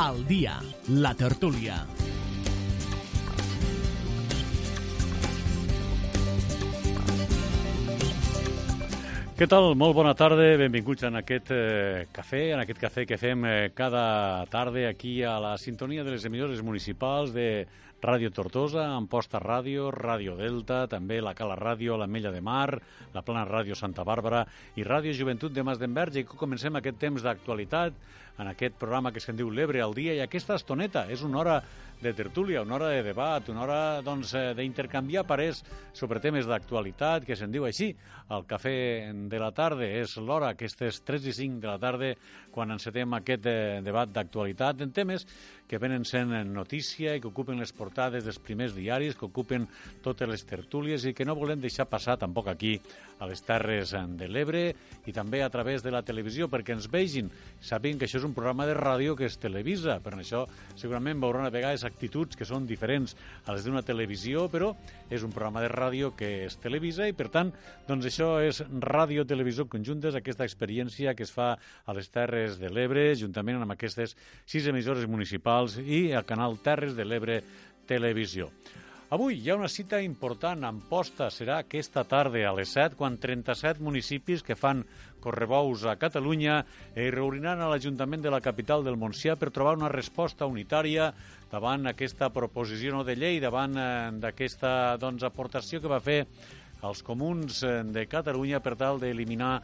Al 0.00 0.22
dia, 0.24 0.54
la 0.88 1.10
tertúlia. 1.12 1.74
Què 9.36 9.44
tal? 9.44 9.74
Molt 9.76 9.92
bona 9.98 10.14
tarda, 10.16 10.46
benvinguts 10.56 11.04
en 11.04 11.20
aquest 11.20 11.52
eh, 11.52 12.06
cafè, 12.16 12.40
en 12.54 12.62
aquest 12.62 12.80
cafè 12.80 13.04
que 13.04 13.20
fem 13.20 13.44
eh, 13.44 13.54
cada 13.76 14.46
tarda 14.48 14.86
aquí 14.88 15.18
a 15.20 15.36
la 15.36 15.52
sintonia 15.60 16.00
de 16.04 16.16
les 16.16 16.24
emissores 16.24 16.64
municipals 16.64 17.36
de 17.36 17.66
Ràdio 18.00 18.30
Tortosa, 18.32 18.86
Amposta 18.96 19.36
Ràdio, 19.42 19.90
Ràdio 19.92 20.32
Delta, 20.38 20.86
també 20.88 21.18
la 21.20 21.34
Cala 21.36 21.56
Ràdio, 21.58 21.98
la 22.00 22.06
Mella 22.08 22.30
de 22.32 22.40
Mar, 22.40 22.80
la 23.12 23.20
Plana 23.20 23.44
Ràdio 23.44 23.76
Santa 23.76 24.06
Bàrbara 24.08 24.46
i 24.80 24.86
Ràdio 24.88 25.12
Joventut 25.12 25.52
de 25.52 25.62
Mas 25.62 25.78
d'Enverge. 25.78 26.22
I 26.22 26.24
comencem 26.24 26.80
aquest 26.80 26.96
temps 26.96 27.20
d'actualitat 27.20 28.00
en 28.40 28.48
aquest 28.48 28.78
programa 28.80 29.12
que 29.12 29.20
se'n 29.20 29.36
diu 29.36 29.50
L'Ebre 29.52 29.82
al 29.84 29.92
dia 29.92 30.14
i 30.16 30.22
aquesta 30.24 30.56
estoneta 30.56 31.04
és 31.12 31.20
una 31.26 31.42
hora 31.42 31.60
de 32.00 32.14
tertúlia, 32.16 32.62
una 32.62 32.78
hora 32.78 32.88
de 32.88 33.02
debat, 33.04 33.48
una 33.52 33.66
hora 33.66 33.80
doncs, 34.02 34.32
eh, 34.32 35.22
parers 35.28 35.62
sobre 35.92 36.20
temes 36.20 36.46
d'actualitat, 36.46 37.26
que 37.26 37.36
se'n 37.36 37.52
diu 37.52 37.66
així. 37.66 37.94
El 38.30 38.46
cafè 38.46 39.12
de 39.28 39.38
la 39.38 39.50
tarda 39.52 39.84
és 39.84 40.16
l'hora, 40.16 40.54
aquestes 40.54 41.02
3 41.04 41.26
i 41.26 41.32
5 41.32 41.60
de 41.60 41.68
la 41.68 41.78
tarda, 41.78 42.14
quan 42.52 42.74
encetem 42.74 43.16
aquest 43.16 43.46
eh, 43.46 43.80
debat 43.84 44.10
d'actualitat 44.10 44.82
en 44.84 44.92
temes 44.96 45.26
que 45.70 45.78
venen 45.78 46.02
sent 46.02 46.32
notícia 46.50 47.12
i 47.14 47.20
que 47.22 47.28
ocupen 47.30 47.60
les 47.62 47.70
portades 47.70 48.24
dels 48.26 48.40
primers 48.42 48.72
diaris, 48.74 49.14
que 49.14 49.28
ocupen 49.28 49.68
totes 50.02 50.26
les 50.26 50.42
tertúlies 50.42 51.04
i 51.06 51.12
que 51.14 51.22
no 51.22 51.36
volem 51.38 51.60
deixar 51.62 51.86
passar 51.86 52.16
tampoc 52.18 52.48
aquí 52.50 52.72
a 53.20 53.28
les 53.30 53.44
Terres 53.46 53.92
de 54.18 54.26
l'Ebre 54.26 54.64
i 55.06 55.14
també 55.14 55.44
a 55.44 55.50
través 55.52 55.84
de 55.84 55.92
la 55.94 56.02
televisió 56.02 56.48
perquè 56.50 56.74
ens 56.74 56.88
vegin, 56.90 57.28
sàpiguen 57.62 58.00
que 58.00 58.08
això 58.08 58.18
és 58.18 58.26
un 58.26 58.34
programa 58.34 58.66
de 58.66 58.74
ràdio 58.74 59.14
que 59.14 59.28
es 59.28 59.38
televisa, 59.38 60.00
per 60.02 60.16
això 60.16 60.42
segurament 60.74 61.22
veuran 61.22 61.46
a 61.46 61.54
vegades 61.54 61.86
actituds 61.86 62.34
que 62.34 62.48
són 62.48 62.66
diferents 62.66 63.14
a 63.46 63.54
les 63.54 63.68
d'una 63.68 63.84
televisió, 63.86 64.48
però 64.50 64.72
és 65.06 65.22
un 65.22 65.30
programa 65.30 65.62
de 65.62 65.70
ràdio 65.70 66.10
que 66.18 66.48
es 66.48 66.58
televisa 66.58 67.06
i 67.06 67.14
per 67.14 67.28
tant, 67.30 67.54
doncs 67.86 68.10
això 68.10 68.32
és 68.42 68.64
ràdio-televisió 68.66 69.68
conjuntes, 69.70 70.18
aquesta 70.18 70.48
experiència 70.48 71.14
que 71.14 71.28
es 71.28 71.34
fa 71.34 71.52
a 71.54 71.94
les 71.94 72.10
Terres 72.10 72.39
de 72.60 72.70
l'Ebre, 72.72 73.10
juntament 73.18 73.60
amb 73.60 73.74
aquestes 73.76 74.16
sis 74.48 74.68
emissores 74.70 75.08
municipals 75.10 75.76
i 75.80 76.10
el 76.16 76.24
canal 76.28 76.56
Terres 76.64 76.96
de 76.96 77.04
l'Ebre 77.04 77.40
Televisió. 77.90 78.48
Avui 79.10 79.40
hi 79.42 79.50
ha 79.50 79.56
una 79.58 79.66
cita 79.66 79.98
important. 79.98 80.62
Amposta 80.62 81.26
serà 81.34 81.56
aquesta 81.58 82.04
tarda 82.06 82.44
a 82.46 82.52
les 82.54 82.70
7, 82.76 82.94
quan 82.94 83.16
37 83.18 83.82
municipis 83.82 84.44
que 84.46 84.54
fan 84.54 84.84
correbous 85.20 85.82
a 85.82 85.96
Catalunya 85.98 86.60
es 86.94 87.10
reuniran 87.10 87.58
a 87.58 87.72
l'Ajuntament 87.72 88.22
de 88.22 88.30
la 88.30 88.40
capital 88.40 88.86
del 88.86 88.96
Montsià 88.96 89.34
per 89.34 89.50
trobar 89.50 89.74
una 89.80 89.90
resposta 89.90 90.46
unitària 90.46 91.10
davant 91.50 91.90
aquesta 91.90 92.30
proposició 92.30 92.94
no 92.94 93.02
de 93.02 93.18
llei, 93.18 93.42
davant 93.42 93.74
eh, 93.74 93.90
d'aquesta 94.22 94.96
doncs, 95.02 95.26
aportació 95.26 95.82
que 95.82 95.90
va 95.90 95.98
fer 95.98 96.20
els 96.86 97.02
comuns 97.02 97.64
eh, 97.66 97.80
de 97.82 98.06
Catalunya 98.06 98.62
per 98.62 98.76
tal 98.78 99.02
d'eliminar 99.02 99.56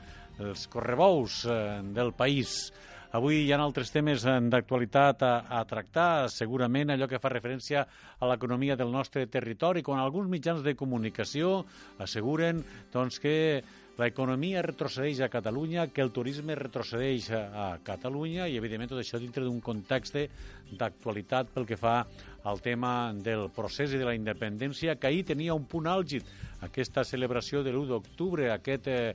els 0.43 0.67
correbous 0.73 1.45
eh, 1.49 1.81
del 1.97 2.13
país. 2.17 2.73
Avui 3.17 3.45
hi 3.47 3.53
ha 3.55 3.61
altres 3.63 3.93
temes 3.95 4.27
eh, 4.27 4.37
d'actualitat 4.51 5.23
a, 5.25 5.33
a 5.49 5.63
tractar, 5.69 6.29
segurament 6.33 6.93
allò 6.93 7.09
que 7.09 7.21
fa 7.23 7.33
referència 7.33 7.87
a 8.19 8.29
l'economia 8.29 8.77
del 8.77 8.93
nostre 8.93 9.27
territori, 9.33 9.85
quan 9.87 10.03
alguns 10.03 10.29
mitjans 10.29 10.63
de 10.67 10.77
comunicació 10.77 11.63
asseguren 12.03 12.65
doncs, 12.93 13.21
que 13.23 13.37
l'economia 13.97 14.61
retrocedeix 14.61 15.23
a 15.25 15.31
Catalunya, 15.33 15.87
que 15.89 16.05
el 16.05 16.13
turisme 16.13 16.55
retrocedeix 16.59 17.31
a 17.33 17.69
Catalunya 17.85 18.45
i, 18.45 18.59
evidentment, 18.61 18.93
tot 18.93 19.01
això 19.01 19.21
dintre 19.23 19.47
d'un 19.47 19.63
context 19.65 20.19
d'actualitat 20.77 21.55
pel 21.55 21.65
que 21.65 21.81
fa 21.81 22.03
al 22.47 22.61
tema 22.63 23.13
del 23.13 23.49
procés 23.51 23.93
i 23.93 23.99
de 23.99 24.07
la 24.07 24.15
independència, 24.15 24.95
que 25.01 25.09
ahir 25.09 25.25
tenia 25.27 25.55
un 25.55 25.67
punt 25.67 25.89
àlgid, 25.91 26.27
aquesta 26.63 27.03
celebració 27.05 27.65
de 27.67 27.73
l'1 27.75 27.91
d'octubre, 27.91 28.47
aquest 28.53 28.87
eh, 28.93 29.15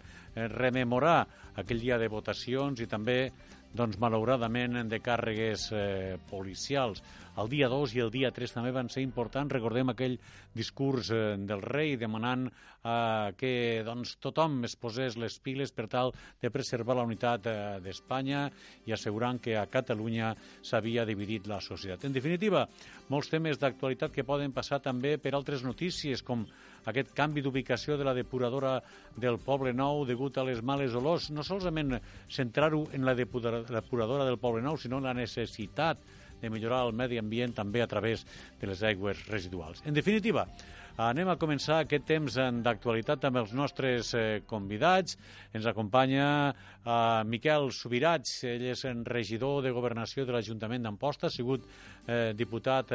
rememorar 0.52 1.24
aquell 1.56 1.80
dia 1.80 2.00
de 2.02 2.12
votacions 2.12 2.84
i 2.84 2.90
també 2.92 3.32
doncs, 3.72 3.96
malauradament, 4.04 4.82
de 4.92 5.00
càrregues 5.00 5.70
eh, 5.72 6.18
policials. 6.30 7.00
El 7.40 7.48
dia 7.48 7.70
2 7.72 7.94
i 7.96 8.02
el 8.04 8.10
dia 8.12 8.30
3 8.36 8.52
també 8.58 8.74
van 8.76 8.90
ser 8.92 9.02
importants. 9.06 9.54
Recordem 9.54 9.92
aquell 9.92 10.18
discurs 10.52 11.12
eh, 11.16 11.38
del 11.48 11.62
rei 11.64 11.96
demanant 11.96 12.50
eh, 12.50 13.32
que 13.40 13.52
doncs, 13.88 14.18
tothom 14.20 14.58
es 14.68 14.76
posés 14.76 15.16
les 15.16 15.38
piles 15.40 15.72
per 15.72 15.88
tal 15.88 16.12
de 16.42 16.52
preservar 16.52 16.98
la 17.00 17.06
unitat 17.08 17.48
eh, 17.48 17.56
d'Espanya 17.86 18.44
i 18.86 18.92
assegurant 18.92 19.40
que 19.40 19.56
a 19.56 19.64
Catalunya 19.72 20.34
s'havia 20.60 21.08
dividit 21.08 21.48
la 21.48 21.62
societat. 21.64 22.04
En 22.10 22.20
definitiva, 22.20 22.66
molts 23.08 23.32
temes 23.32 23.62
d'actualitat 23.62 24.12
que 24.12 24.28
poden 24.28 24.52
passar 24.52 24.82
també 24.84 25.16
per 25.18 25.32
altres 25.32 25.64
notícies, 25.64 26.26
com 26.28 26.44
aquest 26.92 27.14
canvi 27.16 27.44
d'ubicació 27.46 27.96
de 27.96 28.08
la 28.08 28.18
depuradora 28.18 28.82
del 29.16 29.40
Poble 29.40 29.72
Nou 29.72 30.04
degut 30.10 30.36
a 30.36 30.44
les 30.44 30.60
males 30.60 30.96
olors, 31.00 31.30
no 31.32 31.48
solament 31.48 31.96
centrar-ho 32.28 32.90
en 32.92 33.06
la 33.08 33.16
depuradora 33.16 34.26
del 34.28 34.42
Poble 34.42 34.66
Nou, 34.66 34.76
sinó 34.76 35.00
en 35.00 35.08
la 35.08 35.16
necessitat 35.16 36.02
de 36.42 36.50
millorar 36.50 36.86
el 36.88 36.94
medi 36.98 37.22
ambient 37.22 37.56
també 37.56 37.82
a 37.82 37.90
través 37.90 38.26
de 38.60 38.70
les 38.70 38.84
aigües 38.84 39.26
residuals. 39.30 39.84
En 39.86 39.94
definitiva, 39.94 40.48
anem 41.00 41.30
a 41.32 41.38
començar 41.40 41.82
aquest 41.82 42.06
temps 42.10 42.36
d'actualitat 42.66 43.24
amb 43.28 43.42
els 43.42 43.54
nostres 43.56 44.12
eh, 44.18 44.42
convidats. 44.48 45.18
Ens 45.56 45.66
acompanya 45.70 46.28
eh, 46.52 47.24
Miquel 47.28 47.72
Subirats, 47.76 48.42
ell 48.50 48.68
és 48.74 48.86
regidor 49.08 49.62
de 49.66 49.72
Governació 49.72 50.26
de 50.26 50.36
l'Ajuntament 50.36 50.84
d'Amposta, 50.84 51.28
ha 51.28 51.34
sigut 51.34 51.66
eh, 52.08 52.34
diputat 52.38 52.94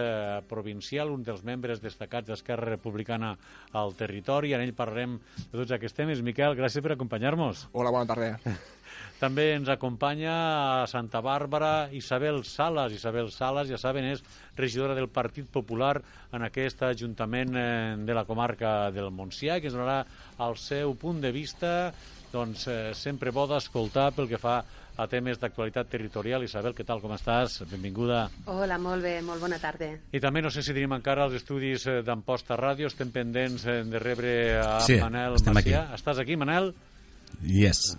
provincial, 0.48 1.12
un 1.12 1.22
dels 1.26 1.44
membres 1.46 1.82
destacats 1.82 2.28
d'Esquerra 2.30 2.70
Republicana 2.76 3.34
al 3.72 3.94
territori. 3.98 4.54
En 4.54 4.64
ell 4.64 4.74
parlarem 4.76 5.18
de 5.38 5.54
tots 5.56 5.72
aquests 5.76 5.96
temes. 6.02 6.24
Miquel, 6.26 6.56
gràcies 6.58 6.84
per 6.84 6.96
acompanyar-nos. 6.96 7.68
Hola, 7.72 7.94
bona 7.94 8.08
tarda. 8.12 8.56
També 9.20 9.46
ens 9.54 9.70
acompanya 9.72 10.32
a 10.82 10.86
Santa 10.90 11.22
Bàrbara 11.24 11.88
Isabel 11.96 12.42
Salas. 12.44 12.92
Isabel 12.92 13.30
Salas, 13.32 13.70
ja 13.72 13.78
saben, 13.80 14.10
és 14.12 14.22
regidora 14.56 14.94
del 14.94 15.08
Partit 15.08 15.48
Popular 15.52 15.94
en 16.36 16.44
aquest 16.44 16.82
Ajuntament 16.84 17.56
eh, 17.56 17.94
de 18.04 18.16
la 18.16 18.26
comarca 18.28 18.90
del 18.92 19.08
Montsià, 19.10 19.60
que 19.60 19.70
ens 19.70 19.76
donarà 19.76 20.02
el 20.46 20.58
seu 20.60 20.92
punt 21.00 21.22
de 21.24 21.32
vista 21.32 21.72
doncs, 22.32 22.66
eh, 22.68 22.92
sempre 22.94 23.32
bo 23.32 23.46
d'escoltar 23.48 24.10
pel 24.12 24.28
que 24.28 24.40
fa 24.40 24.60
a 24.96 25.06
temes 25.08 25.38
d'actualitat 25.40 25.90
territorial. 25.92 26.44
Isabel, 26.44 26.74
què 26.76 26.84
tal, 26.88 27.02
com 27.04 27.12
estàs? 27.16 27.60
Benvinguda. 27.70 28.26
Hola, 28.52 28.78
molt 28.80 29.04
bé, 29.04 29.18
molt 29.24 29.42
bona 29.44 29.60
tarda. 29.60 29.90
I 30.12 30.20
també 30.24 30.42
no 30.44 30.50
sé 30.52 30.64
si 30.64 30.74
tenim 30.76 30.96
encara 30.96 31.26
els 31.28 31.36
estudis 31.40 31.86
eh, 31.86 32.00
d'Amposta 32.06 32.56
Ràdio, 32.60 32.90
estem 32.92 33.12
pendents 33.14 33.66
eh, 33.68 33.82
de 33.84 34.02
rebre 34.02 34.34
a 34.62 34.78
sí, 34.84 35.00
Manel 35.02 35.36
Macià. 35.40 35.86
Aquí. 35.86 35.96
Estàs 36.00 36.22
aquí, 36.22 36.36
Manel? 36.40 36.72
Yes. 37.42 37.96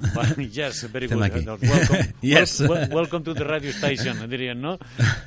yes, 0.52 0.84
very 0.92 1.06
Estem 1.06 1.20
good. 1.20 1.30
aquí. 1.32 1.42
Doncs 1.46 1.62
welcome, 1.62 2.14
Yes. 2.22 2.60
wel- 2.60 2.90
welcome 2.92 3.24
to 3.24 3.34
the 3.34 3.46
radio 3.46 3.72
station, 3.72 4.18
dirien, 4.30 4.60
no? 4.60 4.78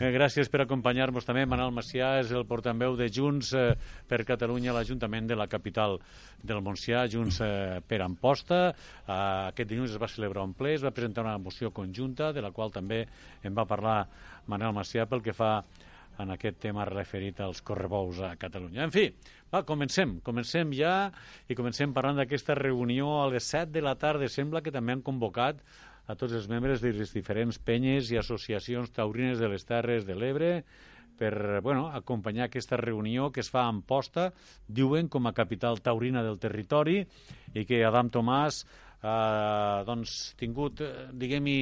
Eh, 0.01 0.11
gràcies 0.13 0.51
per 0.51 0.65
acompanyar-nos 0.65 1.25
també. 1.25 1.45
Manel 1.47 1.71
Macià 1.73 2.17
és 2.21 2.33
el 2.35 2.45
portaveu 2.45 2.97
de 2.99 3.07
Junts 3.09 3.53
eh, 3.55 3.77
per 4.11 4.25
Catalunya 4.27 4.73
a 4.73 4.77
l'Ajuntament 4.81 5.29
de 5.31 5.37
la 5.39 5.47
capital 5.47 5.99
del 6.43 6.61
Montsià, 6.65 7.05
Junts 7.13 7.39
eh, 7.45 7.79
per 7.87 8.01
Amposta. 8.03 8.73
Aquest 9.07 9.71
dilluns 9.71 9.95
es 9.95 10.01
va 10.03 10.09
celebrar 10.11 10.43
un 10.45 10.55
ple, 10.59 10.75
es 10.75 10.83
va 10.85 10.91
presentar 10.91 11.23
una 11.25 11.39
moció 11.39 11.71
conjunta, 11.71 12.33
de 12.33 12.43
la 12.43 12.51
qual 12.51 12.73
també 12.75 13.05
en 13.47 13.55
va 13.57 13.65
parlar 13.69 14.03
Manel 14.51 14.75
Macià 14.75 15.07
pel 15.07 15.23
que 15.23 15.33
fa 15.37 15.61
en 16.23 16.35
aquest 16.35 16.61
tema 16.63 16.87
referit 16.89 17.41
als 17.41 17.63
correbous 17.67 18.21
a 18.25 18.35
Catalunya. 18.41 18.85
En 18.87 18.95
fi, 18.95 19.07
va, 19.53 19.65
comencem. 19.69 20.19
Comencem 20.27 20.75
ja 20.77 20.95
i 21.49 21.57
comencem 21.59 21.95
parlant 21.97 22.21
d'aquesta 22.21 22.57
reunió 22.59 23.21
a 23.23 23.29
les 23.33 23.49
7 23.51 23.73
de 23.75 23.85
la 23.85 23.97
tarda. 24.01 24.29
Sembla 24.29 24.63
que 24.63 24.75
també 24.75 24.97
han 24.97 25.05
convocat 25.07 25.63
a 26.11 26.17
tots 26.19 26.35
els 26.35 26.49
membres 26.51 26.83
de 26.83 26.93
les 26.97 27.13
diferents 27.15 27.59
penyes 27.59 28.11
i 28.11 28.19
associacions 28.19 28.91
taurines 28.91 29.39
de 29.39 29.51
les 29.51 29.67
Terres 29.67 30.07
de 30.09 30.17
l'Ebre 30.19 30.55
per 31.21 31.61
bueno, 31.61 31.91
acompanyar 31.93 32.47
aquesta 32.47 32.79
reunió 32.81 33.29
que 33.31 33.43
es 33.45 33.51
fa 33.53 33.67
a 33.67 33.69
Amposta, 33.69 34.31
diuen 34.67 35.11
com 35.13 35.29
a 35.29 35.35
capital 35.37 35.83
taurina 35.85 36.23
del 36.25 36.39
territori, 36.41 37.03
i 37.53 37.67
que 37.69 37.83
Adam 37.85 38.09
Tomàs 38.09 38.63
ha 39.03 39.83
doncs, 39.87 40.35
tingut, 40.41 40.83
eh, 40.85 41.09
diguem-hi, 41.17 41.61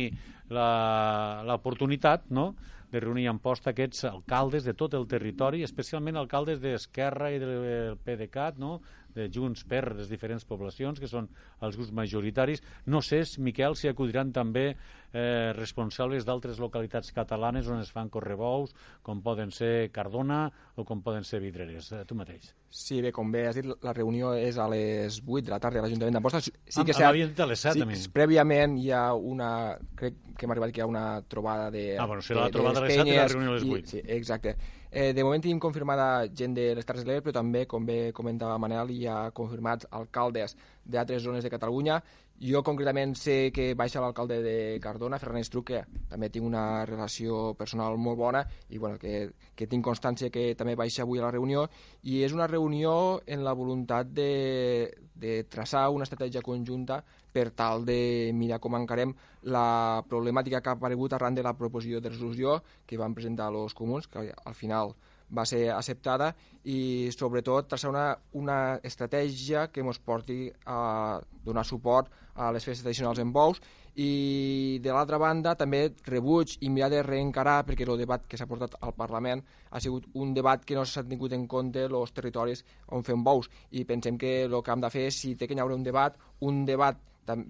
l'oportunitat 0.48 2.30
no? 2.32 2.54
de 2.90 3.00
reunir 3.04 3.26
a 3.28 3.34
Amposta 3.34 3.74
aquests 3.74 4.06
alcaldes 4.08 4.64
de 4.64 4.72
tot 4.72 4.94
el 4.96 5.04
territori, 5.06 5.60
especialment 5.62 6.16
alcaldes 6.16 6.62
d'Esquerra 6.62 7.28
i 7.34 7.40
del 7.42 7.98
PDeCAT, 8.04 8.56
no? 8.62 8.78
De 9.18 9.28
Junts 9.34 9.66
per 9.68 9.82
les 9.98 10.10
diferents 10.10 10.46
poblacions, 10.48 11.00
que 11.02 11.10
són 11.10 11.28
els 11.64 11.78
grups 11.78 11.92
majoritaris. 11.94 12.62
No 12.86 13.02
sé, 13.04 13.24
Miquel, 13.42 13.76
si 13.76 13.90
acudiran 13.90 14.32
també 14.32 14.68
eh, 14.70 15.52
responsables 15.56 16.26
d'altres 16.28 16.60
localitats 16.62 17.12
catalanes 17.16 17.68
on 17.68 17.82
es 17.82 17.90
fan 17.94 18.10
correbous, 18.12 18.74
com 19.02 19.22
poden 19.24 19.52
ser 19.54 19.90
Cardona 19.94 20.46
o 20.76 20.86
com 20.88 21.02
poden 21.02 21.26
ser 21.26 21.42
Vidreres. 21.42 21.90
Eh, 21.92 22.04
tu 22.08 22.16
mateix. 22.18 22.52
Sí, 22.68 23.00
bé, 23.00 23.12
com 23.16 23.30
bé 23.32 23.46
has 23.48 23.56
dit, 23.56 23.68
la 23.84 23.94
reunió 23.96 24.34
és 24.36 24.58
a 24.60 24.68
les 24.68 25.20
8 25.24 25.46
de 25.46 25.54
la 25.54 25.60
tarda 25.62 25.80
a 25.80 25.86
l'Ajuntament 25.86 26.18
d'Amposta. 26.18 26.42
Sí, 26.44 26.52
sí 26.68 26.84
que 26.84 26.96
ah, 27.00 27.12
dit 27.16 27.40
a 27.40 27.48
les 27.48 27.62
7, 27.64 27.86
sí, 27.96 28.10
Prèviament 28.14 28.76
hi 28.80 28.90
ha 28.92 29.04
una... 29.14 29.50
Crec 29.98 30.18
que 30.38 30.46
hem 30.46 30.52
arribat 30.54 30.74
que 30.74 30.82
hi 30.82 30.84
ha 30.84 30.90
una 30.90 31.06
trobada 31.26 31.70
de... 31.74 31.86
Ah, 31.98 32.06
bueno, 32.06 32.22
serà 32.22 32.44
de, 32.44 32.50
la 32.50 32.56
trobada 32.58 32.84
a 32.84 32.84
les 32.84 32.98
7 33.00 33.08
i 33.08 33.16
la 33.16 33.28
reunió 33.32 33.54
a 33.54 33.56
les 33.56 33.64
8. 33.64 33.78
I, 33.78 33.88
sí, 33.94 34.02
exacte. 34.18 34.56
Eh, 34.90 35.12
de 35.12 35.22
moment 35.22 35.42
tenim 35.44 35.58
confirmada 35.60 36.24
gent 36.32 36.54
de 36.56 36.70
les 36.74 36.86
Terres 36.88 37.04
de 37.04 37.10
l'Ebre, 37.10 37.26
però 37.26 37.34
també, 37.36 37.66
com 37.68 37.84
bé 37.84 37.98
comentava 38.16 38.56
Manel, 38.56 38.94
hi 38.94 39.04
ha 39.04 39.18
confirmats 39.36 39.84
alcaldes 39.92 40.56
d'altres 40.84 41.22
zones 41.22 41.44
de 41.44 41.50
Catalunya. 41.52 41.98
Jo 42.40 42.62
concretament 42.62 43.12
sé 43.18 43.50
que 43.52 43.74
baixa 43.74 44.00
l'alcalde 44.00 44.38
de 44.40 44.56
Cardona, 44.80 45.18
Ferran 45.18 45.42
Estruc, 45.42 45.72
que 45.72 45.82
també 46.08 46.30
tinc 46.32 46.46
una 46.46 46.86
relació 46.86 47.52
personal 47.58 47.98
molt 47.98 48.16
bona 48.16 48.44
i 48.70 48.78
bueno, 48.78 48.96
que, 48.96 49.32
que 49.58 49.66
tinc 49.66 49.84
constància 49.84 50.30
que 50.30 50.54
també 50.56 50.76
baixa 50.78 51.02
avui 51.02 51.18
a 51.18 51.26
la 51.26 51.32
reunió. 51.34 51.66
I 52.04 52.22
és 52.24 52.32
una 52.32 52.46
reunió 52.46 53.20
en 53.26 53.44
la 53.44 53.52
voluntat 53.58 54.08
de, 54.14 54.88
de 55.18 55.42
traçar 55.50 55.88
una 55.90 56.06
estratègia 56.08 56.40
conjunta 56.46 57.02
per 57.38 57.50
tal 57.54 57.84
de 57.86 58.32
mirar 58.34 58.58
com 58.58 58.74
encarem 58.74 59.14
la 59.54 60.02
problemàtica 60.10 60.60
que 60.60 60.72
ha 60.72 60.78
aparegut 60.78 61.14
arran 61.14 61.38
de 61.38 61.46
la 61.46 61.54
proposició 61.54 62.02
de 62.02 62.10
resolució 62.10 62.58
que 62.86 62.98
van 62.98 63.14
presentar 63.14 63.52
els 63.54 63.78
comuns, 63.78 64.10
que 64.10 64.32
al 64.34 64.58
final 64.58 64.96
va 65.30 65.44
ser 65.46 65.68
acceptada 65.70 66.32
i 66.64 67.10
sobretot 67.14 67.68
traçar 67.68 67.90
una, 67.90 68.06
una 68.32 68.58
estratègia 68.82 69.68
que 69.72 69.84
ens 69.84 70.00
porti 70.00 70.46
a 70.66 71.20
donar 71.44 71.64
suport 71.68 72.08
a 72.34 72.50
les 72.54 72.64
festes 72.64 72.84
tradicionals 72.86 73.20
en 73.22 73.32
bous. 73.32 73.60
I 73.98 74.78
de 74.82 74.92
l'altra 74.94 75.18
banda 75.18 75.56
també 75.58 75.88
rebuig 76.06 76.54
i 76.62 76.70
mirar 76.70 76.88
de 76.92 77.02
reencarar 77.02 77.64
perquè 77.66 77.86
el 77.86 77.98
debat 77.98 78.28
que 78.30 78.38
s'ha 78.38 78.46
portat 78.46 78.76
al 78.80 78.94
Parlament 78.94 79.42
ha 79.70 79.80
sigut 79.82 80.06
un 80.14 80.32
debat 80.34 80.64
que 80.64 80.76
no 80.78 80.84
s'ha 80.86 81.02
tingut 81.02 81.34
en 81.34 81.48
compte 81.50 81.88
els 81.88 82.14
territoris 82.14 82.64
on 82.94 83.02
fem 83.02 83.24
bous. 83.26 83.50
I 83.70 83.84
pensem 83.84 84.18
que 84.18 84.44
el 84.46 84.62
que 84.62 84.72
hem 84.72 84.84
de 84.86 84.92
fer 84.94 85.08
si 85.12 85.34
té 85.34 85.48
que 85.48 85.58
hi 85.58 85.60
haure 85.64 85.74
un 85.74 85.82
debat, 85.82 86.16
un 86.40 86.64
debat 86.64 87.07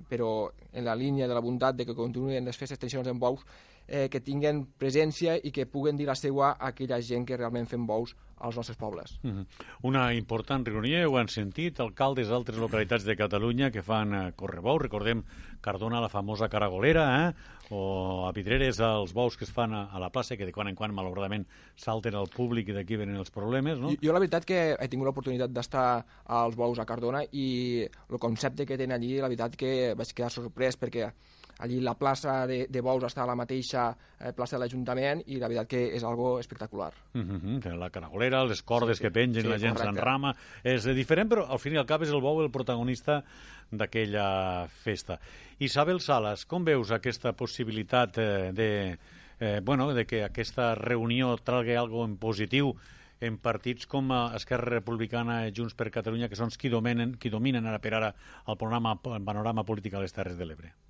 però 0.08 0.50
en 0.72 0.84
la 0.84 0.96
línia 0.96 1.28
de 1.28 1.34
la 1.34 1.40
voluntat 1.40 1.76
de 1.76 1.86
que 1.86 1.94
continuen 1.94 2.44
les 2.44 2.56
festes 2.56 2.78
tradicionals 2.78 3.10
en 3.12 3.18
bous 3.18 3.44
eh, 3.88 4.08
que 4.12 4.20
tinguen 4.20 4.66
presència 4.78 5.38
i 5.42 5.50
que 5.50 5.66
puguen 5.66 5.96
dir 5.96 6.06
la 6.06 6.16
seva 6.18 6.52
a 6.52 6.72
aquella 6.72 7.00
gent 7.02 7.26
que 7.26 7.36
realment 7.36 7.66
fem 7.66 7.86
bous 7.88 8.14
als 8.38 8.56
nostres 8.56 8.76
pobles. 8.78 9.18
Mm 9.22 9.30
-hmm. 9.30 9.46
Una 9.82 10.14
important 10.14 10.66
reunió, 10.66 11.10
ho 11.10 11.18
han 11.18 11.28
sentit, 11.28 11.80
alcaldes 11.80 12.28
d'altres 12.28 12.58
localitats 12.58 13.04
de 13.04 13.16
Catalunya 13.16 13.70
que 13.70 13.82
fan 13.82 14.14
eh, 14.14 14.32
correbous, 14.36 14.82
recordem 14.82 15.24
Cardona, 15.60 16.00
la 16.00 16.08
famosa 16.08 16.48
caragolera, 16.48 17.28
eh? 17.28 17.34
o 17.70 18.26
a 18.26 18.32
Vidreres 18.32 18.78
els 18.80 19.12
bous 19.12 19.36
que 19.36 19.44
es 19.44 19.52
fan 19.52 19.74
a, 19.74 19.84
a 19.92 19.98
la 19.98 20.10
plaça, 20.10 20.36
que 20.36 20.46
de 20.46 20.52
quan 20.52 20.68
en 20.68 20.74
quan 20.74 20.94
malauradament 20.94 21.46
salten 21.76 22.14
al 22.14 22.28
públic 22.28 22.68
i 22.68 22.72
d'aquí 22.72 22.96
venen 22.96 23.16
els 23.16 23.30
problemes, 23.30 23.78
no? 23.78 23.90
Jo, 23.90 23.96
jo 24.02 24.12
la 24.12 24.20
veritat 24.20 24.44
que 24.44 24.76
he 24.78 24.88
tingut 24.88 25.06
l'oportunitat 25.06 25.50
d'estar 25.50 26.04
als 26.24 26.56
bous 26.56 26.78
a 26.78 26.86
Cardona 26.86 27.24
i 27.32 27.86
el 28.08 28.18
concepte 28.18 28.66
que 28.66 28.78
tenen 28.78 28.96
allí, 28.96 29.18
la 29.18 29.28
veritat 29.28 29.56
que 29.56 29.94
vaig 29.94 30.14
quedar 30.14 30.30
sorprès 30.30 30.76
perquè 30.76 31.12
allí 31.58 31.80
la 31.80 31.94
plaça 31.98 32.46
de, 32.46 32.66
de 32.70 32.80
Bous 32.82 33.04
està 33.08 33.24
a 33.24 33.28
la 33.28 33.36
mateixa 33.38 33.88
eh, 34.18 34.32
plaça 34.36 34.56
de 34.56 34.62
l'Ajuntament 34.62 35.22
i 35.26 35.38
la 35.38 35.50
veritat 35.50 35.70
que 35.70 35.82
és 35.96 36.04
algo 36.06 36.38
espectacular. 36.38 36.92
Uh 37.14 37.20
-huh. 37.20 37.76
La 37.76 37.90
caragolera, 37.90 38.44
les 38.44 38.62
cordes 38.62 38.98
sí, 38.98 39.02
que 39.02 39.10
pengen, 39.10 39.42
sí, 39.42 39.48
la 39.48 39.58
gent 39.58 39.76
s'enrama, 39.76 40.34
és 40.62 40.84
diferent, 40.84 41.28
però 41.30 41.46
al 41.48 41.58
fin 41.58 41.74
i 41.74 41.76
al 41.76 41.86
cap 41.86 42.02
és 42.02 42.10
el 42.10 42.20
bou 42.20 42.40
el 42.42 42.50
protagonista 42.50 43.24
d'aquella 43.70 44.68
festa. 44.68 45.18
Isabel 45.58 46.00
Salas, 46.00 46.46
com 46.46 46.64
veus 46.64 46.90
aquesta 46.90 47.32
possibilitat 47.32 48.18
eh, 48.18 48.52
de, 48.52 48.98
eh, 49.40 49.60
bueno, 49.62 49.92
de 49.92 50.06
que 50.06 50.24
aquesta 50.24 50.74
reunió 50.74 51.36
tragui 51.36 51.74
algo 51.74 52.04
en 52.04 52.16
positiu 52.16 52.76
en 53.20 53.38
partits 53.38 53.86
com 53.86 54.12
Esquerra 54.34 54.78
Republicana 54.78 55.40
i 55.48 55.52
Junts 55.54 55.74
per 55.74 55.90
Catalunya, 55.90 56.28
que 56.28 56.38
són 56.38 56.50
qui 56.50 56.68
dominen, 56.68 57.16
qui 57.18 57.30
dominen 57.30 57.66
ara 57.66 57.80
per 57.82 57.94
ara 57.94 58.14
el 58.46 58.56
panorama, 58.56 58.98
el 59.04 59.24
panorama 59.24 59.64
polític 59.64 59.94
a 59.94 60.04
les 60.04 60.14
Terres 60.14 60.38
de 60.38 60.46
l'Ebre? 60.46 60.87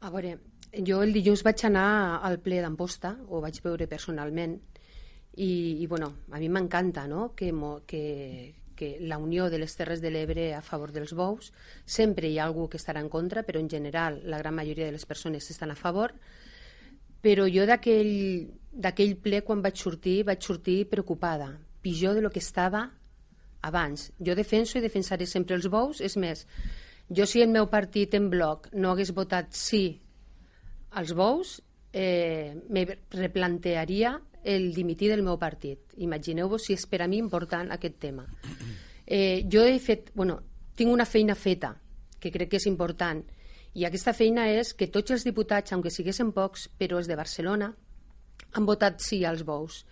A 0.00 0.10
veure, 0.12 0.36
jo 0.86 1.00
el 1.02 1.14
dilluns 1.16 1.42
vaig 1.46 1.64
anar 1.68 2.20
al 2.26 2.38
ple 2.44 2.60
d'Amposta, 2.60 3.14
ho 3.28 3.40
vaig 3.40 3.60
veure 3.64 3.88
personalment, 3.88 4.58
i, 5.36 5.82
i 5.82 5.86
bueno, 5.86 6.12
a 6.32 6.38
mi 6.40 6.48
m'encanta 6.48 7.06
no? 7.06 7.34
que, 7.36 7.52
que, 7.86 8.54
que 8.76 8.96
la 9.00 9.18
unió 9.18 9.50
de 9.50 9.58
les 9.58 9.76
Terres 9.76 10.00
de 10.00 10.10
l'Ebre 10.10 10.54
a 10.54 10.62
favor 10.62 10.92
dels 10.92 11.12
bous, 11.16 11.52
sempre 11.84 12.28
hi 12.28 12.38
ha 12.38 12.46
algú 12.46 12.68
que 12.68 12.80
estarà 12.80 13.02
en 13.04 13.10
contra, 13.12 13.44
però 13.44 13.60
en 13.60 13.68
general 13.70 14.20
la 14.24 14.38
gran 14.38 14.54
majoria 14.54 14.86
de 14.86 14.96
les 14.96 15.06
persones 15.06 15.50
estan 15.50 15.72
a 15.72 15.76
favor, 15.76 16.14
però 17.20 17.48
jo 17.50 17.66
d'aquell 17.66 19.16
ple 19.22 19.42
quan 19.44 19.64
vaig 19.64 19.76
sortir, 19.80 20.22
vaig 20.24 20.44
sortir 20.44 20.84
preocupada, 20.88 21.50
pitjor 21.82 22.14
de 22.14 22.22
lo 22.24 22.30
que 22.30 22.40
estava 22.40 22.90
abans. 23.62 24.12
Jo 24.20 24.36
defenso 24.38 24.78
i 24.78 24.84
defensaré 24.84 25.26
sempre 25.26 25.56
els 25.56 25.68
bous, 25.68 26.00
és 26.00 26.16
més, 26.16 26.46
jo, 27.08 27.26
si 27.26 27.42
el 27.42 27.52
meu 27.52 27.68
partit 27.70 28.14
en 28.18 28.30
bloc 28.30 28.70
no 28.74 28.92
hagués 28.92 29.12
votat 29.14 29.52
sí 29.54 30.00
als 30.96 31.12
bous, 31.14 31.60
eh, 31.92 32.56
me 32.68 32.86
replantearia 33.10 34.16
el 34.42 34.72
dimitir 34.74 35.10
del 35.10 35.22
meu 35.26 35.38
partit. 35.38 35.94
Imagineu-vos 35.96 36.66
si 36.66 36.74
és 36.76 36.86
per 36.86 37.02
a 37.02 37.08
mi 37.08 37.18
important 37.18 37.72
aquest 37.72 38.00
tema. 38.00 38.26
Eh, 39.06 39.46
jo 39.46 39.60
he 39.62 39.76
fet, 39.78 40.08
bueno, 40.18 40.40
tinc 40.74 40.90
una 40.90 41.04
feina 41.06 41.36
feta, 41.38 41.68
que 42.18 42.32
crec 42.34 42.48
que 42.50 42.58
és 42.58 42.64
important, 42.66 43.20
i 43.78 43.84
aquesta 43.86 44.10
feina 44.16 44.48
és 44.50 44.72
que 44.74 44.88
tots 44.90 45.14
els 45.14 45.22
diputats, 45.22 45.70
aunque 45.70 45.92
siguessin 45.94 46.32
pocs, 46.34 46.64
però 46.74 46.98
els 46.98 47.06
de 47.06 47.14
Barcelona, 47.14 47.68
han 48.50 48.66
votat 48.66 48.98
sí 49.04 49.20
als 49.24 49.44
bous. 49.46 49.84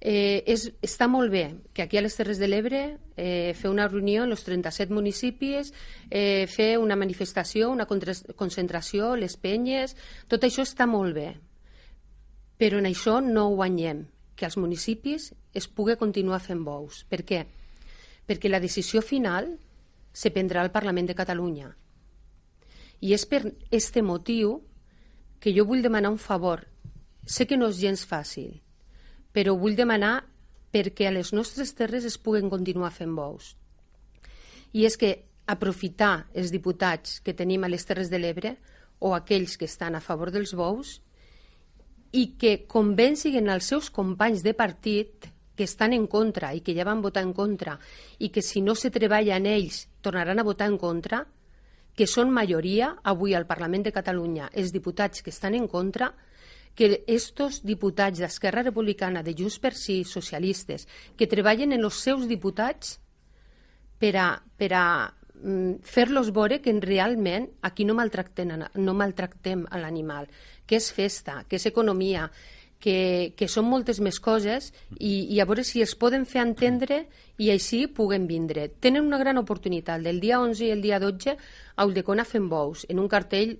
Eh, 0.00 0.44
és, 0.46 0.68
està 0.78 1.08
molt 1.10 1.32
bé 1.32 1.56
que 1.74 1.82
aquí 1.82 1.98
a 1.98 2.02
les 2.04 2.14
Terres 2.14 2.38
de 2.38 2.46
l'Ebre 2.46 2.82
eh, 3.16 3.50
fer 3.58 3.70
una 3.70 3.88
reunió 3.88 4.22
en 4.22 4.30
els 4.30 4.44
37 4.46 4.94
municipis, 4.94 5.72
eh, 6.10 6.46
fer 6.46 6.76
una 6.78 6.94
manifestació, 6.94 7.72
una 7.74 7.88
concentració, 7.88 9.16
les 9.18 9.34
penyes, 9.36 9.96
tot 10.30 10.46
això 10.46 10.62
està 10.62 10.86
molt 10.86 11.18
bé. 11.18 11.32
Però 12.58 12.78
en 12.78 12.86
això 12.86 13.18
no 13.24 13.48
guanyem, 13.58 14.06
que 14.38 14.46
als 14.46 14.56
municipis 14.56 15.32
es 15.52 15.66
pugui 15.66 15.98
continuar 15.98 16.38
fent 16.38 16.62
bous. 16.62 17.02
Per 17.10 17.24
què? 17.26 17.42
Perquè 18.26 18.50
la 18.50 18.62
decisió 18.62 19.02
final 19.02 19.56
se 20.14 20.30
prendrà 20.30 20.62
al 20.62 20.70
Parlament 20.70 21.10
de 21.10 21.18
Catalunya. 21.18 21.72
I 23.02 23.14
és 23.14 23.26
per 23.26 23.42
este 23.74 24.02
motiu 24.02 24.60
que 25.42 25.50
jo 25.54 25.66
vull 25.66 25.82
demanar 25.82 26.14
un 26.14 26.22
favor. 26.22 26.66
Sé 27.26 27.46
que 27.46 27.58
no 27.58 27.68
és 27.70 27.82
gens 27.82 28.06
fàcil, 28.06 28.60
però 29.32 29.54
vull 29.56 29.76
demanar 29.78 30.22
perquè 30.72 31.08
a 31.08 31.14
les 31.14 31.32
nostres 31.32 31.72
terres 31.74 32.04
es 32.04 32.18
puguen 32.18 32.50
continuar 32.52 32.92
fent 32.92 33.14
bous. 33.16 33.54
I 34.72 34.84
és 34.84 34.98
que 35.00 35.14
aprofitar 35.48 36.28
els 36.36 36.52
diputats 36.52 37.20
que 37.24 37.34
tenim 37.34 37.64
a 37.64 37.72
les 37.72 37.86
Terres 37.88 38.10
de 38.12 38.20
l'Ebre 38.20 38.56
o 39.00 39.14
aquells 39.16 39.56
que 39.56 39.64
estan 39.64 39.96
a 39.96 40.04
favor 40.04 40.30
dels 40.34 40.52
bous 40.52 40.98
i 42.12 42.34
que 42.40 42.66
convencin 42.68 43.48
els 43.48 43.70
seus 43.72 43.88
companys 43.90 44.44
de 44.44 44.52
partit 44.56 45.30
que 45.56 45.64
estan 45.64 45.92
en 45.96 46.06
contra 46.06 46.52
i 46.54 46.60
que 46.62 46.74
ja 46.76 46.86
van 46.86 47.00
votar 47.02 47.24
en 47.24 47.32
contra 47.34 47.78
i 48.18 48.28
que 48.28 48.44
si 48.44 48.60
no 48.60 48.76
se 48.76 48.92
treballa 48.94 49.40
en 49.40 49.48
ells 49.48 49.86
tornaran 50.04 50.38
a 50.38 50.46
votar 50.46 50.68
en 50.70 50.78
contra, 50.78 51.24
que 51.96 52.06
són 52.06 52.30
majoria 52.30 52.92
avui 53.02 53.34
al 53.34 53.48
Parlament 53.48 53.88
de 53.88 53.92
Catalunya 53.92 54.52
els 54.52 54.70
diputats 54.70 55.24
que 55.24 55.34
estan 55.34 55.56
en 55.58 55.66
contra, 55.66 56.12
que 56.78 57.02
estos 57.10 57.64
diputats 57.66 58.20
d'Esquerra 58.22 58.62
Republicana, 58.62 59.24
de 59.26 59.34
Junts 59.34 59.58
per 59.58 59.72
Sí, 59.74 60.04
socialistes, 60.06 60.86
que 61.18 61.26
treballen 61.26 61.74
en 61.74 61.82
els 61.82 61.98
seus 61.98 62.28
diputats 62.30 63.00
per 63.98 64.12
a, 64.14 64.26
per 64.38 64.68
a 64.78 64.84
mm, 65.42 65.80
fer-los 65.82 66.30
veure 66.36 66.60
que 66.62 66.76
realment 66.78 67.48
aquí 67.66 67.82
no 67.82 67.96
maltractem, 67.98 68.52
no 68.78 68.94
maltractem 68.94 69.64
a 69.66 69.80
l'animal, 69.82 70.30
que 70.70 70.78
és 70.78 70.86
festa, 70.94 71.40
que 71.48 71.58
és 71.58 71.66
economia, 71.66 72.28
que, 72.78 73.34
que 73.34 73.48
són 73.50 73.66
moltes 73.66 73.98
més 73.98 74.20
coses 74.22 74.70
i, 75.00 75.34
i 75.34 75.40
a 75.42 75.46
veure 75.50 75.64
si 75.66 75.82
es 75.82 75.96
poden 75.98 76.28
fer 76.30 76.44
entendre 76.44 77.00
i 77.42 77.50
així 77.50 77.88
puguen 77.90 78.28
vindre. 78.30 78.68
Tenen 78.78 79.02
una 79.02 79.18
gran 79.18 79.42
oportunitat. 79.42 80.06
Del 80.06 80.22
dia 80.22 80.38
11 80.38 80.68
i 80.68 80.70
el 80.76 80.86
dia 80.86 81.02
12 81.02 81.34
a 81.74 81.88
Uldecona 81.90 82.22
fent 82.22 82.46
bous, 82.46 82.86
en 82.86 83.02
un 83.02 83.10
cartell 83.10 83.56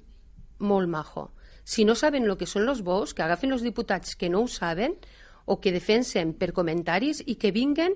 molt 0.63 0.87
majo. 0.87 1.33
Si 1.69 1.85
no 1.85 1.93
saben 2.01 2.25
el 2.25 2.39
que 2.41 2.47
són 2.49 2.65
els 2.73 2.81
bous, 2.81 3.13
que 3.13 3.21
agafen 3.27 3.53
els 3.53 3.65
diputats 3.67 4.17
que 4.17 4.31
no 4.33 4.41
ho 4.41 4.49
saben 4.49 4.95
o 5.45 5.59
que 5.61 5.73
defensen 5.75 6.33
per 6.41 6.55
comentaris 6.57 7.21
i 7.29 7.37
que 7.37 7.53
vinguen 7.53 7.93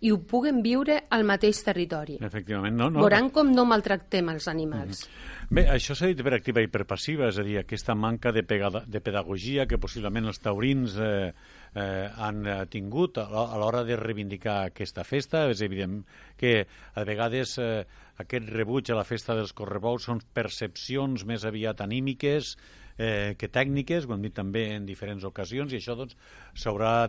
i 0.00 0.08
ho 0.08 0.16
puguen 0.24 0.62
viure 0.64 0.96
al 1.12 1.26
mateix 1.28 1.60
territori. 1.60 2.16
Efectivament, 2.24 2.72
no, 2.80 2.88
no. 2.88 3.02
Veuran 3.04 3.28
com 3.34 3.50
no 3.52 3.66
maltractem 3.68 4.32
els 4.32 4.48
animals. 4.48 5.04
Mm 5.04 5.12
-hmm. 5.12 5.50
Bé, 5.50 5.66
això 5.68 5.94
s'ha 5.94 6.06
dit 6.06 6.22
per 6.22 6.32
activa 6.32 6.62
i 6.62 6.68
per 6.68 6.86
passiva, 6.86 7.28
és 7.28 7.38
a 7.38 7.42
dir, 7.42 7.58
aquesta 7.58 7.94
manca 7.94 8.32
de, 8.32 8.42
pegada, 8.42 8.84
de 8.86 9.00
pedagogia 9.00 9.66
que 9.66 9.78
possiblement 9.78 10.26
els 10.26 10.38
taurins 10.38 10.96
eh, 10.96 11.34
eh, 11.74 12.10
han 12.16 12.46
eh, 12.46 12.66
tingut 12.70 13.18
a 13.18 13.58
l'hora 13.58 13.84
de 13.84 13.96
reivindicar 13.96 14.64
aquesta 14.64 15.04
festa. 15.04 15.50
És 15.50 15.60
evident 15.60 16.06
que 16.36 16.66
a 16.94 17.04
vegades 17.04 17.58
eh, 17.58 17.84
aquest 18.16 18.48
rebuig 18.48 18.90
a 18.90 18.94
la 18.94 19.04
festa 19.04 19.34
dels 19.34 19.52
correbous 19.52 20.04
són 20.04 20.20
percepcions 20.32 21.26
més 21.26 21.44
aviat 21.44 21.80
anímiques, 21.80 22.56
eh, 22.56 22.79
que 23.00 23.48
tècniques, 23.48 24.04
ho 24.04 24.12
hem 24.12 24.24
dit 24.26 24.34
també 24.36 24.66
en 24.74 24.84
diferents 24.84 25.24
ocasions, 25.24 25.72
i 25.72 25.78
això 25.78 25.94
doncs 25.96 26.16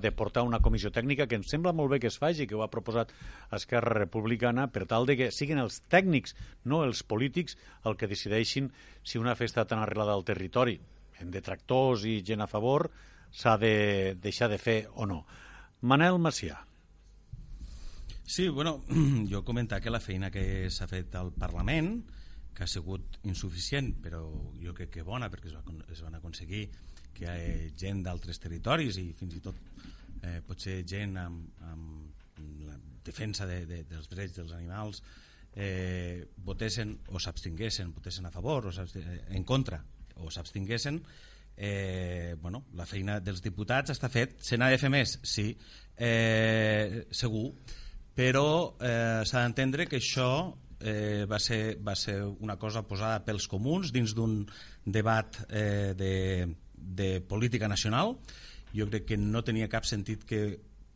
de 0.02 0.12
portar 0.16 0.44
una 0.48 0.62
comissió 0.64 0.90
tècnica 0.90 1.28
que 1.28 1.36
em 1.36 1.44
sembla 1.44 1.74
molt 1.74 1.92
bé 1.92 2.00
que 2.00 2.08
es 2.08 2.18
faci, 2.18 2.48
que 2.48 2.56
ho 2.56 2.64
ha 2.64 2.72
proposat 2.72 3.12
Esquerra 3.52 3.98
Republicana, 4.00 4.68
per 4.72 4.86
tal 4.88 5.06
de 5.06 5.18
que 5.18 5.32
siguin 5.32 5.60
els 5.60 5.82
tècnics, 5.90 6.36
no 6.64 6.84
els 6.86 7.04
polítics, 7.04 7.58
el 7.84 7.98
que 7.98 8.08
decideixin 8.08 8.72
si 9.04 9.20
una 9.20 9.36
festa 9.36 9.66
tan 9.66 9.80
arrelada 9.80 10.14
al 10.14 10.24
territori, 10.24 10.80
en 11.20 11.32
detractors 11.32 12.06
i 12.06 12.22
gent 12.24 12.42
a 12.42 12.48
favor, 12.48 12.90
s'ha 13.32 13.58
de 13.58 14.16
deixar 14.22 14.50
de 14.50 14.58
fer 14.58 14.88
o 14.96 15.06
no. 15.06 15.26
Manel 15.82 16.20
Macià. 16.20 16.60
Sí, 18.24 18.48
bueno, 18.48 18.84
jo 19.32 19.44
comentar 19.44 19.82
que 19.82 19.92
la 19.92 20.00
feina 20.00 20.32
que 20.32 20.70
s'ha 20.72 20.88
fet 20.88 21.16
al 21.20 21.34
Parlament, 21.34 21.98
que 22.56 22.66
ha 22.66 22.70
sigut 22.70 23.20
insuficient, 23.30 23.94
però 24.04 24.22
jo 24.62 24.74
crec 24.78 24.92
que 24.98 25.06
bona, 25.08 25.30
perquè 25.32 25.52
es, 25.52 25.58
va, 25.58 25.76
es 25.92 26.04
van 26.04 26.18
aconseguir 26.20 26.66
que 27.16 27.26
hi 27.26 27.30
ha 27.30 27.72
gent 27.78 28.04
d'altres 28.06 28.40
territoris 28.42 29.00
i 29.02 29.12
fins 29.18 29.36
i 29.38 29.42
tot 29.44 29.58
eh, 30.24 30.40
potser 30.46 30.82
gent 30.88 31.18
amb, 31.22 31.66
amb 31.72 32.42
la 32.68 32.78
defensa 33.06 33.48
de, 33.50 33.64
de, 33.70 33.84
dels 33.90 34.10
drets 34.10 34.38
dels 34.38 34.54
animals 34.58 35.02
eh, 35.56 36.28
votessin 36.46 36.94
o 37.12 37.20
s'abstinguessin, 37.20 37.92
votessin 37.96 38.26
a 38.26 38.32
favor 38.32 38.70
o 38.70 38.72
en 38.72 39.44
contra 39.44 39.82
o 40.22 40.30
s'abstinguessin 40.32 41.02
eh, 41.58 42.36
bueno, 42.40 42.66
la 42.74 42.88
feina 42.90 43.20
dels 43.20 43.42
diputats 43.44 43.94
està 43.94 44.10
fet, 44.10 44.40
se 44.42 44.58
n'ha 44.58 44.72
de 44.72 44.80
fer 44.82 44.90
més, 44.90 45.18
sí, 45.28 45.52
eh, 45.98 47.06
segur, 47.12 47.52
però 48.18 48.46
eh, 48.80 49.22
s'ha 49.28 49.44
d'entendre 49.44 49.86
que 49.90 50.00
això 50.02 50.32
eh, 50.84 51.26
va, 51.30 51.40
ser, 51.40 51.78
va 51.84 51.96
ser 51.96 52.20
una 52.24 52.58
cosa 52.60 52.84
posada 52.88 53.22
pels 53.26 53.48
comuns 53.52 53.94
dins 53.94 54.16
d'un 54.18 54.42
debat 54.86 55.42
eh, 55.50 55.94
de, 55.98 56.14
de 56.76 57.10
política 57.22 57.70
nacional. 57.72 58.18
Jo 58.76 58.88
crec 58.90 59.10
que 59.12 59.20
no 59.20 59.44
tenia 59.44 59.70
cap 59.72 59.86
sentit 59.88 60.24
que, 60.28 60.42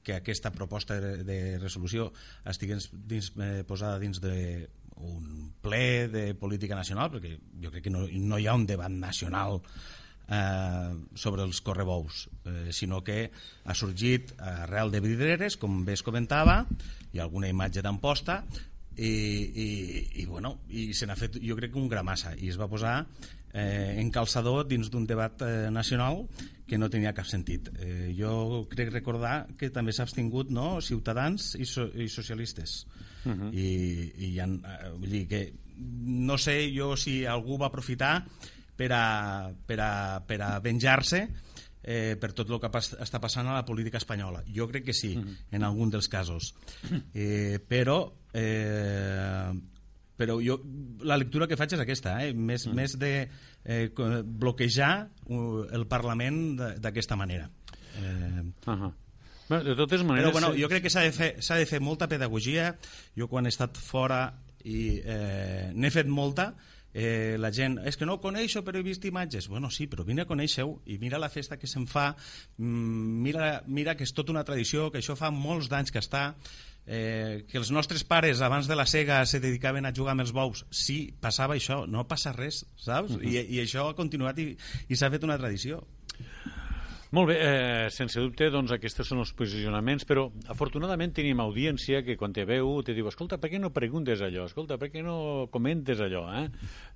que 0.05 0.15
aquesta 0.19 0.51
proposta 0.53 0.99
de, 1.01 1.39
resolució 1.59 2.11
estigués 2.45 2.89
dins, 2.93 3.31
eh, 3.41 3.63
posada 3.67 3.99
dins 3.99 4.21
de 4.23 4.69
un 4.95 5.51
ple 5.61 6.07
de 6.07 6.29
política 6.39 6.75
nacional, 6.77 7.11
perquè 7.11 7.35
jo 7.61 7.71
crec 7.73 7.87
que 7.87 7.93
no, 7.93 8.05
no 8.07 8.39
hi 8.39 8.47
ha 8.47 8.55
un 8.55 8.67
debat 8.69 8.91
nacional 8.91 9.59
eh, 10.29 10.93
sobre 11.15 11.43
els 11.43 11.59
correbous, 11.61 12.29
eh, 12.45 12.71
sinó 12.71 13.01
que 13.03 13.29
ha 13.65 13.75
sorgit 13.75 14.31
arrel 14.39 14.93
de 14.93 15.03
vidreres, 15.03 15.57
com 15.57 15.83
bé 15.85 15.97
es 15.97 16.05
comentava, 16.05 16.61
ha 16.65 17.21
alguna 17.25 17.51
imatge 17.51 17.83
d'amposta, 17.83 18.43
i, 18.97 19.11
i, 19.11 19.67
i, 20.21 20.25
bueno, 20.25 20.59
i 20.69 20.93
se 20.93 21.07
n'ha 21.07 21.17
fet 21.19 21.39
jo 21.43 21.57
crec 21.57 21.73
que 21.73 21.81
un 21.81 21.89
gramassa 21.91 22.35
i 22.37 22.49
es 22.51 22.59
va 22.59 22.69
posar 22.71 22.95
eh, 23.53 23.95
en 23.99 24.11
calçador 24.11 24.67
dins 24.67 24.89
d'un 24.91 25.07
debat 25.07 25.41
eh, 25.43 25.69
nacional 25.71 26.23
que 26.65 26.79
no 26.81 26.89
tenia 26.89 27.13
cap 27.13 27.27
sentit 27.29 27.69
eh, 27.75 28.13
jo 28.17 28.65
crec 28.71 28.93
recordar 28.93 29.35
que 29.59 29.69
també 29.69 29.93
s'ha 29.93 30.07
abstingut 30.07 30.51
no, 30.53 30.79
ciutadans 30.81 31.53
i, 31.59 31.67
so, 31.69 31.89
i 31.93 32.07
socialistes 32.09 32.85
uh 33.25 33.31
-huh. 33.31 33.53
i, 33.53 34.31
i 34.31 34.39
han, 34.39 34.61
eh, 34.63 34.91
vull 34.95 35.11
dir 35.11 35.27
que 35.27 35.41
no 35.77 36.37
sé 36.37 36.71
jo 36.71 36.95
si 36.95 37.25
algú 37.25 37.57
va 37.57 37.67
aprofitar 37.67 38.25
per 38.75 38.91
a, 38.91 39.51
per 39.65 39.79
a, 39.79 40.23
per 40.27 40.41
a 40.41 40.59
venjar-se 40.59 41.27
eh, 41.85 42.17
per 42.19 42.33
tot 42.33 42.49
el 42.49 42.59
que 42.59 42.71
pas, 42.73 42.89
està 42.99 43.21
passant 43.21 43.47
a 43.47 43.53
la 43.59 43.65
política 43.65 43.99
espanyola. 44.01 44.41
Jo 44.51 44.67
crec 44.67 44.85
que 44.85 44.93
sí, 44.93 45.15
uh 45.15 45.23
-huh. 45.23 45.35
en 45.51 45.63
algun 45.63 45.89
dels 45.89 46.07
casos. 46.07 46.55
Eh, 47.13 47.59
però 47.67 48.11
eh, 48.35 49.53
però 50.15 50.37
jo, 50.43 50.59
la 51.03 51.17
lectura 51.19 51.47
que 51.47 51.57
faig 51.59 51.75
és 51.75 51.81
aquesta, 51.83 52.17
eh? 52.23 52.33
més, 52.33 52.67
mm. 52.67 52.75
més 52.77 52.95
de 52.99 53.13
eh, 53.25 53.89
bloquejar 54.43 54.93
uh, 55.27 55.65
el 55.75 55.87
Parlament 55.91 56.39
d'aquesta 56.83 57.17
manera. 57.19 57.49
Eh, 57.99 58.43
uh 58.67 58.73
-huh. 58.73 58.93
Bé, 59.49 59.63
de 59.63 59.75
totes 59.75 60.03
maneres... 60.03 60.29
Però, 60.29 60.39
bueno, 60.39 60.55
jo 60.57 60.69
crec 60.69 60.83
que 60.83 60.89
s'ha 60.89 61.01
de, 61.01 61.11
fer, 61.11 61.35
de 61.37 61.65
fer 61.65 61.79
molta 61.79 62.07
pedagogia. 62.07 62.75
Jo, 63.15 63.27
quan 63.27 63.45
he 63.45 63.49
estat 63.49 63.77
fora, 63.77 64.33
i 64.63 65.01
eh, 65.05 65.71
n'he 65.73 65.91
fet 65.91 66.07
molta, 66.07 66.55
eh, 66.95 67.35
la 67.37 67.51
gent, 67.51 67.77
és 67.85 67.97
que 67.97 68.05
no 68.07 68.15
ho 68.15 68.21
coneixo 68.23 68.63
però 68.63 68.79
he 68.79 68.85
vist 68.85 69.03
imatges, 69.05 69.49
bueno 69.51 69.69
sí, 69.69 69.85
però 69.91 70.05
vine 70.07 70.23
a 70.23 70.29
conèixer-ho 70.29 70.79
i 70.87 70.97
mira 70.97 71.19
la 71.19 71.29
festa 71.29 71.57
que 71.59 71.67
se'n 71.67 71.85
fa 71.91 72.15
mm, 72.57 73.17
mira, 73.25 73.49
mira 73.67 73.97
que 73.99 74.07
és 74.07 74.13
tota 74.15 74.31
una 74.31 74.45
tradició 74.47 74.87
que 74.91 75.01
això 75.03 75.17
fa 75.19 75.29
molts 75.29 75.67
d'anys 75.69 75.91
que 75.91 75.99
està 75.99 76.23
eh, 76.87 77.45
que 77.49 77.57
els 77.57 77.71
nostres 77.73 78.03
pares 78.05 78.41
abans 78.45 78.67
de 78.69 78.77
la 78.77 78.85
cega 78.85 79.23
se 79.25 79.39
dedicaven 79.39 79.85
a 79.85 79.93
jugar 79.95 80.13
amb 80.13 80.25
els 80.25 80.33
bous 80.35 80.65
sí, 80.69 81.13
passava 81.21 81.57
això, 81.57 81.83
no 81.87 82.07
passa 82.07 82.33
res 82.33 82.65
saps? 82.75 83.15
Uh 83.15 83.21
-huh. 83.21 83.29
I, 83.29 83.57
i 83.57 83.61
això 83.63 83.89
ha 83.89 83.95
continuat 83.95 84.39
i, 84.39 84.55
i 84.89 84.95
s'ha 84.95 85.09
fet 85.09 85.23
una 85.23 85.37
tradició 85.37 85.83
molt 87.15 87.29
bé, 87.29 87.35
eh, 87.39 87.89
sense 87.95 88.19
dubte, 88.19 88.49
doncs 88.51 88.73
aquests 88.75 89.05
són 89.07 89.21
els 89.21 89.29
posicionaments, 89.39 90.03
però 90.03 90.25
afortunadament 90.51 91.13
tenim 91.15 91.39
audiència 91.39 92.01
que 92.03 92.17
quan 92.19 92.33
te 92.35 92.43
veu 92.43 92.81
te 92.83 92.91
diu, 92.97 93.07
escolta, 93.07 93.37
per 93.39 93.47
què 93.53 93.61
no 93.61 93.69
preguntes 93.71 94.19
allò? 94.25 94.43
Escolta, 94.49 94.75
per 94.81 94.89
què 94.91 95.03
no 95.05 95.47
comentes 95.53 96.01
allò? 96.03 96.25
Eh? 96.41 96.43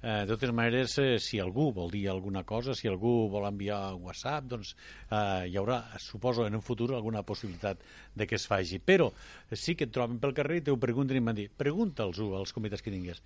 Eh, 0.01 0.25
de 0.25 0.33
totes 0.33 0.51
maneres, 0.51 0.97
eh, 0.99 1.13
si 1.23 1.39
algú 1.39 1.69
vol 1.77 1.87
dir 1.93 2.09
alguna 2.11 2.43
cosa, 2.43 2.75
si 2.75 2.91
algú 2.91 3.29
vol 3.31 3.47
enviar 3.47 3.93
WhatsApp, 3.95 4.49
doncs 4.51 4.73
eh, 4.73 5.47
hi 5.47 5.55
haurà, 5.55 5.79
suposo, 6.03 6.43
en 6.49 6.59
un 6.59 6.65
futur 6.67 6.91
alguna 6.97 7.23
possibilitat 7.23 7.79
de 8.13 8.27
que 8.27 8.35
es 8.35 8.47
faci. 8.51 8.81
Però 8.83 9.07
sí 9.53 9.77
que 9.79 9.87
et 9.87 9.95
troben 9.95 10.19
pel 10.19 10.35
carrer 10.35 10.59
i 10.59 10.65
te 10.67 10.75
ho 10.75 10.81
pregunten 10.83 11.15
i 11.15 11.23
m'han 11.23 11.39
dit, 11.39 11.55
pregunta'ls-ho 11.55 12.33
als 12.35 12.51
comitès 12.51 12.83
que 12.83 12.91
tingués. 12.91 13.23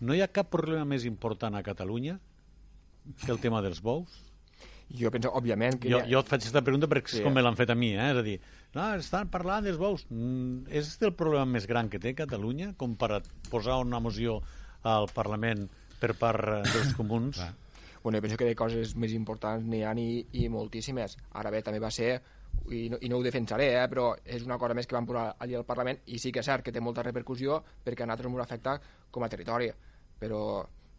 No 0.00 0.16
hi 0.16 0.24
ha 0.24 0.32
cap 0.32 0.48
problema 0.48 0.88
més 0.88 1.04
important 1.04 1.52
a 1.52 1.62
Catalunya 1.62 2.16
que 3.26 3.32
el 3.34 3.44
tema 3.44 3.60
dels 3.60 3.84
bous? 3.84 4.29
Jo 4.98 5.10
penso, 5.14 5.30
òbviament... 5.38 5.78
Que 5.82 5.92
jo, 5.92 6.00
ha... 6.02 6.08
jo 6.10 6.22
et 6.22 6.30
faig 6.30 6.42
aquesta 6.42 6.62
pregunta 6.66 6.88
perquè 6.90 7.18
sí. 7.18 7.22
com 7.22 7.34
me 7.34 7.44
l'han 7.44 7.58
fet 7.58 7.70
a 7.70 7.76
mi, 7.78 7.92
eh? 7.94 8.08
és 8.10 8.18
a 8.18 8.24
dir, 8.26 8.38
no, 8.74 8.88
estan 8.98 9.30
parlant 9.30 9.66
dels 9.66 9.78
bous. 9.78 10.06
Mm, 10.10 10.66
és 10.66 10.88
este 10.88 11.06
el 11.06 11.14
problema 11.18 11.46
més 11.46 11.68
gran 11.70 11.90
que 11.92 12.00
té 12.02 12.14
Catalunya 12.18 12.72
com 12.80 12.96
per 12.98 13.12
a 13.18 13.20
posar 13.52 13.78
una 13.84 14.02
moció 14.02 14.40
al 14.82 15.06
Parlament 15.14 15.68
per 16.00 16.16
part 16.18 16.56
eh, 16.56 16.60
dels 16.72 16.96
comuns? 16.98 17.38
bueno, 18.02 18.18
jo 18.18 18.24
penso 18.26 18.40
que 18.40 18.50
de 18.50 18.58
coses 18.58 18.96
més 18.96 19.14
importants 19.14 19.66
n'hi 19.68 19.84
ha 19.86 19.94
i, 19.94 20.24
i 20.42 20.48
moltíssimes. 20.50 21.16
Ara 21.38 21.54
bé, 21.54 21.62
també 21.62 21.82
va 21.82 21.92
ser 21.94 22.16
i 22.70 22.88
no, 22.90 22.98
i 23.00 23.08
no 23.08 23.18
ho 23.18 23.24
defensaré, 23.24 23.70
eh, 23.78 23.86
però 23.90 24.10
és 24.24 24.44
una 24.46 24.58
cosa 24.58 24.74
més 24.74 24.88
que 24.90 24.96
van 24.98 25.06
posar 25.06 25.28
allà 25.38 25.60
al 25.60 25.68
Parlament 25.68 26.02
i 26.10 26.18
sí 26.18 26.32
que 26.34 26.42
és 26.42 26.50
cert 26.50 26.66
que 26.66 26.74
té 26.74 26.82
molta 26.82 27.04
repercussió 27.06 27.60
perquè 27.84 28.04
a 28.04 28.10
nosaltres 28.10 28.32
ens 28.32 28.44
afecta 28.44 28.76
com 29.10 29.24
a 29.24 29.30
territori 29.32 29.70
però 30.20 30.40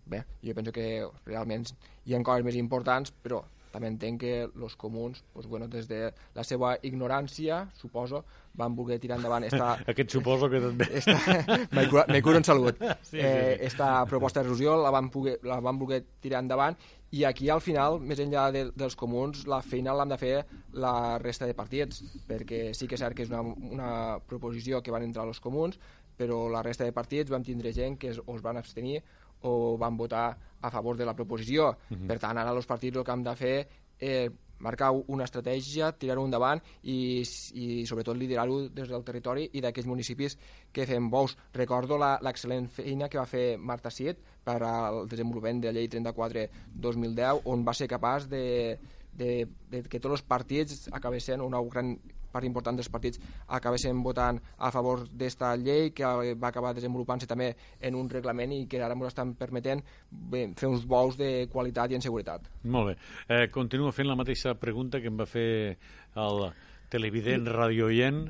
bé, 0.05 0.23
jo 0.41 0.55
penso 0.57 0.71
que 0.75 0.85
realment 1.25 1.67
hi 2.05 2.15
ha 2.15 2.23
coses 2.25 2.45
més 2.47 2.57
importants 2.59 3.11
però 3.11 3.43
també 3.71 3.89
entenc 3.91 4.21
que 4.21 4.33
els 4.45 4.75
comuns, 4.79 5.23
doncs, 5.33 5.47
bueno, 5.47 5.67
des 5.71 5.87
de 5.89 6.03
la 6.35 6.45
seva 6.47 6.75
ignorància, 6.87 7.63
suposo, 7.79 8.23
van 8.57 8.75
voler 8.75 8.99
tirar 8.99 9.17
endavant 9.19 9.45
esta... 9.47 9.73
Aquest 9.93 10.15
suposo 10.17 10.49
que 10.51 10.61
també... 10.63 10.87
Esta... 10.99 11.17
me, 11.75 11.87
cura, 11.89 12.05
me 12.07 12.21
en 12.21 12.43
salut. 12.43 12.81
Sí, 13.11 13.17
sí, 13.17 13.19
eh, 13.19 13.57
esta 13.65 14.05
proposta 14.05 14.39
de 14.39 14.49
resolució 14.49 14.75
la 14.81 14.91
van, 14.91 15.09
poder, 15.09 15.39
la 15.43 15.59
van 15.63 15.79
voler 15.79 16.01
tirar 16.21 16.41
endavant 16.43 16.77
i 17.11 17.25
aquí 17.27 17.49
al 17.51 17.59
final, 17.59 17.97
més 17.99 18.19
enllà 18.23 18.45
de, 18.55 18.61
dels 18.75 18.95
comuns, 18.95 19.43
la 19.51 19.59
feina 19.65 19.95
l'han 19.95 20.13
de 20.13 20.17
fer 20.19 20.35
la 20.79 21.17
resta 21.19 21.47
de 21.47 21.55
partits, 21.57 22.03
perquè 22.27 22.69
sí 22.77 22.87
que 22.87 22.95
és 22.95 23.03
cert 23.03 23.17
que 23.17 23.25
és 23.25 23.31
una, 23.33 23.41
una 23.43 23.91
proposició 24.27 24.79
que 24.81 24.93
van 24.95 25.03
entrar 25.03 25.25
els 25.27 25.41
comuns, 25.43 25.79
però 26.15 26.45
la 26.53 26.61
resta 26.63 26.87
de 26.87 26.95
partits 26.95 27.33
vam 27.33 27.43
tindre 27.43 27.73
gent 27.75 27.97
que 27.99 28.13
es, 28.13 28.21
es 28.21 28.45
van 28.45 28.59
abstenir 28.61 29.01
o 29.41 29.77
van 29.77 29.97
votar 29.97 30.37
a 30.61 30.69
favor 30.69 30.97
de 30.97 31.05
la 31.05 31.15
proposició. 31.15 31.69
Uh 31.69 31.95
mhm. 31.95 32.03
-huh. 32.03 32.07
Per 32.07 32.19
tant, 32.19 32.37
ara 32.37 32.51
els 32.51 32.65
partits 32.65 32.97
el 32.97 33.03
que 33.03 33.11
han 33.11 33.23
de 33.23 33.35
fer 33.35 33.67
és 33.99 34.31
marcar 34.61 34.91
una 34.91 35.25
estratègia, 35.25 35.91
tirar-ho 35.97 36.23
endavant 36.25 36.61
i, 36.83 37.23
i 37.57 37.85
sobretot 37.89 38.17
liderar-ho 38.17 38.69
des 38.69 38.89
del 38.89 39.03
territori 39.03 39.49
i 39.53 39.61
d'aquells 39.61 39.89
municipis 39.89 40.37
que 40.71 40.85
fem 40.85 41.09
bous. 41.09 41.35
Recordo 41.57 41.97
l'excel·lent 41.97 42.69
feina 42.69 43.09
que 43.09 43.19
va 43.19 43.25
fer 43.25 43.57
Marta 43.57 43.89
Siet 43.89 44.21
per 44.45 44.61
al 44.63 45.07
desenvolupament 45.11 45.61
de 45.61 45.71
la 45.71 45.79
llei 45.79 45.89
34-2010 45.89 47.41
on 47.45 47.65
va 47.65 47.73
ser 47.73 47.89
capaç 47.91 48.29
de, 48.29 48.77
de, 49.13 49.47
de 49.69 49.83
que 49.83 49.99
tots 49.99 50.19
els 50.19 50.27
partits 50.27 50.89
acabessin 50.91 51.41
una 51.41 51.61
gran 51.61 51.97
part 52.31 52.47
important 52.47 52.77
dels 52.79 52.89
partits 52.89 53.19
acabessin 53.47 54.01
votant 54.03 54.39
a 54.57 54.71
favor 54.71 55.05
d'esta 55.09 55.53
llei 55.59 55.91
que 55.95 56.07
va 56.35 56.49
acabar 56.49 56.73
desenvolupant-se 56.77 57.27
també 57.27 57.51
en 57.79 57.95
un 57.95 58.09
reglament 58.09 58.55
i 58.55 58.65
que 58.67 58.81
ara 58.81 58.95
ens 58.95 59.11
estan 59.11 59.35
permetent 59.35 59.83
bé, 60.09 60.47
fer 60.57 60.69
uns 60.69 60.85
bous 60.87 61.17
de 61.17 61.47
qualitat 61.51 61.91
i 61.91 61.99
en 61.99 62.01
seguretat. 62.01 62.47
Molt 62.63 62.91
bé. 62.91 62.97
Eh, 63.27 63.47
continuo 63.51 63.91
fent 63.91 64.09
la 64.09 64.17
mateixa 64.19 64.55
pregunta 64.55 65.01
que 65.01 65.11
em 65.11 65.17
va 65.19 65.29
fer 65.29 65.77
el 66.15 66.51
televident, 66.91 67.47
radioient, 67.47 68.25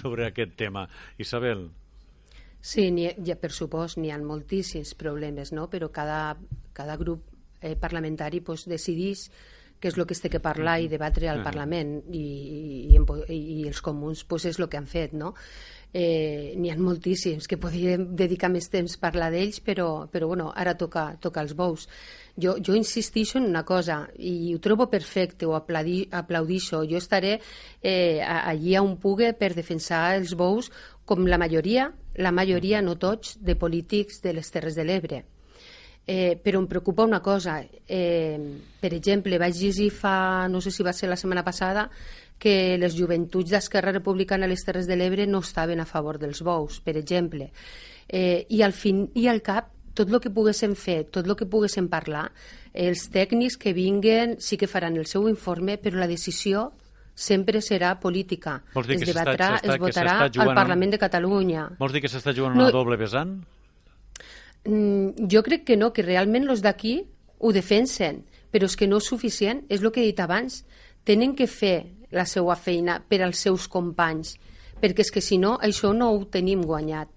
sobre 0.00 0.28
aquest 0.28 0.54
tema. 0.56 0.86
Isabel. 1.18 1.68
Sí, 2.64 2.88
ha, 3.04 3.12
ja, 3.26 3.36
per 3.36 3.50
supost, 3.52 3.98
n'hi 4.00 4.12
ha 4.14 4.20
moltíssims 4.22 4.94
problemes, 4.96 5.52
no? 5.52 5.66
però 5.68 5.90
cada, 5.92 6.38
cada 6.72 6.96
grup 6.96 7.26
eh, 7.60 7.74
parlamentari 7.76 8.40
pues, 8.40 8.64
decidís 8.70 9.26
què 9.80 9.90
és 9.90 9.98
el 9.98 10.06
que 10.08 10.16
es 10.16 10.22
té 10.22 10.30
que 10.32 10.40
parlar 10.40 10.78
i 10.80 10.88
debatre 10.88 11.28
al 11.28 11.42
Parlament 11.44 11.96
i, 12.08 12.24
i, 12.94 12.98
i, 12.98 13.38
i 13.60 13.62
els 13.68 13.80
comuns 13.84 14.24
pues, 14.28 14.46
és 14.48 14.58
el 14.60 14.68
que 14.72 14.80
han 14.80 14.90
fet, 14.90 15.12
no? 15.12 15.34
Eh, 15.94 16.54
N'hi 16.58 16.72
ha 16.72 16.76
moltíssims 16.80 17.46
que 17.46 17.58
podríem 17.62 18.08
dedicar 18.18 18.48
més 18.50 18.66
temps 18.72 18.96
a 18.96 19.00
parlar 19.02 19.28
d'ells, 19.30 19.60
però, 19.62 20.08
però 20.10 20.26
bueno, 20.32 20.48
ara 20.50 20.72
toca, 20.74 21.04
toca 21.22 21.44
els 21.44 21.54
bous. 21.54 21.86
Jo, 22.34 22.56
jo 22.58 22.74
insistixo 22.74 23.38
en 23.38 23.46
una 23.46 23.62
cosa 23.64 24.00
i 24.18 24.54
ho 24.56 24.58
trobo 24.58 24.88
perfecte, 24.90 25.46
ho 25.46 25.54
aplaudi, 25.54 26.00
aplaudixo. 26.10 26.82
Jo 26.90 26.98
estaré 26.98 27.36
eh, 27.36 28.18
allí 28.24 28.74
on 28.80 28.96
pugui 28.98 29.30
per 29.38 29.52
defensar 29.54 30.16
els 30.16 30.34
bous 30.34 30.72
com 31.06 31.28
la 31.30 31.38
majoria, 31.38 31.92
la 32.16 32.34
majoria, 32.34 32.82
no 32.82 32.98
tots, 32.98 33.38
de 33.38 33.54
polítics 33.54 34.18
de 34.24 34.34
les 34.34 34.50
Terres 34.50 34.74
de 34.74 34.88
l'Ebre 34.88 35.22
Eh, 36.06 36.36
però 36.36 36.60
em 36.60 36.66
preocupa 36.68 37.04
una 37.04 37.20
cosa. 37.24 37.62
Eh, 37.88 38.36
per 38.80 38.92
exemple, 38.92 39.38
vaig 39.40 39.56
llegir 39.56 39.88
fa, 39.90 40.46
no 40.52 40.60
sé 40.60 40.70
si 40.70 40.84
va 40.84 40.92
ser 40.92 41.08
la 41.08 41.16
setmana 41.16 41.44
passada, 41.44 41.88
que 42.38 42.76
les 42.76 42.96
joventuts 42.96 43.54
d'Esquerra 43.54 43.94
Republicana 43.94 44.44
a 44.44 44.50
les 44.50 44.64
Terres 44.66 44.88
de 44.90 44.98
l'Ebre 44.98 45.26
no 45.26 45.40
estaven 45.40 45.80
a 45.80 45.88
favor 45.88 46.18
dels 46.20 46.42
bous, 46.44 46.80
per 46.84 46.98
exemple. 47.00 47.50
Eh, 48.08 48.44
I 48.50 48.60
al 48.62 48.76
fin 48.76 49.06
i 49.16 49.28
al 49.32 49.40
cap, 49.40 49.70
tot 49.94 50.10
el 50.10 50.20
que 50.20 50.32
poguéssim 50.34 50.74
fer, 50.76 51.04
tot 51.14 51.24
el 51.24 51.36
que 51.38 51.48
poguéssim 51.48 51.88
parlar, 51.88 52.26
els 52.74 53.08
tècnics 53.14 53.56
que 53.56 53.72
vinguen 53.72 54.36
sí 54.42 54.58
que 54.58 54.68
faran 54.68 54.98
el 54.98 55.06
seu 55.06 55.28
informe, 55.30 55.78
però 55.78 56.02
la 56.02 56.10
decisió 56.10 56.72
sempre 57.14 57.62
serà 57.62 57.94
política. 58.02 58.58
Es 58.74 59.06
debatrà, 59.06 59.54
es 59.62 59.78
votarà 59.78 60.18
al 60.26 60.54
Parlament 60.58 60.96
de 60.96 60.98
Catalunya. 60.98 61.68
Vols 61.78 61.94
dir 61.94 62.02
que 62.02 62.10
s'està 62.10 62.34
jugant 62.34 62.58
no, 62.58 62.66
una 62.66 62.74
doble 62.74 62.98
vessant? 62.98 63.38
Mm, 64.64 65.28
jo 65.30 65.42
crec 65.44 65.64
que 65.68 65.76
no, 65.76 65.92
que 65.92 66.04
realment 66.04 66.48
els 66.48 66.62
d'aquí 66.64 66.96
ho 67.38 67.52
defensen, 67.52 68.22
però 68.50 68.68
és 68.70 68.76
que 68.78 68.88
no 68.88 69.00
és 69.02 69.08
suficient, 69.10 69.64
és 69.68 69.82
el 69.82 69.92
que 69.92 70.02
he 70.02 70.10
dit 70.10 70.20
abans. 70.24 70.62
Tenen 71.04 71.34
que 71.36 71.46
fer 71.50 71.84
la 72.14 72.24
seva 72.24 72.56
feina 72.56 73.00
per 73.02 73.20
als 73.22 73.42
seus 73.44 73.68
companys, 73.68 74.36
perquè 74.80 75.04
és 75.04 75.12
que 75.12 75.22
si 75.24 75.36
no, 75.38 75.58
això 75.60 75.92
no 75.92 76.12
ho 76.14 76.24
tenim 76.24 76.62
guanyat. 76.64 77.13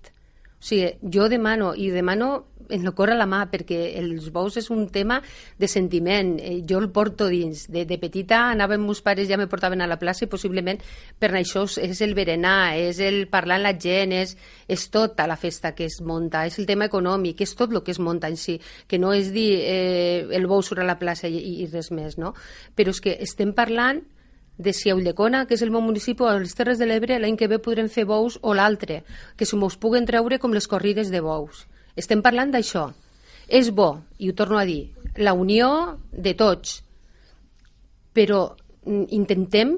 O 0.58 0.66
sigui, 0.66 0.96
jo 1.14 1.30
demano, 1.30 1.74
i 1.78 1.92
demano 1.94 2.48
en 2.70 2.86
el 2.86 2.94
cor 2.94 3.12
a 3.12 3.16
la 3.16 3.28
mà, 3.30 3.44
perquè 3.52 3.94
els 4.00 4.30
bous 4.34 4.58
és 4.60 4.70
un 4.74 4.88
tema 4.92 5.20
de 5.60 5.68
sentiment. 5.72 6.34
Eh, 6.40 6.62
jo 6.68 6.80
el 6.82 6.90
porto 6.92 7.28
dins. 7.32 7.68
De, 7.72 7.86
de 7.88 7.98
petita 8.02 8.48
anava 8.52 8.76
amb 8.76 8.88
meus 8.90 9.02
pares, 9.06 9.30
ja 9.30 9.38
me 9.38 9.48
portaven 9.48 9.82
a 9.82 9.88
la 9.88 10.00
plaça 10.02 10.26
i 10.26 10.32
possiblement 10.32 10.82
per 11.20 11.32
això 11.38 11.66
és 11.82 12.02
el 12.02 12.16
berenar, 12.18 12.76
és 12.78 13.00
el 13.04 13.28
parlar 13.32 13.60
amb 13.60 13.68
la 13.70 13.76
gent, 13.78 14.16
és, 14.18 14.36
és 14.68 14.90
tota 14.94 15.28
la 15.28 15.38
festa 15.38 15.74
que 15.76 15.88
es 15.88 16.02
monta, 16.02 16.46
és 16.48 16.60
el 16.60 16.68
tema 16.70 16.90
econòmic, 16.90 17.42
és 17.46 17.56
tot 17.56 17.72
el 17.72 17.84
que 17.84 17.94
es 17.96 18.02
monta 18.04 18.28
en 18.28 18.38
si, 18.38 18.60
que 18.88 19.00
no 19.00 19.14
és 19.14 19.32
dir 19.36 19.50
eh, 19.62 20.28
el 20.36 20.48
bou 20.48 20.62
surt 20.66 20.84
a 20.84 20.88
la 20.88 21.00
plaça 21.00 21.30
i, 21.30 21.40
i 21.64 21.72
res 21.72 21.92
més, 21.92 22.18
no? 22.18 22.34
Però 22.76 22.94
és 22.94 23.04
que 23.04 23.18
estem 23.24 23.54
parlant 23.56 24.04
de 24.58 24.74
si 24.74 24.90
a 24.90 24.96
Ulldecona, 24.96 25.46
que 25.46 25.56
és 25.56 25.62
el 25.62 25.72
meu 25.72 25.82
municipi, 25.86 26.26
a 26.26 26.38
les 26.42 26.56
Terres 26.58 26.80
de 26.82 26.88
l'Ebre, 26.90 27.20
l'any 27.22 27.38
que 27.38 27.50
ve 27.50 27.60
podrem 27.62 27.90
fer 27.94 28.08
bous 28.10 28.40
o 28.42 28.56
l'altre, 28.58 29.04
que 29.38 29.46
se 29.46 29.56
mos 29.56 29.78
puguen 29.78 30.06
treure 30.06 30.40
com 30.42 30.54
les 30.54 30.68
corrides 30.68 31.12
de 31.14 31.22
bous. 31.22 31.66
Estem 31.96 32.24
parlant 32.26 32.52
d'això. 32.54 32.90
És 33.48 33.70
bo, 33.72 34.02
i 34.18 34.30
ho 34.30 34.36
torno 34.36 34.58
a 34.58 34.66
dir, 34.68 34.90
la 35.18 35.34
unió 35.34 35.98
de 36.12 36.34
tots, 36.36 36.82
però 38.14 38.56
mm, 38.86 39.06
intentem 39.16 39.78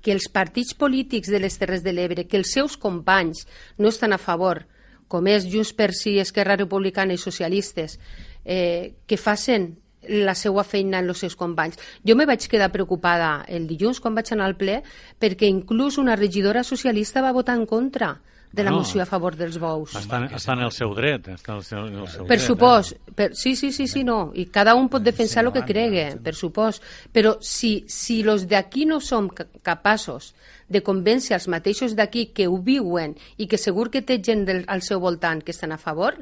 que 0.00 0.12
els 0.12 0.28
partits 0.32 0.76
polítics 0.76 1.28
de 1.32 1.40
les 1.40 1.56
Terres 1.58 1.82
de 1.84 1.92
l'Ebre, 1.92 2.26
que 2.28 2.38
els 2.38 2.52
seus 2.52 2.76
companys 2.80 3.46
no 3.78 3.88
estan 3.88 4.14
a 4.14 4.20
favor, 4.20 4.64
com 5.10 5.26
és 5.26 5.48
Junts 5.50 5.72
per 5.74 5.90
Si, 5.96 6.18
Esquerra 6.22 6.56
Republicana 6.56 7.16
i 7.16 7.20
Socialistes, 7.20 7.98
eh, 8.44 8.94
que 9.06 9.18
facin 9.18 9.72
la 10.08 10.34
seva 10.34 10.64
feina 10.64 11.00
en 11.00 11.10
els 11.12 11.20
seus 11.20 11.36
companys. 11.36 11.78
Jo 12.06 12.16
me 12.16 12.26
vaig 12.26 12.46
quedar 12.48 12.70
preocupada 12.72 13.44
el 13.48 13.66
dilluns 13.68 14.00
quan 14.00 14.16
vaig 14.16 14.32
anar 14.32 14.48
al 14.48 14.56
ple 14.56 14.80
perquè 15.20 15.48
inclús 15.48 15.98
una 15.98 16.16
regidora 16.16 16.64
socialista 16.64 17.22
va 17.22 17.36
votar 17.36 17.58
en 17.58 17.66
contra 17.66 18.16
de 18.52 18.64
la 18.64 18.70
no, 18.70 18.78
moció 18.78 19.02
a 19.02 19.06
favor 19.06 19.36
dels 19.38 19.60
bous. 19.62 19.94
Està 19.94 20.54
en 20.56 20.64
el 20.64 20.72
seu 20.74 20.90
dret. 20.96 21.28
Està 21.36 21.52
en 21.52 21.60
el 21.60 21.64
seu, 21.64 21.84
el 21.86 22.08
seu 22.10 22.26
per 22.26 22.38
dret, 22.38 22.46
supòs. 22.48 22.92
Eh? 22.96 23.12
Per, 23.14 23.28
sí, 23.38 23.54
sí, 23.54 23.70
sí, 23.72 23.86
sí, 23.86 24.02
no. 24.04 24.32
I 24.34 24.48
cada 24.50 24.74
un 24.74 24.88
pot 24.90 25.04
defensar 25.06 25.44
el 25.44 25.52
que 25.54 25.62
cregue, 25.68 26.08
per 26.22 26.34
supòs. 26.34 26.80
Però 27.14 27.36
si, 27.44 27.84
si 27.86 28.24
los 28.26 28.48
d'aquí 28.50 28.88
no 28.90 28.98
som 29.04 29.30
capaços 29.30 30.32
de 30.66 30.82
convèncer 30.86 31.36
els 31.38 31.46
mateixos 31.50 31.94
d'aquí 31.98 32.30
que 32.34 32.48
ho 32.50 32.58
viuen 32.58 33.14
i 33.38 33.46
que 33.46 33.58
segur 33.58 33.88
que 33.90 34.02
té 34.02 34.18
gent 34.18 34.44
del, 34.48 34.64
al 34.66 34.82
seu 34.82 34.98
voltant 35.02 35.44
que 35.44 35.54
estan 35.54 35.70
a 35.70 35.78
favor, 35.78 36.18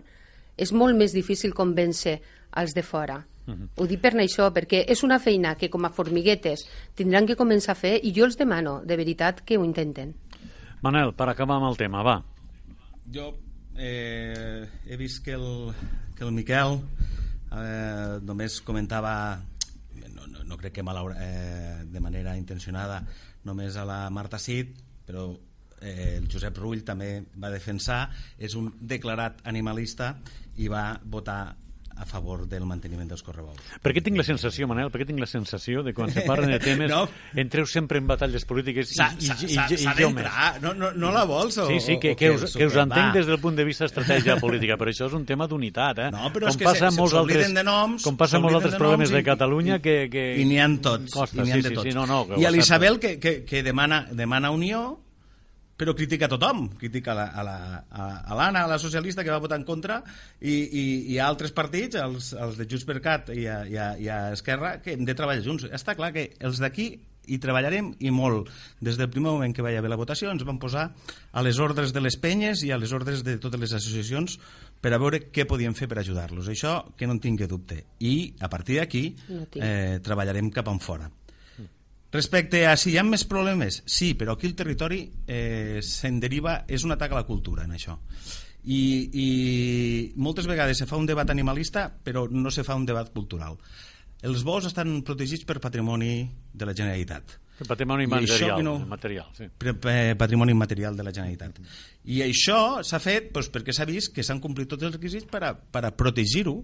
és 0.58 0.73
molt 0.73 0.97
més 1.00 1.17
difícil 1.17 1.56
convèncer 1.56 2.19
els 2.60 2.76
de 2.76 2.84
fora. 2.84 3.23
Uh 3.49 3.54
-huh. 3.54 3.69
Ho 3.76 3.87
dic 3.87 4.00
per 4.00 4.13
això, 4.13 4.52
perquè 4.52 4.84
és 4.87 5.02
una 5.02 5.19
feina 5.19 5.54
que 5.56 5.71
com 5.71 5.84
a 5.84 5.91
formiguetes 5.91 6.67
tindran 6.95 7.26
que 7.26 7.37
començar 7.37 7.73
a 7.73 7.75
fer 7.75 7.99
i 8.02 8.13
jo 8.13 8.25
els 8.25 8.37
demano, 8.37 8.82
de 8.84 8.97
veritat, 8.97 9.41
que 9.41 9.56
ho 9.56 9.65
intenten. 9.65 10.15
Manel, 10.82 11.15
per 11.15 11.28
acabar 11.30 11.56
amb 11.56 11.71
el 11.71 11.76
tema, 11.76 12.02
va. 12.02 12.23
Jo 13.11 13.34
eh, 13.76 14.69
he 14.84 14.97
vist 14.97 15.25
que 15.25 15.32
el, 15.32 15.73
que 16.15 16.25
el 16.25 16.32
Miquel 16.32 16.80
eh, 17.52 18.19
només 18.23 18.61
comentava 18.61 19.41
no, 20.15 20.26
no, 20.26 20.45
no 20.45 20.56
crec 20.58 20.75
que 20.75 20.82
malaura, 20.82 21.17
eh, 21.19 21.84
de 21.87 22.00
manera 22.00 22.37
intencionada 22.37 23.04
només 23.45 23.76
a 23.76 23.87
la 23.89 24.11
Marta 24.11 24.39
Cid 24.39 24.75
però 25.06 25.30
eh, 25.80 26.19
el 26.19 26.28
Josep 26.30 26.58
Rull 26.58 26.82
també 26.84 27.23
va 27.41 27.52
defensar 27.54 28.08
és 28.37 28.58
un 28.58 28.73
declarat 28.80 29.41
animalista 29.49 30.17
i 30.58 30.69
va 30.69 30.99
votar 31.04 31.56
a 31.99 32.06
favor 32.06 32.47
del 32.49 32.65
manteniment 32.67 33.08
dels 33.11 33.23
correbous. 33.26 33.58
Per 33.82 33.93
què 33.95 34.02
tinc 34.04 34.19
la 34.19 34.25
sensació, 34.26 34.69
Manel, 34.71 34.93
per 34.95 35.02
què 35.02 35.08
tinc 35.08 35.21
la 35.21 35.28
sensació 35.30 35.82
de 35.82 35.93
quan 35.97 36.13
se 36.15 36.23
parlen 36.26 36.52
de 36.54 36.61
temes 36.63 36.91
no. 36.95 37.02
entreu 37.39 37.67
sempre 37.67 37.99
en 37.99 38.06
batalles 38.06 38.47
polítiques 38.49 38.95
i, 38.95 39.00
i, 39.02 39.30
i, 39.30 39.50
i, 39.56 39.80
i 39.82 39.95
jo 39.99 40.11
més? 40.15 40.28
No, 40.63 40.75
no, 40.78 40.93
no 40.95 41.13
la 41.15 41.25
vols? 41.28 41.58
O, 41.58 41.67
sí, 41.71 41.80
sí, 41.84 41.99
que, 42.02 42.15
que, 42.19 42.30
us, 42.37 42.54
que 42.54 42.69
us 42.71 42.78
entenc 42.78 43.19
des 43.19 43.26
del 43.28 43.41
punt 43.43 43.58
de 43.58 43.67
vista 43.67 43.89
estratègia 43.89 44.39
política, 44.43 44.78
però 44.80 44.95
això 44.95 45.08
és 45.11 45.19
un 45.19 45.26
tema 45.28 45.49
d'unitat, 45.50 46.04
eh? 46.06 46.11
No, 46.15 46.30
però 46.34 46.49
com 46.49 46.54
és 46.54 46.61
que 46.61 46.69
passa 46.71 46.93
se, 46.93 46.95
molts 47.00 47.17
altres, 47.19 47.50
de 47.54 47.67
noms... 47.67 48.06
Com 48.06 48.21
passa 48.21 48.41
molts 48.43 48.61
altres 48.61 48.78
problemes 48.78 49.13
de 49.15 49.25
Catalunya 49.26 49.82
que... 49.82 49.99
que 50.13 50.28
I 50.39 50.47
n'hi 50.49 50.63
ha 50.63 50.71
tots. 50.82 51.13
Costa, 51.15 51.43
i 51.43 51.50
sí, 51.50 51.61
de 51.63 51.73
sí, 51.73 51.75
tots. 51.80 51.89
Sí, 51.89 51.97
no, 51.97 52.06
no, 52.06 52.23
I 52.39 52.47
a 52.47 52.54
l'Isabel, 52.54 53.00
que, 53.02 53.17
que, 53.19 53.41
que 53.49 53.63
demana, 53.67 54.04
demana 54.13 54.52
unió, 54.54 55.00
però 55.78 55.95
critica 55.95 56.26
a 56.26 56.32
tothom, 56.32 56.67
critica 56.78 57.14
a 57.14 57.45
l'Anna, 57.47 57.82
a, 57.88 58.08
a, 58.34 58.64
a 58.64 58.67
la 58.67 58.78
socialista 58.82 59.23
que 59.23 59.30
va 59.30 59.38
votar 59.43 59.60
en 59.60 59.67
contra 59.69 60.00
i, 60.41 60.54
i, 60.54 60.86
i 61.14 61.19
a 61.19 61.28
altres 61.30 61.54
partits, 61.54 62.00
els, 62.02 62.32
els 62.34 62.58
de 62.58 62.67
Junts 62.67 62.88
per 62.88 62.99
Cat 63.04 63.30
i 63.30 63.47
a, 63.47 63.60
i, 63.62 63.78
a, 63.78 63.93
i 64.02 64.10
a 64.10 64.19
Esquerra, 64.34 64.78
que 64.82 64.97
hem 64.97 65.06
de 65.06 65.14
treballar 65.14 65.47
junts. 65.47 65.69
Està 65.71 65.95
clar 65.99 66.10
que 66.17 66.32
els 66.43 66.58
d'aquí 66.58 66.91
hi 67.28 67.38
treballarem 67.43 67.93
i 68.00 68.10
molt. 68.14 68.49
Des 68.80 68.99
del 68.99 69.10
primer 69.12 69.30
moment 69.30 69.54
que 69.54 69.62
va 69.62 69.71
haver 69.76 69.93
la 69.93 70.00
votació 70.00 70.32
ens 70.32 70.43
vam 70.49 70.58
posar 70.58 70.88
a 71.30 71.45
les 71.45 71.60
ordres 71.62 71.93
de 71.95 72.02
les 72.02 72.17
penyes 72.19 72.64
i 72.67 72.73
a 72.73 72.80
les 72.80 72.95
ordres 72.97 73.23
de 73.26 73.36
totes 73.38 73.60
les 73.60 73.76
associacions 73.78 74.38
per 74.82 74.95
a 74.95 75.00
veure 75.00 75.26
què 75.30 75.47
podíem 75.47 75.76
fer 75.78 75.91
per 75.91 76.00
ajudar-los. 76.02 76.49
Això 76.50 76.80
que 76.97 77.06
no 77.06 77.14
en 77.14 77.23
tingui 77.23 77.47
dubte. 77.47 77.84
I 78.00 78.34
a 78.41 78.50
partir 78.50 78.80
d'aquí 78.80 79.04
no 79.28 79.45
eh, 79.54 79.99
treballarem 80.02 80.50
cap 80.54 80.73
en 80.73 80.82
fora. 80.82 81.10
Respecte 82.10 82.62
a 82.66 82.76
si 82.80 82.94
hi 82.94 82.97
ha 82.97 83.04
més 83.04 83.26
problemes, 83.28 83.82
sí, 83.84 84.14
però 84.16 84.32
aquí 84.34 84.49
el 84.49 84.56
territori 84.56 85.02
eh, 85.28 85.80
se'n 85.84 86.21
deriva, 86.23 86.62
és 86.64 86.86
un 86.86 86.94
atac 86.94 87.12
a 87.12 87.21
la 87.21 87.26
cultura 87.28 87.66
en 87.68 87.75
això. 87.76 87.99
I, 88.64 88.80
I 89.12 89.26
moltes 90.16 90.49
vegades 90.49 90.80
se 90.80 90.88
fa 90.88 90.97
un 90.97 91.06
debat 91.08 91.28
animalista, 91.30 91.88
però 91.92 92.25
no 92.30 92.50
se 92.50 92.64
fa 92.64 92.76
un 92.80 92.88
debat 92.88 93.12
cultural. 93.12 93.60
Els 94.25 94.42
bous 94.42 94.64
estan 94.66 94.97
protegits 95.06 95.44
per 95.47 95.60
patrimoni 95.62 96.25
de 96.52 96.66
la 96.66 96.75
Generalitat. 96.75 97.36
El 97.58 97.66
patrimoni 97.66 98.06
material, 98.06 98.62
no, 98.62 98.76
material 98.86 99.26
sí. 99.34 99.49
patrimoni 99.58 100.54
material 100.54 100.97
de 100.97 101.02
la 101.02 101.12
Generalitat. 101.12 101.58
I 102.06 102.21
això 102.23 102.84
s'ha 102.86 103.00
fet 103.02 103.32
doncs, 103.34 103.50
perquè 103.54 103.75
s'ha 103.75 103.86
vist 103.86 104.12
que 104.14 104.23
s'han 104.23 104.40
complit 104.40 104.71
tots 104.71 104.86
els 104.86 104.94
requisits 104.94 105.26
per 105.26 105.42
a, 105.42 105.52
per 105.58 105.82
a 105.84 105.90
protegir-ho 105.90 106.54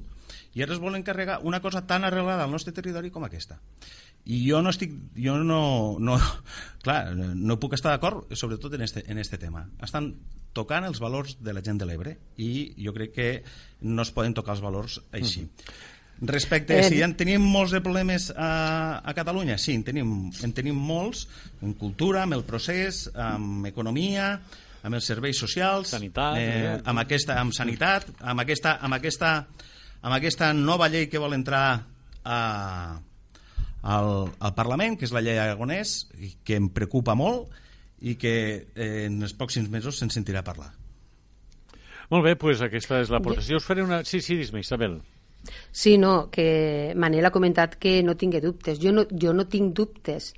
i 0.54 0.62
ara 0.62 0.74
es 0.76 0.82
volen 0.82 1.00
encarregar 1.02 1.40
una 1.42 1.60
cosa 1.60 1.82
tan 1.86 2.06
arreglada 2.06 2.46
al 2.46 2.54
nostre 2.54 2.72
territori 2.72 3.10
com 3.10 3.26
aquesta 3.26 3.58
i 4.24 4.40
jo 4.48 4.62
no 4.64 4.72
estic 4.72 4.94
jo 5.20 5.36
no, 5.44 5.96
no, 6.00 6.16
clar, 6.84 7.12
no 7.14 7.58
puc 7.60 7.76
estar 7.76 7.92
d'acord 7.92 8.32
sobretot 8.32 8.74
en 8.74 8.86
este, 8.86 9.04
en 9.10 9.18
este 9.18 9.38
tema. 9.38 9.66
Estan 9.84 10.14
tocant 10.54 10.86
els 10.86 11.00
valors 11.02 11.36
de 11.42 11.52
la 11.52 11.62
gent 11.64 11.80
de 11.80 11.88
l'Ebre 11.88 12.14
i 12.40 12.72
jo 12.78 12.94
crec 12.96 13.12
que 13.12 13.28
no 13.82 14.04
es 14.06 14.14
poden 14.14 14.36
tocar 14.36 14.54
els 14.56 14.64
valors 14.64 15.00
així. 15.12 15.44
Respecte 16.22 16.76
a 16.78 16.84
si 16.86 17.00
ja 17.00 17.08
en 17.08 17.16
tenim 17.18 17.42
molts 17.42 17.74
de 17.74 17.80
problemes 17.82 18.28
a, 18.30 19.00
a 19.02 19.14
Catalunya 19.18 19.58
sí, 19.58 19.74
en 19.74 19.82
tenim, 19.84 20.12
en 20.46 20.52
tenim 20.54 20.78
molts 20.78 21.26
en 21.60 21.74
cultura, 21.74 22.22
amb 22.22 22.38
el 22.38 22.44
procés 22.46 23.08
amb 23.18 23.66
economia 23.66 24.36
amb 24.84 24.94
els 24.94 25.08
serveis 25.08 25.40
socials 25.40 25.90
sanitat, 25.90 26.38
eh, 26.38 26.76
amb, 26.84 27.02
aquesta, 27.02 27.40
amb 27.40 27.56
sanitat 27.56 28.06
amb 28.22 28.44
aquesta, 28.44 28.76
amb, 28.78 28.96
aquesta, 29.00 29.32
amb 30.04 30.16
aquesta 30.20 30.52
nova 30.54 30.88
llei 30.92 31.10
que 31.10 31.20
vol 31.20 31.34
entrar 31.34 31.66
a, 32.22 32.38
al, 33.84 34.30
al 34.40 34.54
Parlament, 34.56 34.96
que 34.98 35.06
és 35.06 35.12
la 35.12 35.22
llei 35.24 35.38
Aragonès, 35.38 36.06
que 36.44 36.56
em 36.56 36.70
preocupa 36.72 37.16
molt, 37.18 37.52
i 38.04 38.16
que 38.20 38.34
eh, 38.74 39.06
en 39.06 39.20
els 39.24 39.36
pròxims 39.36 39.68
mesos 39.72 40.00
se'n 40.00 40.12
sentirà 40.12 40.42
parlar. 40.44 40.72
Molt 42.12 42.24
bé, 42.24 42.34
doncs 42.36 42.64
aquesta 42.64 43.00
és 43.04 43.12
l'aportació. 43.12 43.60
Us 43.60 43.68
faré 43.68 43.84
una... 43.84 44.02
Sí, 44.08 44.20
sí, 44.24 44.36
dis-me, 44.40 44.60
Isabel. 44.64 44.98
Sí, 45.72 45.98
no, 46.00 46.30
que 46.32 46.92
Manel 46.96 47.28
ha 47.28 47.32
comentat 47.32 47.76
que 47.80 47.98
no 48.04 48.16
tingui 48.16 48.40
dubtes. 48.44 48.80
Jo 48.80 48.92
no, 48.92 49.04
jo 49.08 49.32
no 49.36 49.46
tinc 49.52 49.74
dubtes 49.76 50.32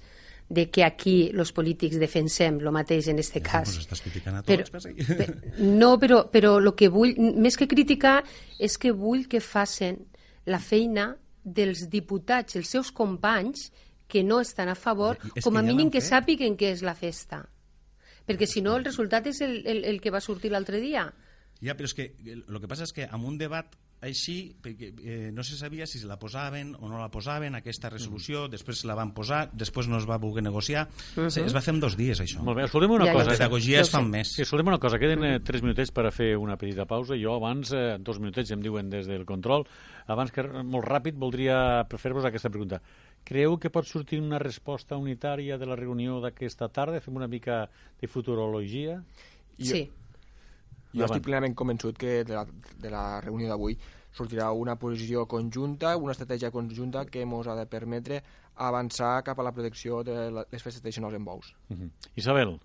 de 0.49 0.69
que 0.71 0.85
aquí 0.87 1.17
els 1.35 1.51
polítics 1.55 1.99
defensem 1.99 2.61
el 2.63 2.71
mateix 2.75 3.11
en 3.11 3.19
aquest 3.19 3.39
cas. 3.43 3.71
Ens 3.75 3.83
estàs 3.83 4.03
criticant 4.05 4.39
a 4.39 4.43
Però, 4.47 4.67
tots, 4.67 4.87
pe, 4.87 5.27
no, 5.59 5.97
però, 6.03 6.23
però 6.31 6.57
el 6.63 6.71
que 6.79 6.91
vull, 6.93 7.17
més 7.19 7.59
que 7.59 7.67
criticar, 7.71 8.21
és 8.63 8.79
que 8.79 8.95
vull 8.95 9.27
que 9.31 9.43
facin 9.43 9.99
la 10.47 10.63
feina 10.63 11.13
dels 11.47 11.87
diputats, 11.91 12.59
els 12.59 12.69
seus 12.75 12.91
companys, 12.93 13.71
que 14.11 14.23
no 14.27 14.41
estan 14.43 14.69
a 14.69 14.75
favor, 14.75 15.19
És 15.35 15.47
com 15.47 15.57
a 15.57 15.63
ja 15.63 15.67
mínim 15.67 15.91
que 15.91 16.03
sàpiguen 16.03 16.59
què 16.59 16.73
és 16.75 16.83
la 16.87 16.95
festa. 16.99 17.45
Perquè 18.27 18.47
si 18.51 18.63
no, 18.63 18.75
el 18.77 18.85
resultat 18.87 19.27
és 19.31 19.41
el, 19.47 19.61
el, 19.67 19.85
el 19.87 20.01
que 20.03 20.11
va 20.11 20.21
sortir 20.23 20.51
l'altre 20.51 20.83
dia. 20.83 21.07
Ja, 21.63 21.75
però 21.79 21.89
és 21.89 21.95
que 21.95 22.11
el 22.27 22.61
que 22.61 22.69
passa 22.69 22.87
és 22.87 22.93
que 22.95 23.07
amb 23.07 23.27
un 23.27 23.39
debat 23.39 23.71
així, 24.03 24.55
perquè 24.63 24.91
eh, 25.03 25.31
no 25.33 25.43
se 25.43 25.57
sabia 25.57 25.87
si 25.87 25.99
la 26.05 26.19
posaven 26.19 26.75
o 26.79 26.89
no 26.89 26.99
la 27.01 27.09
posaven, 27.11 27.55
aquesta 27.57 27.89
resolució, 27.91 28.47
Mm. 28.47 28.51
després 28.53 28.85
la 28.85 28.95
van 28.95 29.13
posar, 29.15 29.51
després 29.53 29.89
no 29.89 29.97
es 29.99 30.05
va 30.07 30.19
voler 30.19 30.43
negociar. 30.45 30.87
Se, 31.29 31.41
es 31.45 31.55
va 31.55 31.61
fer 31.63 31.75
en 31.75 31.81
dos 31.81 31.97
dies, 31.97 32.21
això. 32.21 32.43
Molt 32.45 32.59
bé, 32.59 32.65
escoltem 32.65 32.91
una 32.91 33.07
Ja, 33.07 33.13
ja. 33.13 33.17
cosa. 33.19 33.31
La 33.31 33.37
pedagogia 33.39 33.79
Ja 33.79 33.83
es 33.83 33.91
fa 33.91 34.01
en 34.01 34.11
més. 34.11 34.33
Sí, 34.37 34.43
escoltem 34.43 34.69
una 34.69 34.79
cosa, 34.79 34.99
queden 34.99 35.25
eh, 35.25 35.41
tres 35.41 35.63
minutets 35.63 35.91
per 35.91 36.07
a 36.07 36.11
fer 36.13 36.37
una 36.37 36.57
petita 36.57 36.85
pausa. 36.85 37.15
Jo 37.17 37.35
abans, 37.37 37.73
eh, 37.73 37.97
dos 37.99 38.21
minutets 38.21 38.51
em 38.53 38.61
diuen 38.61 38.91
des 38.91 39.07
del 39.07 39.25
control, 39.25 39.67
abans 40.07 40.31
que 40.31 40.43
molt 40.43 40.85
ràpid 40.85 41.15
voldria 41.17 41.85
fer-vos 41.97 42.25
aquesta 42.25 42.51
pregunta. 42.51 42.83
Creu 43.25 43.59
que 43.59 43.71
pot 43.71 43.85
sortir 43.87 44.21
una 44.21 44.39
resposta 44.39 44.97
unitària 44.97 45.57
de 45.59 45.67
la 45.67 45.75
reunió 45.75 46.21
d'aquesta 46.21 46.69
tarda? 46.69 47.01
Fem 47.01 47.17
una 47.17 47.27
mica 47.27 47.69
de 48.01 48.07
futurologia? 48.07 49.03
Jo- 49.59 49.73
Sí. 49.73 49.91
Jo 50.97 51.09
estic 51.09 51.25
plenament 51.27 51.55
convençut 51.55 51.99
que 51.99 52.23
de 52.25 52.35
la, 52.35 52.47
de 52.83 52.91
la 52.93 53.21
reunió 53.21 53.49
d'avui 53.53 53.77
sortirà 54.17 54.51
una 54.57 54.79
posició 54.81 55.27
conjunta, 55.29 55.97
una 55.97 56.15
estratègia 56.17 56.51
conjunta 56.51 57.05
que 57.05 57.23
ens 57.23 57.51
ha 57.51 57.57
de 57.59 57.67
permetre 57.67 58.23
avançar 58.57 59.23
cap 59.25 59.39
a 59.39 59.45
la 59.45 59.53
protecció 59.53 60.03
de 60.03 60.31
les 60.39 60.63
festes 60.63 60.81
tradicionals 60.81 61.15
en 61.15 61.25
bous. 61.25 61.55
Uh 61.69 61.77
-huh. 61.77 61.91
Isabel, 62.17 62.59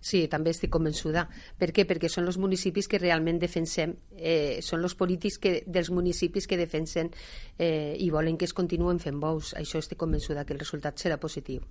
Sí, 0.00 0.26
també 0.30 0.50
estic 0.50 0.70
convençuda. 0.70 1.28
Per 1.58 1.70
què? 1.74 1.84
Perquè 1.88 2.08
són 2.08 2.26
els 2.26 2.38
municipis 2.38 2.88
que 2.88 3.00
realment 3.02 3.38
defensem, 3.38 3.94
eh, 4.16 4.60
són 4.62 4.82
els 4.82 4.94
polítics 4.94 5.38
que, 5.42 5.62
dels 5.66 5.90
municipis 5.90 6.46
que 6.46 6.56
defensen 6.56 7.10
eh, 7.58 7.96
i 7.98 8.10
volen 8.10 8.38
que 8.38 8.44
es 8.44 8.54
continuen 8.54 8.98
fent 9.02 9.18
bous. 9.20 9.54
Això 9.58 9.78
estic 9.78 9.98
convençuda 9.98 10.44
que 10.44 10.52
el 10.52 10.60
resultat 10.60 10.98
serà 10.98 11.18
positiu. 11.18 11.62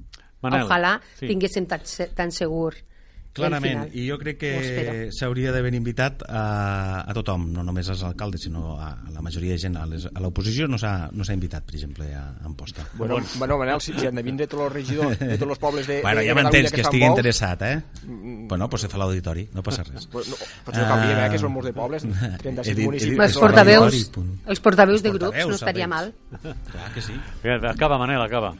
Manel, 0.41 0.65
Ojalà 0.65 0.97
sí. 1.15 1.27
tinguéssim 1.27 1.67
tan, 1.67 1.81
tan 2.15 2.31
segur 2.31 2.75
Clarament, 3.37 3.87
i 3.93 4.07
jo 4.09 4.17
crec 4.19 4.37
que 4.41 5.09
s'hauria 5.15 5.51
d'haver 5.55 5.73
invitat 5.77 6.23
a, 6.27 7.03
a 7.07 7.13
tothom, 7.15 7.47
no 7.53 7.63
només 7.63 7.87
als 7.89 8.03
alcaldes, 8.03 8.43
sinó 8.47 8.75
a, 8.81 8.91
a 9.07 9.11
la 9.13 9.21
majoria 9.21 9.53
de 9.53 9.59
gent. 9.61 9.77
A 9.77 9.85
les- 9.85 10.07
a 10.13 10.19
l'oposició 10.19 10.67
no 10.67 10.77
s'ha 10.77 11.09
no 11.13 11.23
invitat, 11.31 11.63
per 11.63 11.75
exemple, 11.75 12.09
a 12.15 12.25
Amposta. 12.43 12.83
Bueno, 12.93 13.17
bueno 13.37 13.57
Manel, 13.57 13.79
si, 13.81 13.93
si 13.93 14.07
han 14.07 14.15
de 14.15 14.23
vindre 14.23 14.47
tots 14.47 14.63
els 14.63 14.73
regidors 14.73 15.19
de 15.19 15.37
tots 15.37 15.51
els 15.51 15.59
pobles 15.59 15.87
de, 15.87 16.01
bueno, 16.05 16.21
de, 16.21 16.27
ja 16.27 16.33
de 16.33 16.41
m'entens 16.41 16.71
Catalunya 16.71 16.75
que 16.75 16.83
fan 16.83 16.87
estigui 16.91 17.01
bous, 17.05 17.11
interessat, 17.17 17.61
eh? 17.61 17.81
Mm. 18.05 18.47
Bueno, 18.47 18.69
pues 18.69 18.81
se 18.81 18.89
fa 18.89 18.97
l'auditori, 18.97 19.47
no 19.53 19.63
passa 19.63 19.83
res. 19.83 20.07
Pues 20.11 20.29
no, 20.29 20.35
potser 20.65 20.83
ho 20.83 20.87
canviem, 20.87 21.19
eh, 21.25 21.29
que 21.33 21.39
són 21.41 21.53
molts 21.53 21.67
de 21.69 21.73
pobles, 21.73 22.05
36 22.07 22.67
He 22.71 22.75
dit- 22.75 22.85
municipis. 22.85 23.19
Els 23.27 23.37
portaveus, 23.37 23.99
els 24.47 24.59
portaveus 24.59 25.03
de 25.03 25.11
grups 25.11 25.45
no 25.47 25.55
estaria 25.55 25.87
mal. 25.87 26.13
Clar 26.41 26.91
que 26.93 27.01
sí. 27.01 27.13
Acaba, 27.67 27.97
Manel, 27.97 28.21
acaba. 28.21 28.53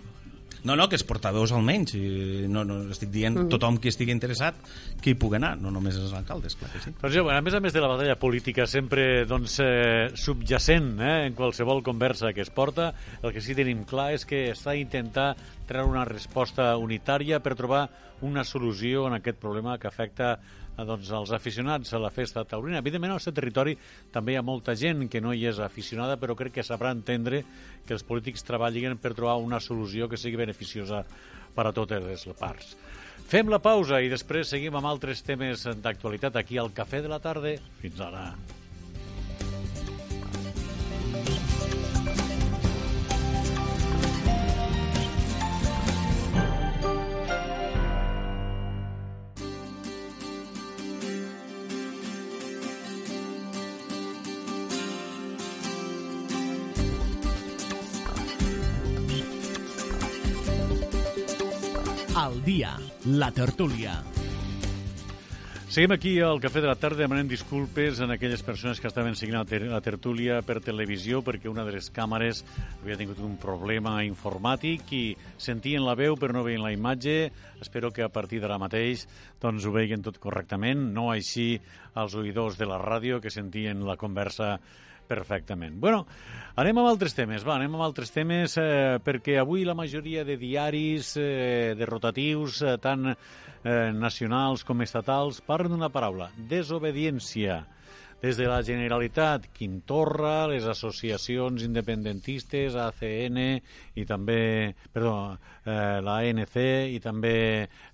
No, 0.67 0.75
no, 0.75 0.89
que 0.91 0.97
els 0.99 1.06
portaveus 1.08 1.53
almenys. 1.56 1.93
i 1.95 2.45
No, 2.51 2.65
no, 2.67 2.82
estic 2.91 3.10
dient 3.13 3.38
Mm. 3.38 3.49
tothom 3.53 3.77
que 3.80 3.88
estigui 3.89 4.12
interessat 4.12 4.56
que 5.01 5.12
hi 5.12 5.15
pugui 5.15 5.38
anar, 5.39 5.53
no 5.62 5.71
només 5.71 5.95
els 5.95 6.12
alcaldes, 6.17 6.56
clar 6.60 6.71
que 6.73 6.80
sí. 6.84 6.91
Doncs 7.01 7.15
jo, 7.15 7.23
a 7.32 7.41
més 7.41 7.53
a 7.56 7.62
més 7.63 7.73
de 7.73 7.82
la 7.84 7.88
batalla 7.91 8.15
política 8.19 8.65
sempre 8.67 9.25
doncs, 9.25 9.60
eh, 9.63 10.12
subjacent 10.15 10.99
eh, 10.99 11.27
en 11.27 11.34
qualsevol 11.38 11.82
conversa 11.84 12.34
que 12.34 12.41
es 12.41 12.49
porta, 12.49 12.93
el 13.23 13.32
que 13.34 13.41
sí 13.41 13.53
que 13.56 13.63
tenim 13.63 13.86
clar 13.86 14.12
és 14.13 14.25
que 14.25 14.51
està 14.51 14.75
intentar 14.77 15.36
treure 15.67 15.89
una 15.89 16.06
resposta 16.06 16.75
unitària 16.77 17.39
per 17.39 17.56
trobar 17.56 17.89
una 18.21 18.43
solució 18.43 19.08
en 19.08 19.13
aquest 19.19 19.38
problema 19.39 19.77
que 19.77 19.88
afecta 19.88 20.39
eh, 20.77 20.85
doncs, 20.85 21.09
els 21.11 21.33
aficionats 21.35 21.93
a 21.93 22.01
la 22.01 22.11
festa 22.13 22.45
taurina. 22.45 22.81
Evidentment, 22.83 23.15
al 23.15 23.23
seu 23.23 23.33
territori 23.33 23.77
també 24.13 24.35
hi 24.35 24.39
ha 24.39 24.45
molta 24.45 24.75
gent 24.77 25.07
que 25.09 25.21
no 25.21 25.33
hi 25.33 25.47
és 25.49 25.59
aficionada, 25.59 26.19
però 26.21 26.37
crec 26.37 26.59
que 26.59 26.67
sabrà 26.67 26.93
entendre 26.95 27.43
que 27.87 27.95
els 27.97 28.05
polítics 28.05 28.45
treballin 28.47 28.97
per 29.01 29.15
trobar 29.17 29.37
una 29.41 29.59
solució 29.59 30.09
que 30.09 30.19
sigui 30.19 30.39
beneficiosa 30.39 31.03
per 31.55 31.67
a 31.67 31.73
totes 31.73 32.03
les 32.05 32.27
parts. 32.37 32.75
Fem 33.27 33.49
la 33.51 33.59
pausa 33.59 33.99
i 33.99 34.11
després 34.11 34.53
seguim 34.53 34.77
amb 34.77 34.87
altres 34.87 35.23
temes 35.25 35.65
d'actualitat 35.83 36.37
aquí 36.39 36.61
al 36.61 36.71
Cafè 36.71 37.01
de 37.03 37.11
la 37.11 37.19
Tarda. 37.19 37.57
Fins 37.81 37.99
ara. 37.99 38.29
Al 62.27 62.43
dia, 62.43 62.73
la 63.05 63.29
tertúlia. 63.31 63.93
Seguim 65.71 65.93
aquí 65.95 66.17
al 66.19 66.41
Cafè 66.43 66.59
de 66.59 66.67
la 66.67 66.75
Tarda 66.75 67.05
demanem 67.05 67.29
disculpes 67.31 68.01
a 68.03 68.07
aquelles 68.11 68.41
persones 68.43 68.81
que 68.83 68.89
estaven 68.89 69.15
seguint 69.15 69.37
la, 69.37 69.45
ter 69.47 69.61
la 69.63 69.79
tertúlia 69.79 70.41
per 70.43 70.57
televisió 70.65 71.21
perquè 71.23 71.47
una 71.47 71.63
de 71.63 71.77
les 71.77 71.87
càmeres 71.95 72.41
havia 72.81 72.97
tingut 72.99 73.21
un 73.23 73.37
problema 73.39 73.93
informàtic 74.03 74.91
i 74.91 75.01
sentien 75.39 75.85
la 75.87 75.95
veu 75.95 76.19
però 76.19 76.35
no 76.35 76.43
veien 76.43 76.65
la 76.65 76.73
imatge. 76.75 77.29
Espero 77.63 77.93
que 77.95 78.03
a 78.03 78.11
partir 78.11 78.41
d'ara 78.43 78.59
mateix 78.59 79.05
doncs, 79.39 79.63
ho 79.63 79.71
veien 79.71 80.03
tot 80.03 80.19
correctament, 80.19 80.83
no 80.91 81.07
així 81.13 81.53
els 81.95 82.19
oïdors 82.19 82.59
de 82.59 82.67
la 82.67 82.81
ràdio 82.83 83.21
que 83.23 83.31
sentien 83.31 83.87
la 83.87 83.95
conversa 83.95 84.57
perfectament. 85.07 85.77
Bueno, 85.79 86.03
anem 86.59 86.81
amb 86.81 86.91
altres 86.91 87.15
temes, 87.17 87.45
va, 87.47 87.55
anem 87.57 87.73
amb 87.77 87.85
altres 87.87 88.11
temes 88.13 88.57
eh, 88.61 88.97
perquè 89.03 89.39
avui 89.41 89.65
la 89.67 89.77
majoria 89.77 90.25
de 90.27 90.37
diaris, 90.39 91.15
eh, 91.21 91.73
de 91.77 91.87
rotatius, 91.89 92.61
eh, 92.61 92.77
tant 92.83 93.09
eh, 93.13 93.15
nacionals 93.95 94.67
com 94.67 94.83
estatals, 94.85 95.41
parlen 95.47 95.75
d'una 95.75 95.91
paraula, 95.93 96.31
desobediència. 96.37 97.63
Des 98.17 98.33
de 98.33 98.47
la 98.49 98.63
Generalitat, 98.65 99.43
Quim 99.53 99.75
Torra, 99.85 100.47
les 100.49 100.65
associacions 100.65 101.61
independentistes, 101.61 102.73
ACN 102.73 103.37
i 103.93 104.05
també, 104.09 104.73
perdó, 104.89 105.37
eh, 105.61 105.99
la 106.01 106.15
ANC 106.23 106.57
i 106.95 106.97
també 107.03 107.35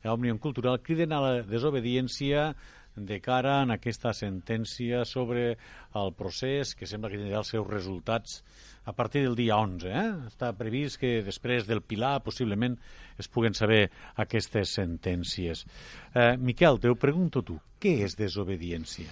Òmnium 0.08 0.40
Cultural 0.40 0.80
criden 0.80 1.12
a 1.12 1.20
la 1.20 1.34
desobediència 1.44 2.54
de 2.96 3.20
cara 3.22 3.62
en 3.64 3.74
aquesta 3.74 4.14
sentència 4.14 5.04
sobre 5.10 5.58
el 5.98 6.14
procés 6.18 6.74
que 6.78 6.88
sembla 6.90 7.10
que 7.10 7.20
tindrà 7.20 7.42
els 7.42 7.52
seus 7.54 7.68
resultats 7.68 8.42
a 8.86 8.94
partir 8.94 9.24
del 9.24 9.36
dia 9.36 9.58
11. 9.58 9.90
Eh? 9.90 10.06
Està 10.30 10.52
previst 10.58 11.00
que 11.02 11.22
després 11.26 11.68
del 11.70 11.82
Pilar 11.82 12.20
possiblement 12.26 12.78
es 13.18 13.30
puguen 13.32 13.56
saber 13.58 13.88
aquestes 14.20 14.76
sentències. 14.78 15.66
Eh, 16.14 16.36
Miquel, 16.38 16.80
te 16.80 16.92
ho 16.92 17.00
pregunto 17.00 17.44
tu, 17.46 17.58
què 17.80 18.00
és 18.06 18.18
desobediència? 18.20 19.10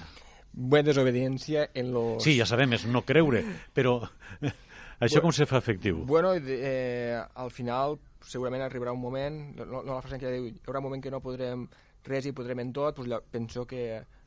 Buena 0.52 0.90
desobediencia 0.90 1.70
en 1.74 1.94
los... 1.94 2.24
Sí, 2.24 2.36
ja 2.38 2.46
sabem, 2.46 2.76
és 2.76 2.84
no 2.86 3.06
creure, 3.08 3.46
però 3.74 4.02
això 5.06 5.24
com 5.24 5.32
se 5.32 5.48
fa 5.48 5.62
efectiu? 5.64 6.04
Bueno, 6.06 6.36
eh, 6.36 7.16
al 7.18 7.54
final 7.56 7.98
segurament 8.28 8.62
arribarà 8.66 8.92
un 8.94 9.02
moment, 9.02 9.40
no, 9.58 9.82
no 9.82 9.96
la 9.96 10.02
frase 10.04 10.20
que 10.22 10.34
diu, 10.34 10.50
hi 10.52 10.68
haurà 10.68 10.82
un 10.82 10.88
moment 10.90 11.02
que 11.04 11.14
no 11.14 11.22
podrem 11.24 11.66
res 12.08 12.26
i 12.26 12.34
podrem 12.34 12.60
en 12.64 12.74
tot, 12.74 12.98
doncs 12.98 13.28
penso 13.32 13.66
que 13.68 13.82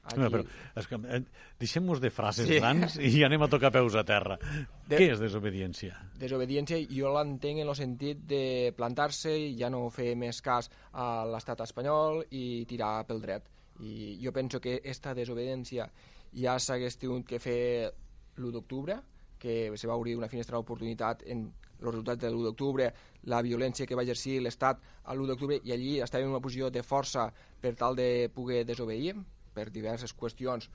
aquí... 0.04 0.20
No, 0.20 0.28
però, 0.30 0.44
és 0.76 0.86
que, 0.90 0.98
eh, 1.08 1.20
deixem-nos 1.60 2.00
de 2.02 2.10
frases 2.12 2.46
sí. 2.48 2.58
grans 2.60 2.96
i 3.00 3.24
anem 3.26 3.42
a 3.46 3.48
tocar 3.50 3.72
peus 3.74 3.96
a 3.96 4.04
terra. 4.04 4.36
De- 4.86 4.98
Què 4.98 5.10
és 5.14 5.22
desobediència? 5.22 5.96
Desobediència 6.20 6.78
jo 6.90 7.12
l'entenc 7.14 7.62
en 7.64 7.68
el 7.72 7.78
sentit 7.78 8.20
de 8.28 8.72
plantar-se 8.76 9.32
i 9.32 9.54
ja 9.58 9.70
no 9.72 9.88
fer 9.90 10.12
més 10.20 10.42
cas 10.44 10.70
a 10.92 11.24
l'estat 11.26 11.64
espanyol 11.66 12.22
i 12.30 12.64
tirar 12.70 13.06
pel 13.08 13.22
dret. 13.24 13.48
I 13.80 14.18
jo 14.22 14.30
penso 14.32 14.60
que 14.62 14.76
aquesta 14.78 15.14
desobediència 15.18 15.88
ja 16.34 16.58
s'hagués 16.58 16.96
tingut 16.98 17.26
que 17.26 17.40
fer 17.42 17.90
l'1 18.36 18.52
d'octubre, 18.54 19.00
que 19.38 19.72
se 19.76 19.86
va 19.90 19.96
obrir 19.98 20.14
una 20.16 20.28
finestra 20.30 20.56
d'oportunitat 20.56 21.24
en 21.26 21.44
els 21.48 21.90
resultats 21.90 22.22
de 22.22 22.30
l'1 22.30 22.44
d'octubre, 22.46 22.86
la 23.30 23.40
violència 23.42 23.86
que 23.86 23.96
va 23.96 24.04
exercir 24.04 24.40
l'Estat 24.42 24.82
a 25.04 25.14
l'1 25.14 25.30
d'octubre, 25.30 25.60
i 25.64 25.72
allí 25.72 25.96
estàvem 26.04 26.28
en 26.28 26.34
una 26.36 26.42
posició 26.44 26.70
de 26.70 26.82
força 26.82 27.30
per 27.60 27.74
tal 27.78 27.96
de 27.96 28.28
poder 28.34 28.64
desobeir, 28.68 29.16
per 29.54 29.70
diverses 29.70 30.12
qüestions. 30.14 30.68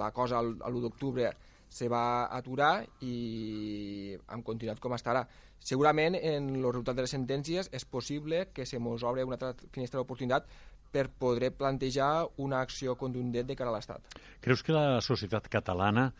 La 0.00 0.10
cosa 0.12 0.40
a 0.40 0.44
l'1 0.44 0.82
d'octubre 0.82 1.30
se 1.74 1.88
va 1.90 2.28
aturar 2.30 2.84
i 3.02 4.14
hem 4.30 4.44
continuat 4.46 4.80
com 4.82 4.94
està 4.94 5.14
ara. 5.14 5.24
Segurament, 5.64 6.14
en 6.14 6.50
el 6.58 6.68
resultat 6.68 6.98
de 6.98 7.06
les 7.06 7.14
sentències, 7.14 7.70
és 7.72 7.86
possible 7.88 8.48
que 8.52 8.66
se 8.68 8.78
mos 8.78 9.02
obre 9.02 9.24
una 9.24 9.38
altra 9.38 9.54
finestra 9.72 10.00
d'oportunitat 10.00 10.48
per 10.94 11.08
poder 11.08 11.50
plantejar 11.56 12.28
una 12.38 12.60
acció 12.62 12.94
contundent 13.00 13.48
de 13.48 13.56
cara 13.58 13.72
a 13.72 13.74
l'Estat. 13.74 14.18
Creus 14.44 14.62
que 14.62 14.76
la 14.76 15.00
societat 15.02 15.48
catalana 15.50 16.10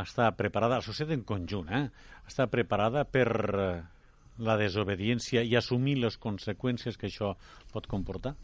està 0.00 0.30
preparada, 0.38 0.78
la 0.80 0.86
societat 0.86 1.18
en 1.18 1.26
conjunt, 1.28 1.68
eh, 1.68 1.90
està 2.30 2.46
preparada 2.48 3.04
per 3.04 3.28
eh, 3.28 3.72
la 4.38 4.56
desobediència 4.56 5.42
i 5.42 5.56
assumir 5.56 5.98
les 6.00 6.18
conseqüències 6.18 6.96
que 6.96 7.08
això 7.10 7.34
pot 7.72 7.86
comportar? 7.86 8.34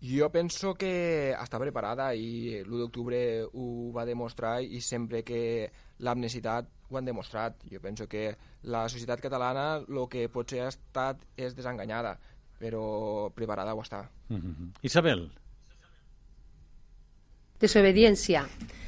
Jo 0.00 0.30
penso 0.32 0.72
que 0.80 1.34
està 1.36 1.58
preparada 1.60 2.14
i 2.16 2.62
l'1 2.62 2.78
d'octubre 2.80 3.18
ho 3.52 3.90
va 3.92 4.06
demostrar 4.08 4.62
i 4.62 4.80
sempre 4.80 5.20
que 5.22 5.68
l'hem 6.00 6.22
necessitat 6.22 6.70
ho 6.88 6.96
han 6.96 7.04
demostrat. 7.04 7.58
Jo 7.68 7.82
penso 7.84 8.08
que 8.08 8.30
la 8.62 8.88
societat 8.88 9.20
catalana 9.20 9.82
el 9.82 10.00
que 10.08 10.28
potser 10.32 10.64
ha 10.64 10.70
estat 10.72 11.20
és 11.36 11.54
desenganyada, 11.56 12.16
però 12.58 13.28
preparada 13.36 13.74
ho 13.74 13.82
està. 13.82 14.08
Mm 14.28 14.40
-hmm. 14.40 14.72
Isabel? 14.82 15.30
Desobediència. 17.60 18.46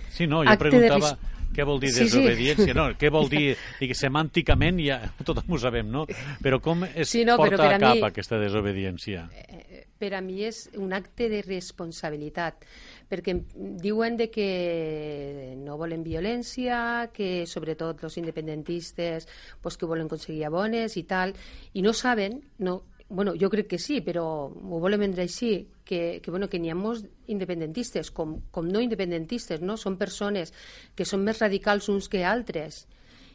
Sí, 0.08 0.26
no, 0.26 0.42
jo 0.44 0.48
Acte 0.48 0.70
preguntava... 0.70 1.10
De 1.10 1.41
què 1.54 1.66
vol 1.68 1.80
dir 1.82 1.92
sí, 1.94 2.06
desobediència? 2.06 2.70
Sí. 2.72 2.76
No, 2.76 2.88
què 2.98 3.12
vol 3.12 3.30
dir? 3.34 3.54
que 3.80 3.96
semànticament 3.98 4.80
ja 4.82 5.00
tothom 5.28 5.56
ho 5.56 5.60
sabem, 5.60 5.90
no? 5.92 6.06
Però 6.42 6.60
com 6.62 6.86
es 6.88 7.12
sí, 7.12 7.26
no, 7.28 7.36
porta 7.40 7.68
a 7.68 7.78
cap 7.78 7.98
mi, 7.98 8.06
aquesta 8.08 8.40
desobediència? 8.40 9.28
Eh, 9.36 9.84
per 10.02 10.16
a 10.18 10.22
mi 10.24 10.42
és 10.48 10.64
un 10.82 10.90
acte 10.96 11.28
de 11.30 11.42
responsabilitat, 11.46 12.64
perquè 13.10 13.36
diuen 13.82 14.16
de 14.18 14.28
que 14.34 15.54
no 15.60 15.76
volen 15.78 16.02
violència, 16.02 17.10
que 17.14 17.44
sobretot 17.46 18.02
els 18.08 18.18
independentistes 18.18 19.28
pues, 19.62 19.76
que 19.78 19.86
volen 19.86 20.10
aconseguir 20.10 20.48
abones 20.48 20.96
i 20.98 21.04
tal, 21.06 21.36
i 21.74 21.84
no 21.86 21.94
saben, 21.94 22.40
no, 22.58 22.80
bueno, 23.12 23.34
jo 23.38 23.50
crec 23.52 23.68
que 23.68 23.78
sí, 23.78 24.00
però 24.00 24.24
ho 24.48 24.80
volem 24.80 25.04
vendre 25.04 25.26
així, 25.26 25.68
que, 25.84 26.20
que, 26.24 26.30
bueno, 26.30 26.48
que 26.48 26.58
n'hi 26.58 26.72
ha 26.72 26.76
molts 26.78 27.04
independentistes, 27.30 28.10
com, 28.10 28.38
com 28.50 28.68
no 28.68 28.80
independentistes, 28.80 29.60
no? 29.60 29.76
Són 29.76 29.98
persones 30.00 30.54
que 30.96 31.06
són 31.08 31.22
més 31.26 31.40
radicals 31.42 31.90
uns 31.92 32.08
que 32.08 32.24
altres 32.24 32.86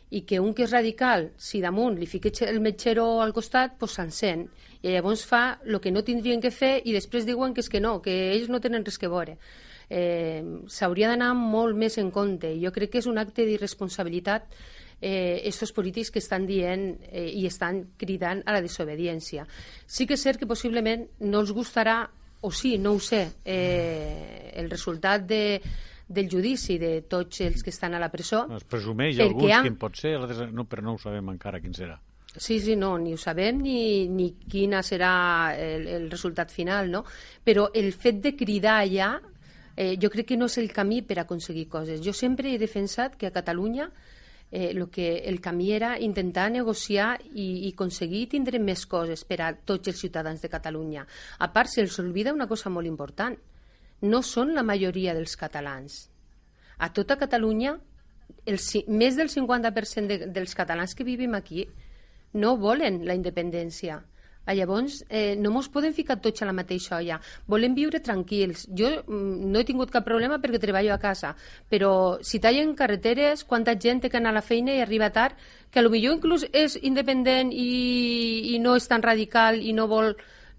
i 0.09 0.23
que 0.23 0.39
un 0.39 0.53
que 0.55 0.63
és 0.63 0.71
radical, 0.71 1.31
si 1.37 1.59
damunt 1.61 1.97
li 1.99 2.07
fica 2.07 2.31
el 2.47 2.61
metgero 2.63 3.21
al 3.21 3.33
costat, 3.35 3.75
doncs 3.79 3.97
s'encén. 3.99 4.47
I 4.81 4.93
llavors 4.93 5.25
fa 5.27 5.59
el 5.65 5.79
que 5.83 5.91
no 5.91 6.03
tindrien 6.07 6.41
que 6.41 6.51
fer 6.51 6.77
i 6.85 6.93
després 6.95 7.27
diuen 7.27 7.53
que 7.53 7.61
és 7.61 7.69
que 7.69 7.81
no, 7.83 7.97
que 8.01 8.15
ells 8.33 8.49
no 8.49 8.61
tenen 8.63 8.85
res 8.85 8.97
que 8.97 9.11
veure. 9.11 9.37
Eh, 9.89 10.43
S'hauria 10.67 11.11
d'anar 11.11 11.33
molt 11.37 11.75
més 11.75 11.97
en 11.97 12.11
compte. 12.11 12.53
Jo 12.61 12.71
crec 12.75 12.95
que 12.95 13.01
és 13.03 13.07
un 13.07 13.19
acte 13.19 13.45
d'irresponsabilitat 13.47 14.47
eh, 15.01 15.41
estos 15.45 15.71
polítics 15.71 16.11
que 16.11 16.19
estan 16.19 16.47
dient 16.47 16.95
eh, 17.11 17.29
i 17.29 17.45
estan 17.47 17.83
cridant 17.97 18.41
a 18.45 18.55
la 18.55 18.61
desobediència. 18.61 19.45
Sí 19.85 20.07
que 20.07 20.17
és 20.17 20.23
cert 20.23 20.41
que 20.41 20.49
possiblement 20.49 21.05
no 21.25 21.43
els 21.43 21.53
gustarà, 21.53 22.01
o 22.41 22.51
sí, 22.51 22.77
no 22.77 22.93
ho 22.95 22.99
sé, 23.01 23.23
eh, 23.45 24.51
el 24.55 24.69
resultat 24.69 25.25
de, 25.29 25.61
del 26.07 26.29
judici 26.31 26.77
de 26.77 27.01
tots 27.09 27.41
els 27.41 27.63
que 27.63 27.73
estan 27.73 27.93
a 27.93 28.01
la 28.01 28.09
presó. 28.09 28.45
Es 28.55 28.65
presumeix 28.65 29.19
alguns 29.19 29.53
ha... 29.53 29.63
quin 29.65 29.79
pot 29.79 29.97
ser, 29.99 30.17
no, 30.51 30.65
però 30.65 30.85
no 30.85 30.95
ho 30.95 31.01
sabem 31.01 31.33
encara 31.33 31.61
quin 31.61 31.75
serà. 31.77 31.97
Sí, 32.37 32.59
sí, 32.61 32.75
no, 32.77 32.97
ni 33.01 33.15
ho 33.15 33.17
sabem 33.17 33.63
ni, 33.63 34.07
ni 34.13 34.33
quina 34.45 34.83
serà 34.85 35.55
el, 35.57 35.87
el 35.87 36.11
resultat 36.11 36.51
final, 36.53 36.91
no? 36.91 37.01
Però 37.43 37.71
el 37.73 37.89
fet 37.97 38.19
de 38.21 38.35
cridar 38.37 38.83
allà 38.83 39.15
eh, 39.75 39.95
jo 39.97 40.11
crec 40.13 40.33
que 40.33 40.37
no 40.37 40.45
és 40.51 40.57
el 40.61 40.69
camí 40.73 41.01
per 41.01 41.17
aconseguir 41.23 41.65
coses. 41.71 42.03
Jo 42.05 42.13
sempre 42.13 42.53
he 42.53 42.59
defensat 42.61 43.17
que 43.17 43.29
a 43.29 43.33
Catalunya 43.33 43.89
eh, 44.51 44.71
el 44.71 44.89
que 44.89 45.19
el 45.29 45.41
camí 45.41 45.71
era 45.73 45.99
intentar 45.99 46.51
negociar 46.51 47.19
i, 47.33 47.67
i 47.67 47.71
aconseguir 47.73 48.27
tindre 48.31 48.59
més 48.59 48.85
coses 48.85 49.23
per 49.27 49.41
a 49.41 49.51
tots 49.53 49.91
els 49.91 49.99
ciutadans 49.99 50.41
de 50.41 50.49
Catalunya. 50.49 51.05
A 51.39 51.51
part, 51.53 51.71
se'ls 51.71 51.99
oblida 51.99 52.33
una 52.33 52.47
cosa 52.47 52.69
molt 52.69 52.87
important. 52.87 53.37
No 54.01 54.21
són 54.21 54.53
la 54.55 54.63
majoria 54.63 55.13
dels 55.17 55.35
catalans. 55.35 56.07
A 56.77 56.91
tota 56.93 57.17
Catalunya, 57.17 57.77
el, 58.45 58.59
més 58.87 59.17
del 59.17 59.29
50% 59.33 60.07
de, 60.07 60.31
dels 60.31 60.55
catalans 60.55 60.93
que 60.95 61.07
vivim 61.07 61.35
aquí 61.35 61.67
no 62.33 62.57
volen 62.57 63.03
la 63.07 63.15
independència. 63.17 64.01
Ah, 64.47 64.53
llavors, 64.55 65.01
eh, 65.09 65.35
no 65.35 65.51
mos 65.51 65.67
podem 65.67 65.91
ficar 65.91 66.15
tots 66.23 66.41
a 66.41 66.45
la 66.47 66.53
mateixa 66.55 66.95
olla. 66.95 67.17
Volem 67.51 67.73
viure 67.75 67.99
tranquils. 67.99 68.63
Jo 68.71 68.87
mm, 69.03 69.49
no 69.51 69.59
he 69.59 69.67
tingut 69.67 69.91
cap 69.91 70.05
problema 70.07 70.37
perquè 70.39 70.61
treballo 70.63 70.93
a 70.95 70.99
casa, 71.03 71.33
però 71.67 71.91
si 72.23 72.39
tallen 72.39 72.71
carreteres, 72.79 73.43
quanta 73.43 73.75
gent 73.75 74.05
que 74.07 74.15
anar 74.15 74.31
a 74.31 74.37
la 74.39 74.45
feina 74.45 74.71
i 74.71 74.79
arriba 74.79 75.11
tard, 75.11 75.35
que 75.69 75.83
potser 75.83 76.13
inclús 76.13 76.47
és 76.53 76.79
independent 76.81 77.51
i, 77.51 78.55
i 78.55 78.59
no 78.63 78.77
és 78.79 78.87
tan 78.87 79.03
radical 79.03 79.59
i 79.59 79.75
no 79.75 79.89
vol, 79.91 80.13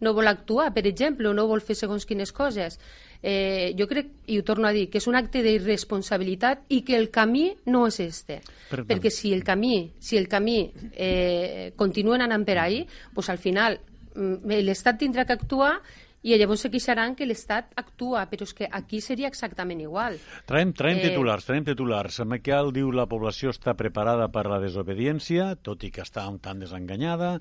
no 0.05 0.12
vol 0.12 0.29
actuar, 0.29 0.74
per 0.74 0.85
exemple, 0.87 1.29
o 1.29 1.33
no 1.33 1.48
vol 1.48 1.64
fer 1.64 1.74
segons 1.74 2.05
quines 2.05 2.33
coses. 2.33 2.77
Eh, 3.21 3.75
jo 3.79 3.89
crec, 3.91 4.13
i 4.31 4.39
ho 4.39 4.45
torno 4.47 4.69
a 4.69 4.73
dir, 4.73 4.87
que 4.91 5.01
és 5.01 5.07
un 5.11 5.17
acte 5.19 5.43
d'irresponsabilitat 5.43 6.69
i 6.71 6.85
que 6.87 6.95
el 6.97 7.09
camí 7.11 7.49
no 7.67 7.87
és 7.91 7.99
este. 8.05 8.41
Perdó. 8.71 8.87
Perquè 8.93 9.11
si 9.11 9.33
el 9.35 9.43
camí, 9.45 9.91
si 9.99 10.17
el 10.17 10.29
camí 10.31 10.61
eh, 10.95 11.73
continuen 11.77 12.23
anant 12.23 12.47
per 12.47 12.61
ahí, 12.63 12.85
pues 13.15 13.29
al 13.29 13.43
final 13.43 13.81
mm, 14.15 14.61
l'Estat 14.63 15.01
tindrà 15.03 15.27
que 15.27 15.35
actuar 15.35 15.81
i 16.23 16.35
llavors 16.35 16.65
se 16.65 16.71
queixaran 16.71 17.15
que 17.19 17.27
l'Estat 17.27 17.73
actua, 17.79 18.25
però 18.31 18.47
és 18.47 18.55
que 18.55 18.69
aquí 18.71 19.01
seria 19.01 19.31
exactament 19.31 19.81
igual. 19.83 20.19
Traiem, 20.47 20.75
traiem 20.75 20.99
eh... 20.99 21.09
titulars, 21.11 21.47
traiem 21.47 21.67
titulars. 21.67 22.21
Miquel 22.27 22.73
diu 22.75 22.91
la 22.95 23.07
població 23.11 23.55
està 23.55 23.75
preparada 23.79 24.27
per 24.35 24.47
la 24.51 24.59
desobediència, 24.63 25.55
tot 25.63 25.87
i 25.87 25.93
que 25.95 26.03
està 26.07 26.27
un 26.31 26.41
tant 26.43 26.63
desenganyada. 26.63 27.39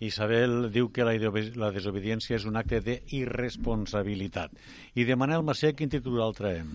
Isabel 0.00 0.68
diu 0.70 0.92
que 0.94 1.06
la, 1.06 1.16
la 1.58 1.72
desobediència 1.74 2.36
és 2.38 2.46
un 2.46 2.58
acte 2.60 2.78
d'irresponsabilitat. 2.84 4.54
I 4.94 5.06
de 5.08 5.16
Manel 5.18 5.42
Macià, 5.46 5.72
quin 5.74 5.90
titular 5.90 6.28
el 6.28 6.36
traiem? 6.38 6.70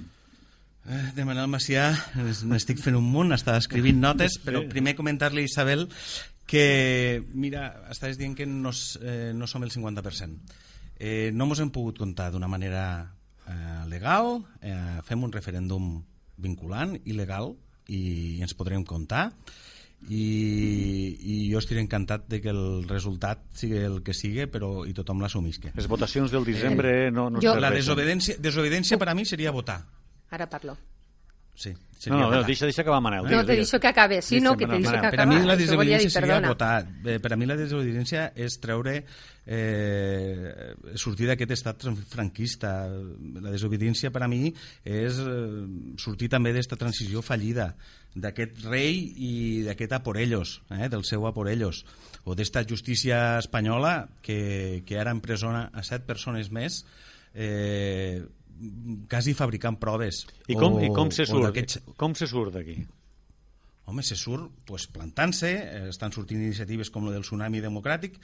Eh, 0.84 1.06
de 1.16 1.24
Manel 1.24 1.48
Macià, 1.48 1.88
n'estic 2.50 2.82
fent 2.84 3.00
un 3.00 3.08
munt, 3.08 3.32
estava 3.32 3.62
escrivint 3.64 4.02
notes, 4.04 4.36
però 4.44 4.66
primer 4.68 4.98
comentar-li, 5.00 5.46
Isabel, 5.48 5.88
que, 6.46 7.24
mira, 7.32 7.70
estaves 7.94 8.20
dient 8.20 8.36
que 8.36 8.46
no, 8.50 8.74
eh, 9.00 9.32
no 9.36 9.48
som 9.48 9.64
el 9.64 9.72
50%. 9.72 10.60
Eh, 11.00 11.32
no 11.34 11.48
ens 11.48 11.64
hem 11.64 11.72
pogut 11.74 11.98
comptar 12.04 12.30
d'una 12.32 12.52
manera 12.52 12.84
eh, 13.48 13.84
legal, 13.88 14.42
eh, 14.62 15.00
fem 15.08 15.24
un 15.24 15.32
referèndum 15.32 15.96
vinculant 16.44 16.98
i 17.06 17.16
legal 17.16 17.54
i 17.88 18.42
ens 18.44 18.56
podrem 18.58 18.84
comptar 18.88 19.30
i, 20.10 20.24
i 21.20 21.36
jo 21.52 21.62
estic 21.62 21.80
encantat 21.82 22.28
de 22.32 22.42
que 22.44 22.52
el 22.52 22.88
resultat 22.90 23.44
sigui 23.56 23.84
el 23.84 24.02
que 24.04 24.16
sigui 24.18 24.48
però 24.52 24.88
i 24.90 24.96
tothom 24.98 25.22
l'assumisca 25.24 25.74
les 25.76 25.88
votacions 25.92 26.34
del 26.34 26.48
desembre 26.48 26.96
eh, 27.08 27.12
no, 27.12 27.30
no 27.30 27.44
jo... 27.44 27.56
la 27.60 27.72
desobediència, 27.74 28.40
desobediència 28.40 29.00
per 29.00 29.12
a 29.12 29.16
mi 29.18 29.28
seria 29.30 29.56
votar 29.56 29.82
ara 30.34 30.50
parlo 30.50 30.78
Sí, 31.56 31.72
no, 32.10 32.18
no, 32.18 32.32
no, 32.32 32.44
deixa, 32.44 32.66
deixa 32.66 32.82
acabar 32.82 33.00
Manel. 33.00 33.30
No, 33.32 33.46
te 33.46 33.56
deixo 33.56 33.80
que 33.80 33.88
acabe, 33.88 34.22
sí, 34.22 34.42
no, 34.42 34.58
que 34.58 34.66
te 34.66 34.74
deixo 34.74 34.92
que 34.92 34.98
acabe. 34.98 35.16
Per 35.16 35.22
a 35.24 35.26
mi 35.30 35.38
la 35.46 35.56
desobediència 35.56 36.10
seria 36.12 36.40
votar. 36.44 36.82
Eh, 37.06 37.20
per 37.24 37.32
a 37.32 37.38
mi 37.38 37.48
la 37.48 37.56
desobediència 37.56 38.26
és 38.36 38.58
treure, 38.60 38.96
eh, 39.46 40.74
sortir 41.00 41.30
d'aquest 41.30 41.54
estat 41.56 41.86
franquista. 42.12 42.74
La 42.90 43.54
desobediència 43.54 44.12
per 44.12 44.26
a 44.26 44.28
mi 44.28 44.50
és 44.84 45.22
eh, 45.22 45.64
sortir 46.02 46.28
també 46.34 46.52
d'esta 46.58 46.76
transició 46.82 47.24
fallida, 47.24 47.70
d'aquest 48.16 48.64
rei 48.68 48.96
i 49.18 49.34
d'aquest 49.66 49.96
aporellos, 49.98 50.62
eh, 50.72 50.88
del 50.90 51.04
seu 51.08 51.26
aporellos, 51.28 51.84
o 52.24 52.36
d'esta 52.38 52.64
justícia 52.68 53.40
espanyola 53.40 54.10
que, 54.22 54.84
que 54.88 55.00
ara 55.00 55.12
empresona 55.16 55.68
a 55.74 55.84
set 55.84 56.06
persones 56.08 56.52
més 56.54 56.84
eh, 57.34 58.22
quasi 59.10 59.34
fabricant 59.34 59.80
proves. 59.82 60.24
I 60.48 60.56
com, 60.56 60.78
o, 60.78 60.84
i 60.84 60.92
com 60.94 61.12
se 61.12 61.26
surt, 61.28 61.80
com 62.00 62.16
se 62.16 62.30
surt 62.30 62.60
d'aquí? 62.60 62.78
Home, 63.90 64.04
se 64.06 64.16
surt 64.16 64.64
pues, 64.70 64.86
plantant-se, 64.88 65.52
estan 65.90 66.14
sortint 66.16 66.40
iniciatives 66.40 66.94
com 66.94 67.10
la 67.10 67.16
del 67.16 67.26
tsunami 67.26 67.60
democràtic, 67.64 68.16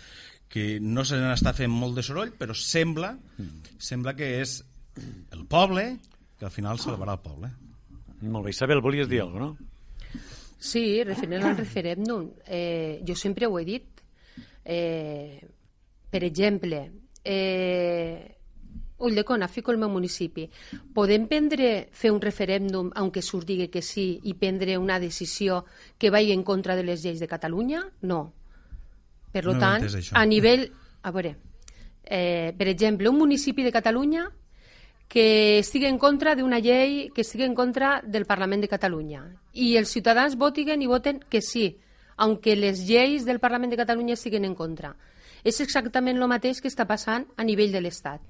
que 0.49 0.78
no 0.82 1.04
se 1.06 1.19
n'està 1.19 1.52
fent 1.58 1.73
molt 1.73 1.97
de 1.99 2.06
soroll, 2.06 2.32
però 2.39 2.56
sembla, 2.56 3.12
mm. 3.38 3.73
sembla 3.89 4.15
que 4.17 4.38
és 4.39 4.62
el 5.36 5.43
poble 5.52 5.91
que 6.39 6.47
al 6.47 6.54
final 6.54 6.80
salvarà 6.80 7.17
el 7.17 7.25
poble. 7.25 7.52
Molt 8.21 8.47
bé. 8.47 8.54
Isabel, 8.56 8.82
volies 8.84 9.10
dir 9.12 9.21
alguna 9.25 9.52
cosa, 9.52 9.65
no? 9.65 9.69
Sí, 10.60 11.02
referent 11.08 11.45
al 11.48 11.56
referèndum. 11.58 12.34
Eh, 12.45 13.00
jo 13.08 13.15
sempre 13.15 13.48
ho 13.48 13.58
he 13.58 13.65
dit. 13.65 14.04
Eh, 14.65 15.39
per 16.10 16.24
exemple, 16.24 16.91
eh, 17.24 18.36
Ulldecona, 19.00 19.48
fico 19.48 19.72
el 19.72 19.78
meu 19.80 19.89
municipi. 19.89 20.50
Podem 20.93 21.26
prendre, 21.32 21.88
fer 21.95 22.12
un 22.12 22.19
referèndum, 22.19 22.91
aunque 23.00 23.24
surt 23.24 23.48
digui 23.48 23.69
que 23.72 23.82
sí, 23.82 24.19
i 24.28 24.36
prendre 24.36 24.76
una 24.78 25.00
decisió 25.00 25.63
que 25.98 26.12
vagi 26.12 26.34
en 26.36 26.43
contra 26.43 26.76
de 26.76 26.84
les 26.84 27.04
lleis 27.04 27.24
de 27.24 27.30
Catalunya? 27.32 27.86
No. 28.02 28.34
Per 29.32 29.45
no 29.45 29.58
tant, 29.58 29.88
a 30.12 30.26
nivell... 30.26 30.67
A 31.00 31.13
veure, 31.15 31.38
eh, 32.04 32.52
per 32.58 32.67
exemple, 32.67 33.08
un 33.08 33.15
municipi 33.15 33.63
de 33.63 33.72
Catalunya 33.72 34.26
que 35.10 35.58
estigui 35.58 35.89
en 35.89 35.98
contra 35.98 36.36
d'una 36.38 36.62
llei 36.62 37.10
que 37.12 37.26
estigui 37.26 37.43
en 37.43 37.56
contra 37.58 37.98
del 38.06 38.28
Parlament 38.30 38.62
de 38.62 38.69
Catalunya. 38.69 39.24
I 39.58 39.76
els 39.82 39.89
ciutadans 39.89 40.38
votiguen 40.38 40.84
i 40.86 40.88
voten 40.88 41.19
que 41.28 41.41
sí, 41.41 41.80
aunque 42.15 42.56
les 42.56 42.86
lleis 42.86 43.26
del 43.26 43.41
Parlament 43.41 43.74
de 43.74 43.80
Catalunya 43.82 44.13
estiguen 44.13 44.45
en 44.45 44.54
contra. 44.54 44.93
És 45.43 45.60
exactament 45.65 46.22
el 46.22 46.30
mateix 46.30 46.62
que 46.62 46.69
està 46.69 46.86
passant 46.86 47.26
a 47.36 47.43
nivell 47.43 47.74
de 47.74 47.82
l'Estat. 47.82 48.22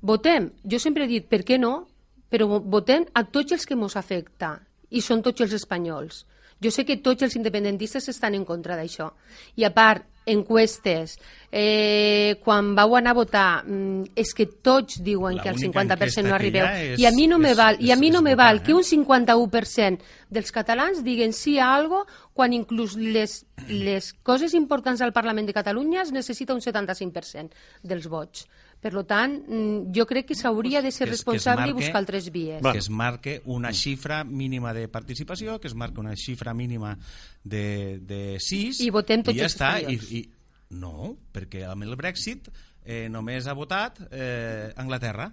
Votem, 0.00 0.48
jo 0.64 0.80
sempre 0.80 1.04
he 1.04 1.12
dit, 1.12 1.28
per 1.28 1.42
què 1.44 1.58
no? 1.60 1.88
Però 2.32 2.48
votem 2.64 3.04
a 3.12 3.26
tots 3.28 3.52
els 3.52 3.66
que 3.68 3.76
ens 3.76 3.96
afecta, 4.00 4.54
i 4.88 5.02
són 5.04 5.20
tots 5.22 5.44
els 5.44 5.52
espanyols. 5.52 6.24
Jo 6.60 6.70
sé 6.70 6.84
que 6.84 6.96
tots 6.96 7.22
els 7.22 7.36
independentistes 7.36 8.08
estan 8.08 8.34
en 8.34 8.44
contra 8.44 8.76
d'això. 8.76 9.12
I 9.56 9.64
a 9.64 9.72
part, 9.74 10.04
encuestes, 10.28 11.18
eh, 11.50 12.36
quan 12.44 12.74
vau 12.76 12.96
anar 12.96 13.12
a 13.12 13.14
votar, 13.14 13.64
mm, 13.64 14.10
és 14.14 14.34
que 14.34 14.44
tots 14.46 15.02
diuen 15.02 15.38
que 15.40 15.48
al 15.48 15.54
única 15.56 15.80
50% 15.80 16.28
no 16.28 16.34
arribeu. 16.34 16.66
és- 16.66 16.98
I 17.00 17.06
a 17.06 17.10
mi 17.12 17.26
no 17.26 17.38
me 17.38 17.52
és- 17.52 17.56
val, 17.56 17.76
i 17.80 17.90
a 17.90 17.94
és- 17.94 18.00
mi 18.00 18.10
no 18.10 18.18
és 18.18 18.24
me 18.24 18.34
val 18.34 18.56
eh? 18.58 18.62
que 18.62 18.74
un 18.74 18.84
51% 18.84 20.02
dels 20.28 20.52
catalans 20.52 21.02
diguen 21.02 21.32
sí 21.32 21.58
a 21.58 21.74
algo 21.74 22.06
quan 22.34 22.52
inclús 22.52 22.96
les, 22.96 23.46
les 23.68 24.12
coses 24.22 24.52
importants 24.54 25.00
al 25.00 25.12
Parlament 25.12 25.46
de 25.46 25.54
Catalunya 25.54 26.02
es 26.02 26.12
necessita 26.12 26.52
un 26.54 26.60
75% 26.60 27.50
dels 27.82 28.06
vots. 28.08 28.46
Per 28.80 28.92
lo 28.94 29.02
tant, 29.04 29.32
mm, 29.48 29.90
jo 29.96 30.04
crec 30.06 30.26
que 30.28 30.34
s'hauria 30.36 30.80
de 30.80 30.92
ser 30.92 31.08
Que 31.08 31.14
es- 31.14 31.24
que 31.24 31.30
es 31.30 31.42
responsable 31.44 31.64
i 31.66 31.72
marque- 31.72 31.84
buscar 31.84 31.96
altres 31.98 32.30
vies. 32.30 32.62
que 32.62 32.78
es 32.78 32.88
marque 32.90 33.42
una 33.46 33.72
xifra 33.72 34.22
mínima 34.24 34.72
de 34.72 34.86
participació, 34.88 35.58
que 35.58 35.66
es 35.68 35.74
marque 35.74 35.98
una 36.00 36.14
xifra 36.14 36.54
mínima 36.54 36.96
de, 37.42 37.98
de 38.00 38.36
6 38.38 38.80
I 38.80 38.90
votem 38.90 39.22
tots 39.22 39.34
i 39.36 39.38
ja 39.40 39.44
els 39.46 39.56
està. 39.56 39.80
I, 39.90 39.98
i, 40.18 40.30
no, 40.70 41.16
perquè 41.32 41.64
amb 41.68 41.82
el 41.82 41.96
Brexit 41.96 42.48
eh, 42.84 43.08
només 43.10 43.46
ha 43.46 43.52
votat 43.54 43.98
eh, 44.12 44.72
Anglaterra 44.76 45.32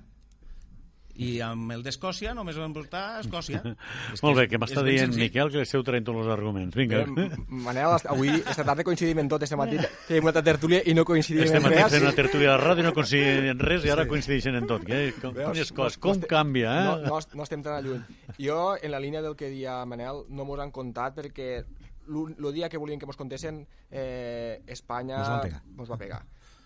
i 1.15 1.39
amb 1.39 1.71
el 1.71 1.81
d'Escòcia 1.85 2.33
només 2.35 2.57
van 2.59 2.73
votar 2.75 3.21
Escòcia. 3.21 3.61
És 4.13 4.21
Molt 4.23 4.35
bé, 4.37 4.47
que 4.51 4.59
m'està 4.59 4.83
dient 4.83 5.07
senzill. 5.13 5.23
Miquel 5.23 5.51
que 5.53 5.61
esteu 5.63 5.83
traient 5.87 6.03
tots 6.05 6.19
els 6.25 6.31
arguments. 6.33 6.75
Vinga. 6.75 7.03
Eh, 7.05 7.29
Manel, 7.47 7.95
avui, 8.11 8.29
esta 8.41 8.63
tarda 8.67 8.83
coincidim 8.83 9.19
en 9.23 9.29
tot, 9.31 9.43
este 9.47 9.55
matí 9.55 9.79
fem 10.09 10.23
una 10.27 10.43
tertúlia 10.43 10.81
i 10.85 10.93
no 10.97 11.05
coincidim 11.07 11.43
Este 11.47 11.57
en 11.61 11.63
matí 11.63 11.75
res. 11.79 11.91
fent 11.95 12.03
una 12.03 12.15
tertúlia 12.17 12.51
de 12.51 12.57
ràdio 12.63 12.83
i 12.83 12.87
no 12.89 12.93
coincidien 12.93 13.47
en 13.53 13.59
res 13.59 13.85
i 13.87 13.93
ara 13.95 14.07
coincideixen 14.07 14.55
en 14.59 14.67
tot. 14.67 14.83
Que, 14.85 15.13
com, 15.21 15.33
Veus? 15.33 15.51
quines 15.53 15.71
coses, 15.71 15.97
No- 15.97 16.01
com 16.01 16.11
no 16.11 16.19
este- 16.19 16.27
canvia, 16.27 16.75
eh? 16.81 16.83
No, 16.85 16.97
no, 17.07 17.19
no 17.33 17.43
estem 17.47 17.63
tan 17.63 17.83
lluny. 17.85 18.03
Jo, 18.37 18.75
en 18.81 18.91
la 18.91 18.99
línia 18.99 19.21
del 19.21 19.35
que 19.35 19.49
dia 19.49 19.79
Manel, 19.85 20.25
no 20.29 20.43
mos 20.45 20.59
han 20.59 20.71
contat 20.75 21.15
perquè 21.15 21.63
el 22.05 22.53
dia 22.53 22.67
que 22.69 22.77
volien 22.77 22.99
que 22.99 23.07
mos 23.07 23.15
contessin 23.17 23.65
eh, 23.89 24.61
Espanya 24.67 25.17
Mos 25.23 25.41
pegar. 25.41 25.61
mos 25.75 25.89
va 25.91 25.97
pegar. 25.97 26.25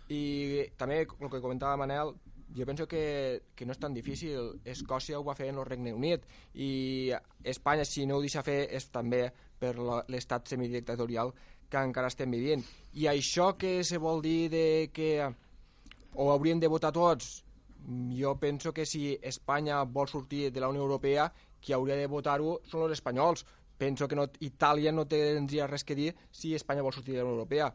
I 0.10 0.66
també, 0.76 1.04
el 1.06 1.30
que 1.30 1.40
comentava 1.40 1.78
Manel, 1.78 2.16
jo 2.56 2.66
penso 2.66 2.88
que, 2.88 3.44
que 3.56 3.66
no 3.66 3.76
és 3.76 3.80
tan 3.82 3.94
difícil. 3.94 4.62
Escòcia 4.66 5.20
ho 5.20 5.26
va 5.26 5.38
fer 5.38 5.50
en 5.52 5.60
el 5.62 5.68
Regne 5.68 5.94
Unit 5.94 6.26
i 6.56 7.12
Espanya, 7.44 7.86
si 7.86 8.06
no 8.10 8.18
ho 8.18 8.24
deixa 8.24 8.44
fer, 8.46 8.64
és 8.74 8.90
també 8.94 9.28
per 9.60 9.76
l'estat 9.80 10.48
semidictatorial 10.50 11.34
que 11.70 11.84
encara 11.84 12.10
estem 12.10 12.32
vivint. 12.34 12.64
I 12.98 13.06
això 13.12 13.54
que 13.60 13.84
se 13.86 14.00
vol 14.02 14.24
dir 14.26 14.50
de 14.50 14.66
que 14.94 15.12
o 16.16 16.32
hauríem 16.32 16.60
de 16.60 16.68
votar 16.72 16.92
tots? 16.92 17.44
Jo 18.18 18.36
penso 18.40 18.74
que 18.74 18.86
si 18.86 19.18
Espanya 19.22 19.84
vol 19.84 20.10
sortir 20.10 20.50
de 20.52 20.60
la 20.60 20.70
Unió 20.70 20.82
Europea, 20.82 21.30
qui 21.62 21.74
hauria 21.74 21.96
de 21.96 22.08
votar-ho 22.08 22.60
són 22.66 22.88
els 22.88 22.98
espanyols. 22.98 23.46
Penso 23.80 24.08
que 24.08 24.18
no, 24.18 24.26
Itàlia 24.44 24.92
no 24.92 25.06
tindria 25.08 25.68
res 25.68 25.86
que 25.88 25.96
dir 25.96 26.10
si 26.32 26.56
Espanya 26.56 26.84
vol 26.84 26.94
sortir 26.94 27.16
de 27.16 27.22
la 27.22 27.30
Unió 27.30 27.38
Europea. 27.38 27.70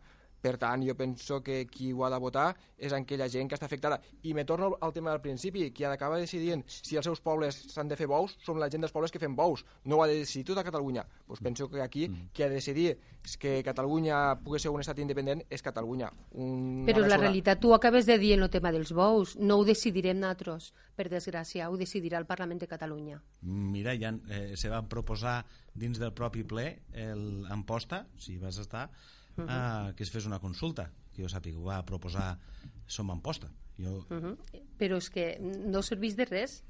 Per 0.45 0.59
tant, 0.61 0.83
jo 0.85 0.93
penso 0.93 1.39
que 1.41 1.63
qui 1.71 1.93
ho 1.95 2.05
ha 2.05 2.11
de 2.13 2.19
votar 2.21 2.51
és 2.77 2.93
aquella 2.93 3.31
gent 3.33 3.49
que 3.49 3.57
està 3.57 3.65
afectada. 3.65 3.97
I 4.29 4.35
me 4.37 4.45
torno 4.45 4.75
al 4.85 4.93
tema 4.93 5.15
del 5.15 5.23
principi, 5.25 5.71
qui 5.73 5.87
ha 5.87 5.93
d'acabar 5.93 6.19
decidint 6.21 6.61
si 6.69 6.99
els 7.01 7.09
seus 7.09 7.23
pobles 7.25 7.57
s'han 7.73 7.89
de 7.89 7.97
fer 7.97 8.09
bous 8.11 8.35
són 8.45 8.61
la 8.61 8.69
gent 8.69 8.85
dels 8.85 8.93
pobles 8.93 9.15
que 9.15 9.23
fem 9.23 9.33
bous. 9.39 9.65
No 9.89 9.97
ho 9.97 10.05
ha 10.05 10.11
de 10.11 10.19
decidir 10.21 10.45
tota 10.51 10.65
Catalunya. 10.67 11.07
Pues 11.27 11.41
penso 11.41 11.71
que 11.71 11.81
aquí 11.81 12.11
qui 12.35 12.45
ha 12.45 12.51
de 12.51 12.61
decidir 12.61 12.99
que 13.41 13.63
Catalunya 13.65 14.37
pugui 14.45 14.61
ser 14.61 14.75
un 14.75 14.85
estat 14.85 15.01
independent 15.01 15.41
és 15.49 15.65
Catalunya. 15.65 16.13
Un, 16.37 16.85
Però 16.85 17.07
la 17.09 17.17
realitat, 17.17 17.63
tu 17.65 17.73
acabes 17.73 18.05
de 18.05 18.19
dir 18.21 18.35
en 18.37 18.45
el 18.45 18.53
tema 18.53 18.73
dels 18.75 18.93
bous, 18.93 19.39
no 19.41 19.57
ho 19.57 19.65
decidirem 19.65 20.21
nosaltres, 20.21 20.75
per 20.95 21.09
desgràcia, 21.09 21.71
ho 21.71 21.81
decidirà 21.81 22.21
el 22.21 22.29
Parlament 22.29 22.61
de 22.61 22.69
Catalunya. 22.69 23.23
Mira, 23.49 23.97
ja 23.97 24.13
eh, 24.29 24.59
se 24.61 24.69
va 24.69 24.85
proposar 24.85 25.41
dins 25.73 25.99
del 25.99 26.13
propi 26.13 26.45
ple 26.45 26.69
el, 26.93 27.47
en 27.51 27.65
posta, 27.65 28.05
si 28.21 28.37
vas 28.39 28.61
estar, 28.61 28.91
uh 29.37 29.43
-huh. 29.45 29.95
que 29.95 30.03
es 30.03 30.11
fes 30.11 30.27
una 30.27 30.39
consulta, 30.41 30.91
que 31.13 31.23
jo 31.23 31.29
sàpiga, 31.29 31.59
ho 31.59 31.65
va 31.65 31.85
proposar 31.85 32.39
Som 32.87 33.11
en 33.11 33.21
posta. 33.21 33.49
Jo, 33.79 34.05
Uh 34.11 34.17
-huh. 34.21 34.37
Però 34.79 34.97
és 34.99 35.11
que 35.11 35.39
no 35.41 35.83
serveix 35.83 36.17
de 36.17 36.25
res, 36.25 36.63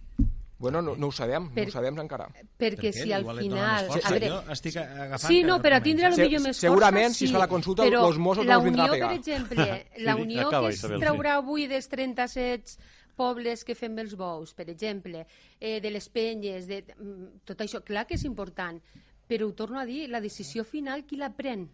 Bueno, 0.56 0.80
no, 0.80 0.94
no 0.96 1.08
ho 1.08 1.12
sabem, 1.12 1.50
Per- 1.52 1.64
no 1.64 1.68
ho 1.68 1.72
sabem 1.72 1.98
encara. 1.98 2.28
perquè 2.56 2.92
Per 2.92 2.92
si 2.92 3.12
al 3.12 3.22
Igual 3.22 3.38
final... 3.40 3.86
força. 3.88 4.06
A 4.08 4.10
veure, 4.12 4.28
Jo 4.28 4.52
estic 4.52 4.76
agafant 4.76 5.32
Sí, 5.32 5.42
no, 5.42 5.60
per 5.60 5.72
a 5.74 5.82
tindre 5.82 6.06
el 6.06 6.16
millor 6.16 6.40
més 6.42 6.56
segurament, 6.56 7.06
força, 7.08 7.18
si 7.18 7.24
es 7.24 7.30
sí, 7.30 7.34
fa 7.34 7.38
la 7.40 7.48
consulta, 7.48 7.82
però 7.82 8.06
els 8.06 8.18
Mossos 8.18 8.44
no 8.44 8.48
la 8.48 8.54
els 8.54 8.64
vindran 8.64 8.88
a 8.88 8.92
Unió, 8.92 9.00
per 9.00 9.08
pegar. 9.08 9.18
exemple, 9.18 9.86
la 9.98 10.14
Sí, 10.14 10.22
Unió 10.22 10.46
acaba, 10.46 10.68
que 10.68 10.74
es 10.74 10.78
Isabel, 10.78 11.00
sí. 11.00 11.04
traurà 11.06 11.34
avui 11.34 11.66
dels 11.66 11.88
37 11.88 12.78
pobles 13.16 13.64
que 13.64 13.74
fem 13.74 13.98
els 13.98 14.14
bous, 14.16 14.54
per 14.54 14.70
exemple, 14.70 15.26
eh, 15.60 15.80
de 15.80 15.90
les 15.90 16.08
penyes, 16.08 16.66
de, 16.68 16.84
mm, 16.98 17.40
tot 17.44 17.58
això, 17.60 17.82
clar 17.82 18.06
que 18.06 18.14
és 18.14 18.24
important, 18.24 18.80
però 19.28 19.46
ho 19.48 19.52
torno 19.54 19.80
a 19.80 19.84
dir, 19.84 20.08
la 20.08 20.20
decisió 20.20 20.64
final 20.64 21.04
qui 21.04 21.16
la 21.16 21.30
pren? 21.34 21.68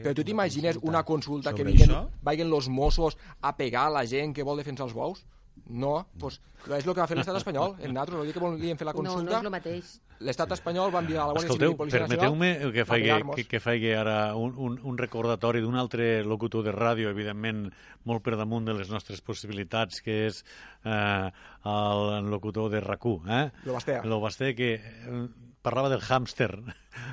Però 0.00 0.14
tu 0.14 0.24
t'imagines 0.24 0.78
una 0.82 1.02
consulta 1.04 1.52
que 1.52 1.64
vinguen, 1.66 1.90
això? 1.90 2.06
vagin 2.22 2.48
los 2.50 2.68
Mossos 2.68 3.16
a 3.42 3.56
pegar 3.56 3.88
a 3.88 3.90
la 4.00 4.06
gent 4.06 4.32
que 4.36 4.42
vol 4.46 4.56
defensar 4.62 4.86
els 4.86 4.94
bous? 4.94 5.24
No, 5.70 6.06
pues, 6.18 6.38
és 6.72 6.86
el 6.86 6.94
que 6.94 7.00
va 7.02 7.06
fer 7.06 7.16
l'estat 7.18 7.36
espanyol. 7.36 7.74
En 7.84 7.92
nosaltres, 7.92 8.18
el 8.20 8.24
dia 8.30 8.32
que 8.32 8.40
volíem 8.40 8.78
fer 8.80 8.86
la 8.86 8.94
No, 8.94 9.02
no 9.02 9.10
consulta, 9.10 9.36
és 9.38 9.44
el 9.44 9.50
mateix. 9.52 9.90
l'estat 10.20 10.52
espanyol 10.56 10.90
va 10.94 11.02
enviar 11.02 11.22
a 11.22 11.26
la 11.28 11.34
Guàrdia 11.34 11.52
Civil 11.52 11.66
Escolteu, 11.68 11.74
i 11.74 11.76
Policia 11.76 12.00
permeteu-me 12.00 12.48
Nacional 12.54 12.72
que 12.72 12.84
faci, 12.86 13.02
pegar-nos. 13.02 13.36
que, 13.36 13.44
que 13.50 13.60
faci 13.60 13.92
ara 13.92 14.16
un, 14.36 14.54
un, 14.56 14.78
un 14.82 14.98
recordatori 14.98 15.60
d'un 15.60 15.76
altre 15.76 16.24
locutor 16.24 16.64
de 16.64 16.72
ràdio, 16.72 17.10
evidentment 17.12 17.66
molt 18.04 18.22
per 18.24 18.36
damunt 18.40 18.64
de 18.64 18.74
les 18.78 18.90
nostres 18.90 19.20
possibilitats, 19.20 20.00
que 20.00 20.26
és 20.30 20.42
eh, 20.84 21.28
el 21.64 22.30
locutor 22.30 22.70
de 22.70 22.80
RAC1, 22.80 23.28
eh? 23.28 23.50
Lo 23.66 23.74
Basté. 23.74 24.00
Lo 24.04 24.20
Basté, 24.20 24.54
que 24.54 24.74
eh, 24.74 25.28
parlava 25.62 25.90
del 25.92 26.00
hàmster. 26.00 26.50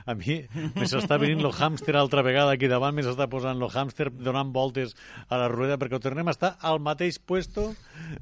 A 0.08 0.14
mi 0.16 0.40
me 0.76 0.88
s'està 0.88 1.18
venint 1.20 1.42
lo 1.44 1.52
hàmster 1.52 1.96
altra 2.00 2.24
vegada 2.26 2.54
aquí 2.56 2.68
davant, 2.72 2.96
me 2.96 3.04
s'està 3.06 3.28
posant 3.32 3.60
lo 3.60 3.70
hàmster 3.70 4.10
donant 4.12 4.54
voltes 4.56 4.96
a 5.30 5.38
la 5.42 5.48
rueda 5.52 5.78
perquè 5.78 5.98
ho 6.00 6.04
tornem 6.04 6.28
a 6.28 6.36
estar 6.36 6.56
al 6.62 6.80
mateix 6.84 7.20
puesto 7.20 7.74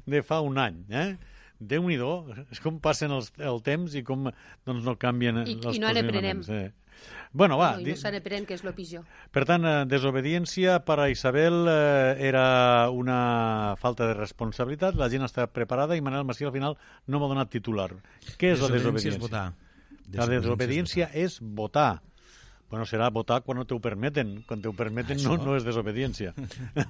de 0.06 0.22
fa 0.26 0.40
un 0.44 0.58
any, 0.58 0.82
eh? 0.90 1.16
Déu-n'hi-do, 1.56 2.10
és 2.52 2.60
com 2.60 2.80
passen 2.84 3.14
els, 3.16 3.30
el 3.40 3.62
temps 3.64 3.94
i 3.96 4.02
com 4.04 4.26
doncs, 4.66 4.82
no 4.84 4.96
canvien 5.00 5.38
I- 5.46 5.54
els 5.62 5.78
i 5.78 5.80
no 5.80 5.88
n'aprenem. 5.94 6.42
Eh. 6.52 6.66
Bueno, 7.36 7.56
va, 7.60 7.74
no, 7.76 7.84
i 7.84 7.92
no 7.92 7.96
se 8.00 8.10
n'aprèn, 8.12 8.44
que 8.48 8.54
és 8.56 8.62
el 8.64 8.72
pitjor. 8.76 9.04
per 9.32 9.44
tant, 9.48 9.64
eh, 9.64 9.84
desobediència 9.88 10.78
per 10.84 10.98
a 11.00 11.08
Isabel 11.12 11.66
eh, 11.68 12.16
era 12.28 12.88
una 12.92 13.74
falta 13.80 14.06
de 14.08 14.14
responsabilitat, 14.16 14.96
la 14.96 15.08
gent 15.12 15.24
està 15.24 15.46
preparada 15.48 15.96
i 15.96 16.00
Manel 16.04 16.24
Macià 16.28 16.48
al 16.48 16.54
final 16.54 16.76
no 17.06 17.20
m'ha 17.20 17.28
donat 17.32 17.50
titular. 17.52 17.90
Què 18.36 18.52
és 18.52 18.60
la 18.60 18.68
Desobediència 18.68 19.12
desobediència? 19.12 19.16
és 19.16 19.18
votar. 19.20 19.52
La 20.14 20.26
desobediència 20.30 21.10
és 21.14 21.40
votar. 21.40 21.96
Bueno, 22.66 22.82
serà 22.82 23.06
votar 23.14 23.44
quan 23.46 23.60
no 23.60 23.64
t'ho 23.64 23.76
permeten. 23.78 24.40
Quan 24.46 24.62
t'ho 24.62 24.72
permeten 24.74 25.20
no, 25.22 25.36
Això. 25.36 25.44
no 25.46 25.54
és 25.54 25.66
desobediència. 25.66 26.32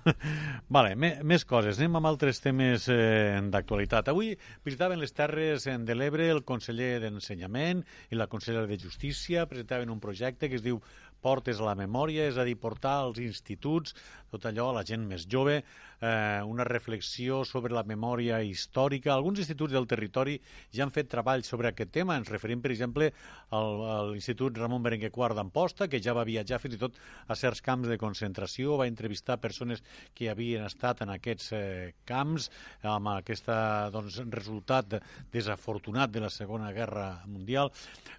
vale, 0.77 0.95
me, 0.97 1.11
més 1.21 1.45
coses. 1.45 1.77
Anem 1.77 1.99
amb 2.01 2.09
altres 2.09 2.41
temes 2.41 2.87
eh, 2.93 3.37
d'actualitat. 3.53 4.09
Avui 4.09 4.33
visitaven 4.65 5.03
les 5.03 5.13
Terres 5.13 5.67
eh, 5.69 5.77
de 5.77 5.97
l'Ebre 5.99 6.31
el 6.33 6.41
conseller 6.49 6.95
d'Ensenyament 7.05 7.85
i 8.09 8.17
la 8.17 8.29
consellera 8.33 8.65
de 8.71 8.81
Justícia. 8.81 9.45
Presentaven 9.51 9.93
un 9.93 10.01
projecte 10.01 10.49
que 10.49 10.57
es 10.57 10.65
diu 10.65 10.81
Portes 11.21 11.61
a 11.61 11.69
la 11.69 11.77
Memòria, 11.77 12.25
és 12.31 12.41
a 12.41 12.45
dir, 12.49 12.57
portar 12.61 12.97
als 13.03 13.21
instituts 13.21 13.93
tot 14.33 14.49
allò 14.49 14.71
a 14.71 14.79
la 14.79 14.85
gent 14.87 15.05
més 15.09 15.25
jove, 15.29 15.61
eh, 16.01 16.43
una 16.45 16.65
reflexió 16.65 17.43
sobre 17.45 17.75
la 17.75 17.85
memòria 17.87 18.41
històrica. 18.45 19.15
Alguns 19.15 19.41
instituts 19.43 19.73
del 19.73 19.89
territori 19.89 20.37
ja 20.75 20.85
han 20.85 20.93
fet 20.95 21.11
treballs 21.13 21.49
sobre 21.49 21.71
aquest 21.71 21.93
tema. 21.95 22.17
Ens 22.17 22.31
referim, 22.33 22.63
per 22.63 22.73
exemple, 22.75 23.11
al, 23.51 23.83
a 23.87 23.99
l'Institut 24.11 24.59
Ramon 24.59 24.85
Berenguer 24.85 25.13
IV 25.13 25.37
d'Amposta, 25.37 25.89
que 25.89 26.01
ja 26.03 26.15
va 26.17 26.27
viatjar 26.29 26.61
fins 26.63 26.77
i 26.77 26.81
tot 26.81 26.99
a 27.27 27.37
certs 27.39 27.63
camps 27.65 27.89
de 27.89 27.99
concentració, 28.01 28.77
va 28.81 28.89
entrevistar 28.91 29.39
persones 29.41 29.83
que 30.15 30.31
havien 30.31 30.67
estat 30.67 31.03
en 31.05 31.15
aquests 31.15 31.53
eh, 31.57 31.93
camps, 32.09 32.51
amb 32.87 33.13
aquest 33.17 33.49
doncs, 33.93 34.21
resultat 34.33 34.99
desafortunat 35.33 36.11
de 36.13 36.23
la 36.25 36.31
Segona 36.31 36.73
Guerra 36.75 37.23
Mundial. 37.27 37.73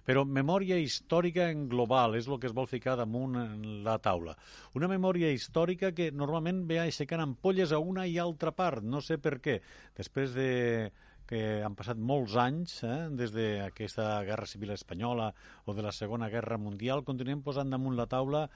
Però 0.08 0.24
memòria 0.24 0.78
històrica 0.80 1.48
en 1.52 1.66
global 1.68 2.16
és 2.16 2.28
el 2.28 2.38
que 2.40 2.48
es 2.48 2.56
vol 2.56 2.68
ficar 2.70 2.96
damunt 2.96 3.36
la 3.84 3.98
taula. 4.02 4.34
Una 4.78 4.88
memòria 4.90 5.30
històrica 5.32 5.92
que 5.92 6.10
normalment 6.14 6.64
ve 6.68 6.80
aixecant 6.80 7.22
ampolles 7.24 7.67
a 7.72 7.78
una 7.78 8.06
i 8.06 8.18
altra 8.18 8.52
part, 8.54 8.82
no 8.82 9.00
sé 9.04 9.18
per 9.22 9.38
què. 9.44 9.58
Després 9.98 10.34
de 10.36 10.48
que 11.28 11.60
han 11.64 11.76
passat 11.76 11.98
molts 12.00 12.34
anys, 12.40 12.78
eh, 12.88 13.08
des 13.12 13.34
d'aquesta 13.34 14.06
Guerra 14.24 14.48
Civil 14.48 14.72
Espanyola 14.72 15.28
o 15.66 15.74
de 15.76 15.84
la 15.84 15.92
Segona 15.92 16.30
Guerra 16.32 16.56
Mundial, 16.58 17.04
continuem 17.04 17.42
posant 17.44 17.70
damunt 17.70 17.98
la 17.98 18.08
taula 18.08 18.46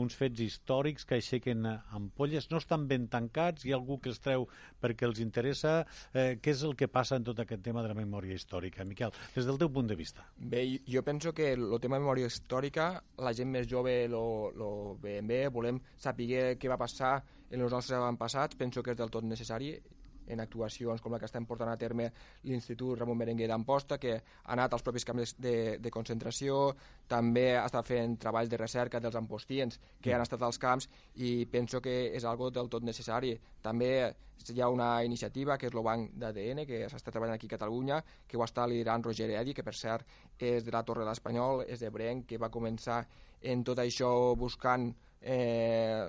uns 0.00 0.16
fets 0.16 0.40
històrics 0.40 1.04
que 1.04 1.18
aixequen 1.18 1.66
ampolles, 1.68 2.48
no 2.50 2.60
estan 2.62 2.86
ben 2.88 3.06
tancats, 3.12 3.66
hi 3.66 3.74
ha 3.74 3.78
algú 3.78 4.00
que 4.00 4.08
els 4.12 4.22
treu 4.24 4.48
perquè 4.80 5.06
els 5.08 5.20
interessa. 5.20 5.82
Eh, 6.14 6.38
què 6.40 6.56
és 6.56 6.64
el 6.64 6.74
que 6.78 6.88
passa 6.88 7.20
en 7.20 7.28
tot 7.28 7.44
aquest 7.44 7.62
tema 7.62 7.84
de 7.84 7.92
la 7.92 7.98
memòria 7.98 8.38
històrica? 8.38 8.86
Miquel, 8.88 9.12
des 9.36 9.46
del 9.46 9.60
teu 9.60 9.68
punt 9.72 9.92
de 9.92 9.98
vista. 9.98 10.24
Bé, 10.36 10.64
jo 10.88 11.04
penso 11.04 11.34
que 11.36 11.52
el 11.52 11.78
tema 11.80 11.98
de 11.98 12.06
memòria 12.06 12.32
històrica, 12.32 12.94
la 13.18 13.34
gent 13.36 13.52
més 13.52 13.68
jove 13.68 14.08
lo, 14.08 14.24
lo 14.56 14.72
veiem 15.02 15.28
bé, 15.28 15.42
volem 15.52 15.80
saber 16.00 16.56
què 16.56 16.72
va 16.72 16.80
passar 16.80 17.18
en 17.52 17.60
els 17.60 17.72
nostres 17.72 17.98
avantpassats, 17.98 18.56
penso 18.56 18.82
que 18.82 18.94
és 18.94 18.98
del 18.98 19.12
tot 19.12 19.26
necessari 19.28 19.74
en 20.26 20.40
actuacions 20.40 21.00
com 21.02 21.12
la 21.12 21.20
que 21.20 21.28
estem 21.28 21.46
portant 21.46 21.70
a 21.72 21.76
terme 21.80 22.08
l'Institut 22.44 22.98
Ramon 22.98 23.18
Berenguer 23.18 23.48
d'Amposta, 23.50 23.98
que 23.98 24.16
ha 24.16 24.52
anat 24.54 24.72
als 24.72 24.84
propis 24.86 25.06
camps 25.08 25.36
de, 25.38 25.78
de 25.82 25.90
concentració, 25.94 26.72
també 27.08 27.52
estat 27.58 27.88
fent 27.88 28.18
treballs 28.22 28.50
de 28.50 28.60
recerca 28.60 29.00
dels 29.00 29.16
ampostiens 29.18 29.80
que 30.00 30.14
han 30.14 30.24
estat 30.24 30.42
als 30.42 30.60
camps 30.62 30.88
i 31.14 31.46
penso 31.46 31.80
que 31.80 32.12
és 32.16 32.24
algo 32.24 32.50
del 32.50 32.70
tot 32.72 32.84
necessari. 32.86 33.34
També 33.62 33.92
hi 34.50 34.60
ha 34.60 34.68
una 34.68 35.04
iniciativa 35.04 35.56
que 35.58 35.68
és 35.68 35.74
el 35.74 35.84
Banc 35.86 36.16
d'ADN, 36.18 36.64
que 36.66 36.86
s'està 36.90 37.12
treballant 37.12 37.36
aquí 37.36 37.46
a 37.46 37.54
Catalunya, 37.54 38.00
que 38.26 38.38
ho 38.38 38.44
està 38.44 38.66
liderant 38.66 39.04
Roger 39.04 39.30
Edi, 39.30 39.54
que 39.54 39.62
per 39.66 39.74
cert 39.78 40.06
és 40.38 40.64
de 40.64 40.74
la 40.74 40.82
Torre 40.82 41.04
de 41.04 41.10
l'Espanyol, 41.10 41.64
és 41.68 41.80
de 41.80 41.90
Brenc, 41.94 42.26
que 42.26 42.40
va 42.42 42.50
començar 42.50 43.04
en 43.42 43.62
tot 43.66 43.78
això 43.82 44.34
buscant 44.38 44.90
eh, 45.20 46.08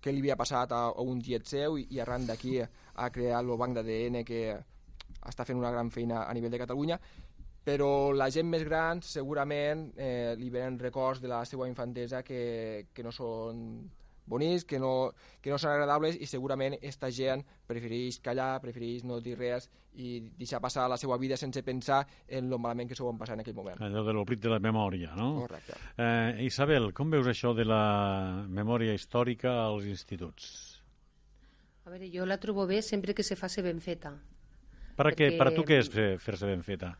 què 0.00 0.12
li 0.12 0.22
havia 0.22 0.36
passat 0.38 0.72
a, 0.72 0.82
a 0.90 1.04
un 1.04 1.20
tiet 1.22 1.46
seu 1.46 1.78
i, 1.78 1.86
i 1.94 2.00
arran 2.00 2.26
d'aquí 2.26 2.58
ha 2.62 3.08
creat 3.14 3.40
el 3.42 3.56
banc 3.58 3.78
d'ADN 3.78 4.22
que 4.26 4.42
està 5.28 5.44
fent 5.44 5.58
una 5.58 5.72
gran 5.74 5.90
feina 5.90 6.24
a 6.24 6.34
nivell 6.34 6.54
de 6.54 6.62
Catalunya. 6.62 6.98
Però 7.68 8.12
la 8.16 8.30
gent 8.32 8.48
més 8.48 8.64
gran 8.64 9.02
segurament 9.04 9.88
eh, 9.96 10.34
li 10.38 10.48
venen 10.48 10.78
records 10.80 11.20
de 11.20 11.28
la 11.28 11.42
seva 11.44 11.66
infantesa 11.68 12.22
que, 12.24 12.86
que 12.94 13.04
no 13.04 13.12
són 13.12 13.60
bonics, 14.28 14.64
que 14.68 14.78
no, 14.78 15.10
que 15.42 15.50
no 15.50 15.58
són 15.58 15.72
agradables 15.72 16.16
i 16.20 16.26
segurament 16.28 16.76
aquesta 16.78 17.10
gent 17.10 17.42
prefereix 17.66 18.20
callar, 18.24 18.60
prefereix 18.62 19.02
no 19.08 19.20
dir 19.24 19.36
res 19.38 19.68
i 19.98 20.20
deixar 20.38 20.60
passar 20.62 20.86
la 20.88 20.96
seva 21.00 21.16
vida 21.18 21.36
sense 21.36 21.62
pensar 21.66 22.02
en 22.28 22.52
el 22.52 22.58
malament 22.60 22.88
que 22.88 22.94
s'ho 22.94 23.06
van 23.08 23.18
passar 23.18 23.34
en 23.34 23.40
aquell 23.42 23.56
moment. 23.56 23.80
Allò 23.82 24.04
de 24.06 24.12
l'oblit 24.14 24.40
de 24.44 24.52
la 24.52 24.60
memòria, 24.62 25.14
no? 25.16 25.32
Correcte. 25.40 25.74
Eh, 25.96 26.44
Isabel, 26.46 26.92
com 26.94 27.10
veus 27.10 27.26
això 27.26 27.54
de 27.56 27.64
la 27.66 28.44
memòria 28.48 28.94
històrica 28.94 29.56
als 29.64 29.88
instituts? 29.90 30.52
A 31.86 31.90
veure, 31.90 32.10
jo 32.12 32.26
la 32.28 32.36
trobo 32.38 32.66
bé 32.68 32.82
sempre 32.82 33.14
que 33.16 33.24
se 33.24 33.34
faci 33.34 33.62
ben 33.64 33.80
feta. 33.80 34.12
Per, 34.98 35.06
què, 35.14 35.30
Perquè- 35.30 35.38
per 35.38 35.46
a 35.48 35.54
tu 35.56 35.62
què 35.64 35.78
és 35.80 35.88
fer- 35.88 36.18
fer-se 36.20 36.46
ben 36.46 36.62
feta? 36.62 36.92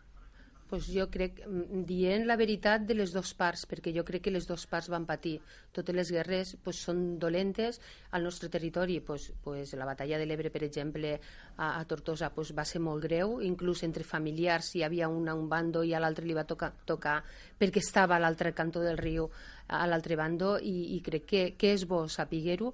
Pues 0.69 0.87
jo 0.93 1.09
crec, 1.11 1.41
mm, 1.47 1.83
dient 1.89 2.27
la 2.27 2.37
veritat 2.37 2.85
de 2.87 2.95
les 2.95 3.13
dues 3.13 3.33
parts, 3.35 3.65
perquè 3.67 3.93
jo 3.95 4.05
crec 4.05 4.23
que 4.27 4.31
les 4.31 4.47
dues 4.47 4.67
parts 4.67 4.89
van 4.93 5.07
patir. 5.07 5.39
Totes 5.73 5.95
les 5.97 6.13
guerres 6.13 6.57
pues, 6.63 6.83
són 6.85 7.19
dolentes 7.19 7.81
al 8.13 8.25
nostre 8.25 8.49
territori. 8.49 9.01
Pues, 9.01 9.33
pues, 9.43 9.75
la 9.75 9.87
batalla 9.89 10.19
de 10.19 10.27
l'Ebre, 10.27 10.51
per 10.51 10.65
exemple, 10.65 11.19
a, 11.57 11.79
a 11.81 11.85
Tortosa 11.85 12.31
pues, 12.35 12.55
va 12.57 12.65
ser 12.65 12.81
molt 12.81 13.03
greu, 13.03 13.41
inclús 13.43 13.83
entre 13.83 14.05
familiars 14.05 14.75
hi 14.75 14.83
havia 14.83 15.09
un 15.09 15.29
a 15.29 15.35
un 15.35 15.49
bando 15.49 15.83
i 15.83 15.95
a 15.95 16.01
l'altre 16.01 16.27
li 16.27 16.37
va 16.37 16.45
tocar, 16.45 16.73
tocar 16.85 17.23
perquè 17.59 17.83
estava 17.83 18.17
a 18.17 18.23
l'altre 18.23 18.53
cantó 18.55 18.81
del 18.81 18.99
riu, 18.99 19.31
a 19.69 19.87
l'altre 19.87 20.17
bando, 20.17 20.59
i, 20.59 20.97
i 20.97 21.01
crec 21.05 21.27
que, 21.27 21.43
que 21.59 21.73
és 21.75 21.87
bo 21.89 22.07
saber-ho, 22.09 22.73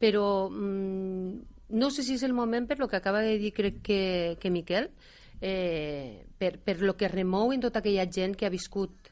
però 0.00 0.48
mm, 0.48 1.58
no 1.70 1.90
sé 1.90 2.02
si 2.02 2.14
és 2.16 2.22
el 2.26 2.32
moment 2.32 2.66
per 2.66 2.78
lo 2.78 2.88
que 2.88 2.96
acaba 2.96 3.20
de 3.20 3.38
dir 3.38 3.52
crec 3.54 3.80
que, 3.82 4.02
que 4.40 4.50
Miquel, 4.50 4.90
eh, 5.40 6.26
per, 6.38 6.58
per 6.58 6.80
lo 6.82 6.96
que 6.96 7.08
remou 7.08 7.52
en 7.52 7.60
tota 7.60 7.80
aquella 7.80 8.06
gent 8.10 8.36
que 8.36 8.46
ha 8.46 8.52
viscut 8.52 9.10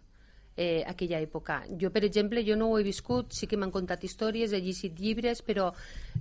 eh, 0.59 0.83
aquella 0.87 1.21
època. 1.23 1.63
Jo, 1.79 1.93
per 1.95 2.03
exemple, 2.05 2.43
jo 2.45 2.57
no 2.59 2.67
ho 2.67 2.79
he 2.81 2.83
viscut, 2.83 3.31
sí 3.33 3.47
que 3.47 3.57
m'han 3.57 3.71
contat 3.71 4.03
històries, 4.05 4.53
he 4.53 4.59
llegit 4.61 4.99
llibres, 4.99 5.41
però 5.47 5.71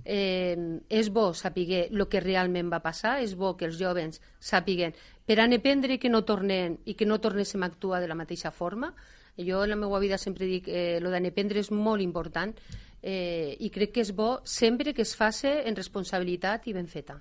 eh, 0.04 0.54
és 0.88 1.10
bo 1.10 1.32
saber 1.34 1.88
el 1.90 2.04
que 2.06 2.22
realment 2.22 2.70
va 2.70 2.78
passar, 2.80 3.18
és 3.20 3.34
bo 3.34 3.56
que 3.58 3.66
els 3.66 3.80
jovens 3.82 4.22
sàpiguen 4.38 4.94
per 5.26 5.40
aprendre 5.42 5.98
que 5.98 6.08
no 6.08 6.22
tornen 6.24 6.78
i 6.86 6.94
que 6.94 7.04
no 7.04 7.18
tornéssim 7.18 7.62
a 7.62 7.66
actuar 7.66 8.00
de 8.00 8.08
la 8.08 8.14
mateixa 8.14 8.50
forma. 8.50 8.94
Jo 9.36 9.64
en 9.64 9.70
la 9.70 9.76
meva 9.76 9.98
vida 9.98 10.18
sempre 10.18 10.46
dic 10.46 10.64
que 10.64 10.96
eh, 10.96 11.00
lo 11.00 11.10
d'aprendre 11.10 11.58
és 11.58 11.70
molt 11.70 12.00
important 12.00 12.54
eh, 13.02 13.56
i 13.58 13.70
crec 13.70 13.92
que 13.92 14.00
és 14.06 14.14
bo 14.14 14.40
sempre 14.44 14.94
que 14.94 15.02
es 15.02 15.16
faci 15.16 15.50
en 15.66 15.76
responsabilitat 15.76 16.66
i 16.66 16.72
ben 16.72 16.86
feta. 16.86 17.18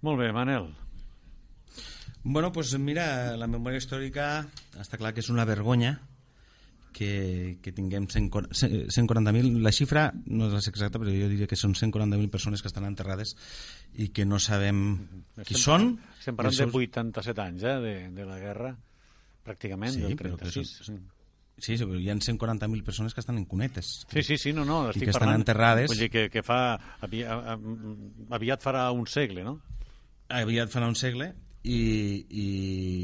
Molt 0.00 0.20
bé, 0.20 0.30
Manel. 0.32 0.87
Bueno, 2.24 2.52
pues 2.52 2.76
mira, 2.78 3.36
la 3.38 3.46
memòria 3.48 3.78
històrica 3.80 4.46
està 4.80 4.98
clar 5.00 5.14
que 5.14 5.22
és 5.22 5.30
una 5.32 5.46
vergonya 5.48 5.94
que, 6.92 7.58
que 7.62 7.70
tinguem 7.72 8.08
140 8.10 8.50
140.000, 8.90 9.60
la 9.62 9.72
xifra 9.72 10.08
no 10.26 10.48
és 10.58 10.66
exacta, 10.68 10.98
però 10.98 11.12
jo 11.14 11.28
diria 11.30 11.46
que 11.48 11.56
són 11.56 11.76
140.000 11.78 12.28
persones 12.32 12.60
que 12.64 12.68
estan 12.68 12.88
enterrades 12.88 13.36
i 13.94 14.08
que 14.10 14.26
no 14.26 14.40
sabem 14.42 14.82
qui 15.44 15.54
Estem 15.54 15.62
són. 15.62 15.86
parlant- 15.94 16.18
Estem 16.18 16.36
parlant 16.36 16.52
els 16.52 16.58
de 16.58 16.64
seus- 16.64 16.74
87 16.74 17.44
anys, 17.44 17.62
eh, 17.62 17.76
de, 17.86 17.94
de 18.18 18.26
la 18.26 18.38
guerra, 18.42 18.74
pràcticament, 19.46 19.94
Sí, 19.94 20.02
del 20.02 20.16
però 20.18 20.34
que 20.36 20.42
36. 20.50 20.74
són- 20.90 21.00
Sí, 21.58 21.74
sí, 21.76 21.82
però 21.84 21.98
hi 21.98 22.08
ha 22.10 22.14
140.000 22.14 22.84
persones 22.86 23.14
que 23.14 23.18
estan 23.20 23.36
en 23.38 23.44
cunetes. 23.44 24.04
Sí, 24.12 24.22
sí, 24.22 24.36
sí, 24.38 24.52
no, 24.52 24.64
no, 24.64 24.84
I 24.86 24.90
estic 24.92 25.04
que 25.08 25.10
estan 25.10 25.24
parlant... 25.26 25.40
enterrades. 25.42 25.88
Vull 25.90 25.98
dir 26.04 26.10
que, 26.10 26.28
que 26.30 26.42
fa... 26.46 26.78
Aviat, 27.02 27.58
aviat 28.30 28.62
farà 28.62 28.84
un 28.94 29.06
segle, 29.10 29.42
no? 29.42 29.60
aviat 30.28 30.68
farà 30.70 30.86
un 30.86 30.94
segle 30.94 31.32
i, 31.68 31.78
i 32.30 32.48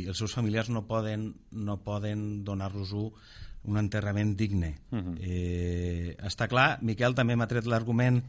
els 0.09 0.19
seus 0.21 0.33
familiars 0.37 0.71
no 0.73 0.87
poden, 0.89 1.29
no 1.53 1.79
poden 1.85 2.45
donar-los 2.47 2.93
un 2.95 3.79
enterrament 3.81 4.35
digne. 4.37 4.75
Uh 4.91 4.97
Mhm. 4.97 5.15
-huh. 5.15 5.19
eh, 5.21 6.17
està 6.23 6.49
clar, 6.49 6.79
Miquel 6.83 7.15
també 7.15 7.37
m'ha 7.37 7.47
tret 7.47 7.67
l'argument 7.67 8.23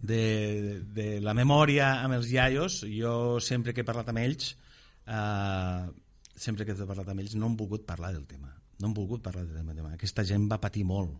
de, 0.00 0.82
de 0.94 1.20
la 1.20 1.34
memòria 1.34 2.02
amb 2.02 2.14
els 2.14 2.30
iaios. 2.30 2.84
Jo 2.86 3.40
sempre 3.40 3.72
que 3.74 3.80
he 3.82 3.84
parlat 3.84 4.08
amb 4.08 4.18
ells, 4.18 4.56
eh, 5.06 5.90
sempre 6.36 6.64
que 6.64 6.72
he 6.72 6.86
parlat 6.86 7.08
amb 7.08 7.20
ells, 7.20 7.34
no 7.34 7.46
han 7.46 7.56
volgut 7.56 7.84
parlar 7.84 8.12
del 8.12 8.26
tema. 8.26 8.54
No 8.78 8.86
han 8.88 8.94
volgut 8.94 9.22
parlar 9.22 9.44
del 9.46 9.74
tema. 9.74 9.92
Aquesta 9.92 10.24
gent 10.24 10.48
va 10.50 10.60
patir 10.60 10.84
molt. 10.84 11.10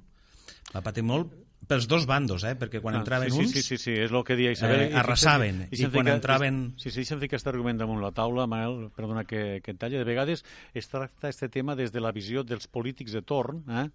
Va 0.75 0.81
patir 0.83 1.03
molt 1.03 1.33
pels 1.67 1.89
dos 1.89 2.07
bandos, 2.07 2.45
eh? 2.45 2.55
perquè 2.57 2.81
quan 2.81 2.95
Ah, 2.95 3.01
entraven 3.03 3.31
sí, 3.31 3.39
uns... 3.43 3.51
Sí, 3.53 3.61
sí, 3.63 3.77
sí, 3.77 3.79
sí, 3.83 3.93
és 4.01 4.13
el 4.13 4.23
que 4.25 4.37
dia 4.37 4.53
Isabel. 4.55 4.87
Eh, 4.87 4.95
arrasaven, 4.97 5.67
i 5.71 5.85
quan 5.93 6.09
entraven- 6.09 6.73
Sí, 6.79 6.91
sí, 6.91 7.01
deixa'm 7.03 7.21
ficar 7.21 7.37
aquest 7.37 7.51
argument 7.51 7.79
damunt 7.81 8.01
la 8.01 8.13
taula, 8.13 8.47
Manel, 8.47 8.91
perdona 8.97 9.25
que, 9.25 9.61
que 9.65 9.73
et 9.75 9.79
talli. 9.79 9.99
De 9.99 10.05
vegades 10.09 10.45
es 10.73 10.89
tracta 10.89 11.29
aquest 11.29 11.51
tema 11.53 11.75
des 11.77 11.93
de 11.93 12.01
la 12.01 12.13
visió 12.13 12.45
dels 12.45 12.69
polítics 12.69 13.13
de 13.13 13.23
torn, 13.23 13.65
eh? 13.69 13.89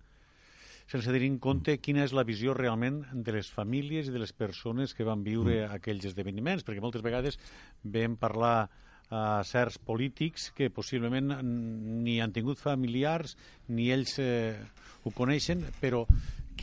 sense 0.85 1.07
tenir 1.09 1.29
en 1.31 1.39
compte 1.39 1.77
quina 1.79 2.03
és 2.03 2.11
la 2.13 2.25
visió 2.27 2.53
realment 2.53 3.05
de 3.15 3.31
les 3.31 3.47
famílies 3.49 4.09
i 4.09 4.11
de 4.11 4.19
les 4.19 4.33
persones 4.35 4.93
que 4.93 5.05
van 5.07 5.23
viure 5.23 5.63
aquells 5.71 6.03
esdeveniments, 6.11 6.65
perquè 6.67 6.81
moltes 6.83 7.01
vegades 7.01 7.39
vam 7.83 8.17
parlar 8.19 8.67
a 9.09 9.41
certs 9.47 9.77
polítics 9.79 10.51
que 10.51 10.69
possiblement 10.69 11.39
ni 11.41 12.19
han 12.21 12.33
tingut 12.35 12.59
familiars 12.59 13.37
ni 13.69 13.91
ells 13.95 14.17
eh, 14.19 14.57
ho 15.05 15.11
coneixen, 15.15 15.63
però 15.79 16.03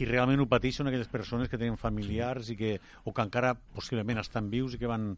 qui 0.01 0.09
realment 0.09 0.41
ho 0.41 0.49
pateix 0.49 0.79
són 0.81 0.89
aquelles 0.89 1.11
persones 1.13 1.51
que 1.53 1.59
tenen 1.61 1.77
familiars 1.77 2.49
i 2.55 2.57
que, 2.57 2.73
o 3.05 3.13
que 3.13 3.23
encara 3.29 3.53
possiblement 3.77 4.19
estan 4.25 4.49
vius 4.51 4.75
i 4.75 4.81
que 4.81 4.89
van 4.89 5.11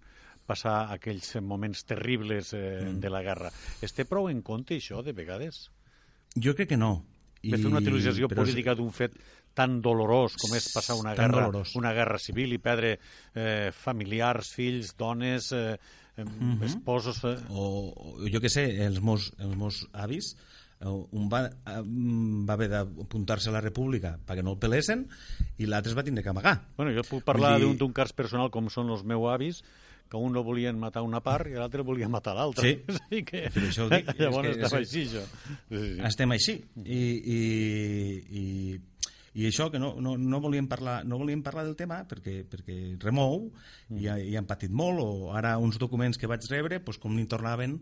passar 0.46 0.88
aquells 0.90 1.36
moments 1.40 1.84
terribles 1.86 2.50
eh, 2.58 2.82
mm. 2.82 2.98
de 3.00 3.10
la 3.14 3.22
guerra. 3.22 3.52
Es 3.80 3.94
té 3.94 4.04
prou 4.10 4.26
en 4.28 4.42
compte 4.42 4.74
això, 4.74 4.98
de 5.06 5.14
vegades? 5.14 5.68
Jo 6.34 6.56
crec 6.58 6.72
que 6.74 6.80
no. 6.80 7.04
de 7.42 7.56
fer 7.58 7.66
una 7.70 7.80
I- 7.80 7.86
utilització 7.86 8.28
política 8.30 8.74
d'un 8.78 8.90
fet 8.94 9.14
tan 9.54 9.80
dolorós 9.84 10.36
com 10.40 10.54
és 10.56 10.66
passar 10.72 10.94
una 10.98 11.12
guerra, 11.14 11.46
dolorós. 11.48 11.74
una 11.76 11.90
guerra 11.92 12.18
civil 12.22 12.52
i 12.54 12.58
perdre 12.62 12.92
eh, 13.34 13.70
familiars, 13.74 14.52
fills, 14.54 14.94
dones, 14.96 15.50
eh, 15.52 15.74
eh, 16.16 16.24
Mhm. 16.24 16.62
esposos... 16.64 17.18
Eh, 17.24 17.36
o, 17.50 18.18
jo 18.30 18.40
que 18.40 18.48
sé, 18.50 18.66
els 18.86 19.00
meus, 19.02 19.30
els 19.38 19.56
meus 19.56 19.82
avis 19.92 20.34
eh, 20.34 20.61
un 20.90 21.28
va, 21.30 21.44
eh, 21.46 21.76
va 21.86 22.54
haver 22.56 22.68
d'apuntar-se 22.72 23.50
a 23.50 23.52
la 23.54 23.60
república 23.62 24.16
perquè 24.26 24.42
no 24.42 24.56
el 24.56 24.58
pelessin 24.58 25.06
i 25.58 25.66
l'altre 25.70 25.92
es 25.92 25.96
va 25.98 26.02
tindre 26.02 26.24
que 26.24 26.30
amagar 26.34 26.56
Bueno, 26.76 26.90
jo 26.96 27.04
puc 27.06 27.22
parlar 27.24 27.58
dir- 27.60 27.76
d'un 27.78 27.92
cas 27.92 28.12
personal 28.12 28.50
com 28.50 28.66
són 28.68 28.90
els 28.90 29.04
meus 29.04 29.28
avis, 29.30 29.62
que 30.12 30.18
un 30.20 30.34
no 30.34 30.42
volien 30.44 30.76
matar 30.76 31.00
una 31.06 31.22
part 31.24 31.46
i 31.48 31.54
l'altre 31.56 31.80
volia 31.80 32.06
matar 32.06 32.34
l'altre. 32.36 32.68
Sí. 32.68 32.82
És 32.92 32.98
dir 33.08 33.22
que... 33.24 33.46
Per 33.54 33.62
això 33.64 33.86
ho 33.86 33.88
dic, 33.88 34.10
és 34.12 34.18
Llavors 34.20 34.48
que- 34.48 34.58
estava 34.60 34.82
és- 34.82 34.90
així, 34.92 35.04
això. 35.06 35.22
Sí, 35.70 35.78
sí. 35.78 36.00
estem 36.10 36.34
així 36.36 36.56
i, 36.84 36.98
i, 37.32 37.38
i, 38.28 38.41
i 39.34 39.46
això 39.48 39.70
que 39.72 39.78
no, 39.80 39.94
no, 40.04 40.16
no, 40.20 40.40
volíem 40.44 40.66
parlar, 40.68 40.98
no 41.08 41.16
volíem 41.20 41.40
parlar 41.42 41.64
del 41.64 41.76
tema 41.78 42.02
perquè, 42.08 42.42
perquè 42.52 42.76
remou 43.00 43.46
i, 43.96 44.06
ha- 44.08 44.18
i 44.20 44.34
han 44.36 44.44
patit 44.48 44.70
molt 44.70 45.00
o 45.00 45.30
ara 45.32 45.54
uns 45.58 45.78
documents 45.80 46.18
que 46.20 46.28
vaig 46.28 46.44
rebre 46.52 46.82
doncs 46.84 46.98
com 47.00 47.14
ni 47.16 47.24
tornaven 47.30 47.78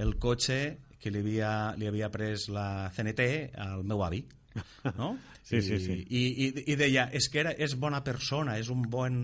el 0.00 0.14
cotxe 0.22 0.78
que 1.00 1.12
li 1.12 1.20
havia, 1.20 1.50
li 1.76 1.86
havia 1.90 2.08
pres 2.08 2.48
la 2.48 2.88
CNT 2.96 3.26
al 3.60 3.84
meu 3.84 4.00
avi 4.06 4.22
no? 4.98 5.16
Sí, 5.44 5.58
I, 5.58 5.62
sí, 5.62 5.76
sí. 5.82 5.94
I, 6.08 6.20
i, 6.46 6.46
i 6.72 6.74
deia, 6.80 7.02
és 7.12 7.26
que 7.28 7.42
era, 7.42 7.50
és 7.60 7.74
bona 7.76 7.98
persona, 8.04 8.54
és 8.56 8.70
un 8.72 8.80
bon, 8.88 9.18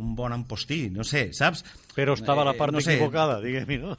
un 0.00 0.14
bon 0.16 0.32
empostí, 0.32 0.86
no 0.88 1.04
sé, 1.04 1.26
saps? 1.36 1.60
Però 1.92 2.14
estava 2.16 2.40
a 2.40 2.46
la 2.48 2.54
Eh, 2.54 2.58
part 2.62 2.72
no 2.72 2.80
sé. 2.80 2.94
equivocada, 2.94 3.36
diguem-hi, 3.44 3.76
no? 3.82 3.92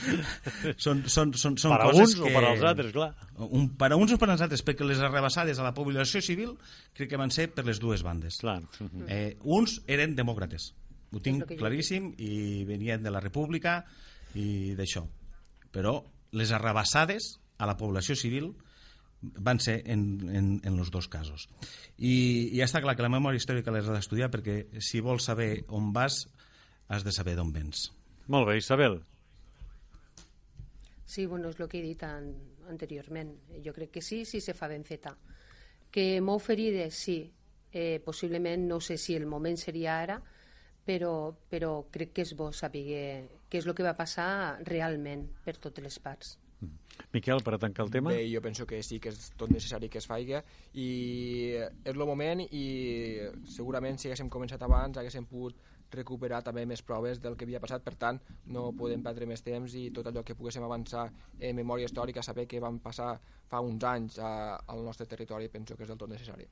són, 0.84 1.04
són, 1.06 1.32
són, 1.38 1.56
són 1.60 1.74
per 1.76 1.84
a 1.84 1.92
uns 1.94 2.16
que... 2.16 2.24
o 2.26 2.32
per 2.34 2.42
als 2.48 2.64
altres, 2.66 2.90
clar. 2.96 3.10
Un, 3.46 3.68
per 3.78 3.92
a 3.94 3.98
uns 4.00 4.16
o 4.16 4.18
per 4.18 4.30
als 4.32 4.42
altres, 4.44 4.64
perquè 4.66 4.86
les 4.88 4.98
arrebassades 5.04 5.60
a 5.62 5.66
la 5.68 5.74
població 5.76 6.22
civil 6.24 6.56
crec 6.96 7.12
que 7.12 7.20
van 7.20 7.30
ser 7.34 7.48
per 7.54 7.66
les 7.68 7.78
dues 7.82 8.02
bandes. 8.06 8.40
Clar. 8.42 8.58
Eh, 9.06 9.36
uns 9.44 9.78
eren 9.86 10.16
demòcrates, 10.18 10.72
ho 11.14 11.22
tinc 11.22 11.54
claríssim, 11.58 12.12
i 12.18 12.64
venien 12.68 13.02
de 13.06 13.14
la 13.14 13.22
república 13.22 13.78
i 14.34 14.74
d'això. 14.78 15.04
Però 15.70 16.00
les 16.36 16.50
arrabassades 16.52 17.36
a 17.62 17.68
la 17.70 17.76
població 17.78 18.16
civil 18.18 18.50
van 19.38 19.60
ser 19.60 19.80
en, 19.86 20.06
en, 20.28 20.48
en 20.64 20.78
els 20.78 20.90
dos 20.94 21.08
casos. 21.08 21.48
I, 21.96 22.14
I 22.52 22.60
ja 22.60 22.68
està 22.68 22.82
clar 22.84 22.96
que 22.96 23.04
la 23.06 23.12
memòria 23.12 23.40
històrica 23.40 23.74
l'has 23.74 23.88
d'estudiar 23.90 24.30
perquè 24.32 24.80
si 24.80 25.02
vols 25.04 25.28
saber 25.28 25.64
on 25.68 25.92
vas, 25.96 26.24
has 26.88 27.04
de 27.04 27.12
saber 27.14 27.36
d'on 27.36 27.52
vens. 27.52 27.90
Molt 28.32 28.48
bé, 28.48 28.58
Isabel. 28.58 29.00
Sí, 31.06 31.26
bueno, 31.26 31.50
és 31.50 31.60
el 31.60 31.68
que 31.70 31.78
he 31.78 31.84
dit 31.84 32.02
an 32.02 32.32
anteriorment. 32.70 33.30
Jo 33.64 33.72
crec 33.72 33.92
que 33.94 34.02
sí, 34.02 34.24
sí 34.24 34.40
se 34.40 34.54
fa 34.54 34.68
ben 34.68 34.84
feta. 34.84 35.14
Que 35.90 36.20
mou 36.20 36.40
ferides, 36.42 36.98
sí. 36.98 37.20
Eh, 37.72 38.00
possiblement, 38.04 38.66
no 38.66 38.80
sé 38.80 38.96
si 38.98 39.14
el 39.14 39.26
moment 39.26 39.58
seria 39.60 39.98
ara, 40.00 40.16
però, 40.86 41.34
però 41.50 41.86
crec 41.92 42.14
que 42.16 42.24
és 42.24 42.32
bo 42.38 42.50
saber 42.54 42.82
què 43.50 43.58
és 43.60 43.66
el 43.66 43.74
que 43.76 43.84
va 43.84 43.96
passar 43.98 44.58
realment 44.64 45.26
per 45.44 45.56
totes 45.60 45.84
les 45.84 45.98
parts. 46.02 46.36
Miquel, 47.12 47.42
per 47.44 47.54
a 47.54 47.58
tancar 47.58 47.86
el 47.86 47.92
tema? 47.94 48.10
Bé, 48.10 48.26
jo 48.32 48.42
penso 48.44 48.66
que 48.66 48.82
sí 48.82 48.98
que 49.00 49.12
és 49.12 49.30
tot 49.38 49.52
necessari 49.52 49.88
que 49.92 50.00
es 50.02 50.08
faci 50.08 50.36
i 50.74 50.88
és 51.56 51.94
el 51.94 52.04
moment 52.08 52.42
i 52.44 52.66
segurament 53.56 53.98
si 53.98 54.08
haguéssim 54.08 54.30
començat 54.32 54.62
abans 54.62 54.98
haguéssim 54.98 55.26
pogut 55.30 55.60
recuperar 55.94 56.42
també 56.42 56.64
més 56.66 56.82
proves 56.82 57.20
del 57.22 57.36
que 57.36 57.46
havia 57.46 57.60
passat, 57.62 57.84
per 57.84 57.94
tant 57.94 58.18
no 58.50 58.72
podem 58.76 59.02
perdre 59.02 59.26
més 59.26 59.42
temps 59.46 59.74
i 59.78 59.90
tot 59.94 60.06
allò 60.10 60.24
que 60.26 60.34
poguéssim 60.34 60.64
avançar 60.66 61.06
en 61.38 61.56
memòria 61.56 61.86
històrica, 61.86 62.22
saber 62.26 62.46
què 62.50 62.60
van 62.60 62.80
passar 62.82 63.14
fa 63.50 63.60
uns 63.62 63.84
anys 63.86 64.18
a, 64.18 64.58
al 64.66 64.82
nostre 64.84 65.06
territori 65.06 65.48
penso 65.48 65.76
que 65.76 65.84
és 65.84 65.90
del 65.90 65.98
tot 66.00 66.10
necessari. 66.10 66.46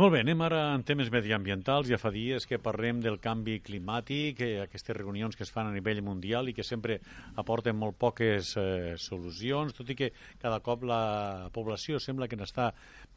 Molt 0.00 0.14
bé, 0.14 0.22
anem 0.24 0.40
ara 0.46 0.62
en 0.74 0.84
temes 0.88 1.10
mediambientals. 1.12 1.90
Ja 1.90 1.98
fa 2.00 2.10
dies 2.14 2.46
que 2.48 2.58
parlem 2.62 3.02
del 3.04 3.18
canvi 3.22 3.58
climàtic, 3.64 4.40
eh, 4.42 4.62
aquestes 4.64 4.96
reunions 4.96 5.36
que 5.38 5.46
es 5.46 5.52
fan 5.52 5.70
a 5.70 5.74
nivell 5.74 6.02
mundial 6.02 6.48
i 6.50 6.56
que 6.56 6.66
sempre 6.66 6.98
aporten 7.38 7.78
molt 7.78 7.98
poques 8.00 8.54
eh, 8.56 8.94
solucions, 8.98 9.76
tot 9.76 9.92
i 9.92 9.98
que 9.98 10.10
cada 10.42 10.62
cop 10.64 10.86
la 10.88 11.50
població 11.54 12.00
sembla 12.02 12.28
que 12.28 12.40
n'està 12.40 12.72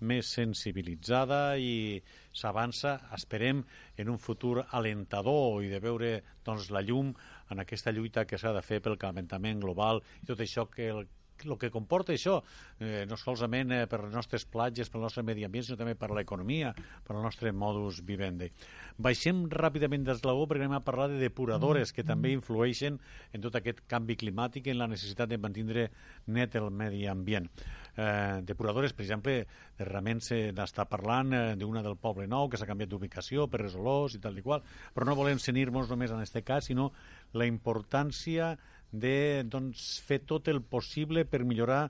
més 0.06 0.30
sensibilitzada 0.36 1.58
i 1.58 2.02
s'avança, 2.36 3.00
esperem, 3.16 3.64
en 3.98 4.12
un 4.12 4.20
futur 4.20 4.66
alentador 4.76 5.64
i 5.64 5.72
de 5.72 5.80
veure 5.80 6.12
doncs, 6.46 6.70
la 6.76 6.84
llum 6.84 7.14
en 7.50 7.62
aquesta 7.62 7.94
lluita 7.96 8.26
que 8.28 8.38
s'ha 8.38 8.54
de 8.54 8.64
fer 8.66 8.82
pel 8.84 9.00
calentament 9.00 9.62
global 9.64 10.02
i 10.22 10.28
tot 10.28 10.42
això 10.44 10.68
que 10.70 10.90
el 10.92 11.06
el 11.44 11.58
que 11.60 11.72
comporta 11.72 12.14
això, 12.14 12.40
eh, 12.80 13.06
no 13.10 13.18
solament 13.20 13.74
eh, 13.76 13.84
per 13.92 14.02
les 14.06 14.14
nostres 14.16 14.46
platges, 14.46 14.90
pel 14.90 15.04
nostre 15.04 15.24
medi 15.24 15.46
ambient, 15.46 15.66
sinó 15.68 15.78
també 15.80 15.96
per 16.00 16.12
l'economia, 16.16 16.74
per 17.06 17.16
al 17.16 17.24
nostre 17.26 17.52
modus 17.52 18.02
vivendi. 18.06 18.52
Baixem 18.98 19.46
ràpidament 19.52 20.06
d'esglaó 20.08 20.46
perquè 20.48 20.64
anem 20.64 20.78
a 20.78 20.84
parlar 20.86 21.10
de 21.12 21.20
depuradores 21.20 21.92
que 21.94 22.06
també 22.08 22.32
influeixen 22.32 23.00
en 23.34 23.44
tot 23.44 23.56
aquest 23.60 23.84
canvi 23.92 24.16
climàtic 24.16 24.68
i 24.68 24.76
en 24.76 24.80
la 24.80 24.90
necessitat 24.92 25.30
de 25.30 25.42
mantindre 25.42 25.90
net 26.28 26.56
el 26.56 26.70
medi 26.72 27.06
ambient. 27.12 27.50
Eh, 27.96 28.42
depuradores, 28.44 28.94
per 28.94 29.06
exemple, 29.06 29.36
realment 29.80 30.22
se 30.24 30.40
n'està 30.56 30.84
parlant 30.92 31.32
eh, 31.34 31.44
d'una 31.60 31.84
del 31.84 31.96
Poble 32.00 32.28
Nou 32.28 32.50
que 32.52 32.60
s'ha 32.60 32.68
canviat 32.68 32.92
d'ubicació 32.92 33.48
per 33.52 33.62
les 33.64 33.76
olors 33.80 34.16
i 34.16 34.22
tal 34.24 34.38
i 34.38 34.44
qual, 34.44 34.64
però 34.94 35.08
no 35.08 35.16
volem 35.16 35.40
cenir-nos 35.40 35.92
només 35.92 36.12
en 36.12 36.20
aquest 36.24 36.42
cas, 36.44 36.68
sinó 36.68 36.92
la 37.34 37.48
importància 37.48 38.56
de 39.02 39.44
doncs, 39.52 39.86
fer 40.06 40.22
tot 40.30 40.48
el 40.52 40.62
possible 40.62 41.26
per 41.26 41.44
millorar 41.44 41.86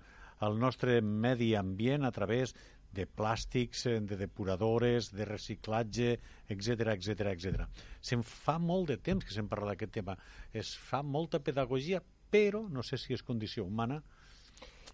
el 0.46 0.58
nostre 0.60 1.00
medi 1.02 1.54
ambient 1.56 2.04
a 2.06 2.12
través 2.12 2.56
de 2.96 3.06
plàstics, 3.06 3.86
eh, 3.92 4.00
de 4.00 4.18
depuradores, 4.18 5.12
de 5.12 5.26
reciclatge, 5.28 6.20
etc 6.48 6.94
etc 6.96 7.32
etc. 7.34 7.66
Se'n 8.02 8.24
fa 8.24 8.58
molt 8.60 8.92
de 8.94 8.98
temps 8.98 9.26
que 9.26 9.36
se'n 9.36 9.50
parla 9.52 9.74
d'aquest 9.74 9.94
tema. 10.00 10.16
Es 10.54 10.76
fa 10.76 11.02
molta 11.04 11.44
pedagogia, 11.44 12.02
però 12.32 12.64
no 12.70 12.84
sé 12.84 12.98
si 12.98 13.14
és 13.14 13.24
condició 13.24 13.66
humana 13.66 14.02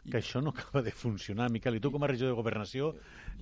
que 0.10 0.18
això 0.18 0.42
no 0.42 0.50
acaba 0.50 0.82
de 0.82 0.92
funcionar. 0.92 1.50
Miquel, 1.54 1.78
i 1.78 1.82
tu 1.84 1.92
com 1.94 2.04
a 2.04 2.10
regió 2.10 2.30
de 2.30 2.38
governació 2.38 2.92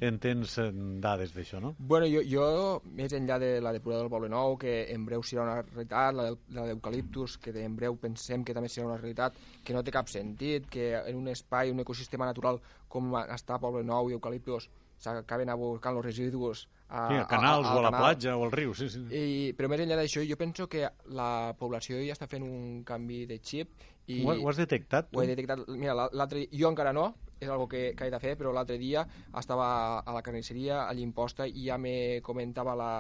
en 0.04 0.20
tens 0.20 0.58
eh, 0.60 0.70
dades 1.04 1.32
d'això, 1.36 1.62
no? 1.64 1.74
Bueno, 1.80 2.08
jo, 2.12 2.24
jo, 2.28 2.48
més 2.96 3.14
enllà 3.16 3.40
de 3.40 3.52
la 3.64 3.74
depuradora 3.76 4.08
del 4.08 4.14
Poble 4.14 4.32
Nou, 4.32 4.58
que 4.60 4.74
en 4.94 5.06
breu 5.08 5.24
serà 5.24 5.46
una 5.46 5.60
realitat, 5.62 6.16
la, 6.16 6.28
la 6.56 6.68
d'eucaliptus, 6.72 7.38
que 7.44 7.54
en 7.64 7.78
breu 7.80 7.96
pensem 8.02 8.44
que 8.44 8.56
també 8.58 8.72
serà 8.72 8.90
una 8.90 9.00
realitat, 9.00 9.40
que 9.64 9.76
no 9.76 9.84
té 9.84 9.96
cap 9.96 10.12
sentit, 10.12 10.68
que 10.72 10.92
en 11.00 11.20
un 11.20 11.32
espai, 11.32 11.72
un 11.72 11.84
ecosistema 11.86 12.28
natural 12.30 12.60
com 12.88 13.16
està 13.28 13.60
Poble 13.62 13.86
Nou 13.88 14.10
i 14.10 14.18
eucaliptus, 14.18 14.70
s'acaben 15.00 15.52
abocant 15.52 15.96
els 15.96 16.06
residus 16.06 16.68
a, 16.90 17.04
Sí, 17.08 17.16
a 17.22 17.26
canals 17.30 17.68
a, 17.68 17.76
o 17.76 17.80
a 17.80 17.82
la 17.86 17.90
canal. 17.92 18.02
platja 18.04 18.36
o 18.38 18.44
al 18.46 18.52
riu, 18.52 18.74
sí, 18.74 18.90
sí. 18.90 19.02
I, 19.10 19.54
però 19.58 19.70
més 19.72 19.82
enllà 19.82 19.96
d'això, 19.98 20.22
jo 20.26 20.38
penso 20.38 20.68
que 20.70 20.84
la 21.18 21.30
població 21.60 21.98
ja 22.06 22.14
està 22.14 22.28
fent 22.30 22.44
un 22.46 22.84
canvi 22.86 23.24
de 23.30 23.40
xip 23.42 23.72
i 24.08 24.20
Ho, 24.26 24.34
ho 24.34 24.50
has 24.50 24.58
detectat? 24.62 25.10
ho 25.12 25.18
Tu? 25.18 25.24
he 25.24 25.28
detectat. 25.32 25.64
Mira, 25.70 25.96
la- 25.98 26.10
l'altre 26.14 26.48
jo 26.52 26.70
encara 26.70 26.94
no, 26.94 27.08
és 27.40 27.50
algo 27.50 27.68
que, 27.72 27.94
que 27.98 28.06
he 28.08 28.12
de 28.14 28.20
fer, 28.20 28.36
però 28.38 28.52
l'altre 28.54 28.78
dia 28.78 29.08
estava 29.40 29.70
a 30.00 30.14
la 30.14 30.22
carnisseria, 30.22 30.84
a 30.88 30.94
l'imposta, 30.94 31.48
i 31.48 31.66
ja 31.70 31.78
me 31.78 32.22
comentava 32.22 32.76
la, 32.76 32.92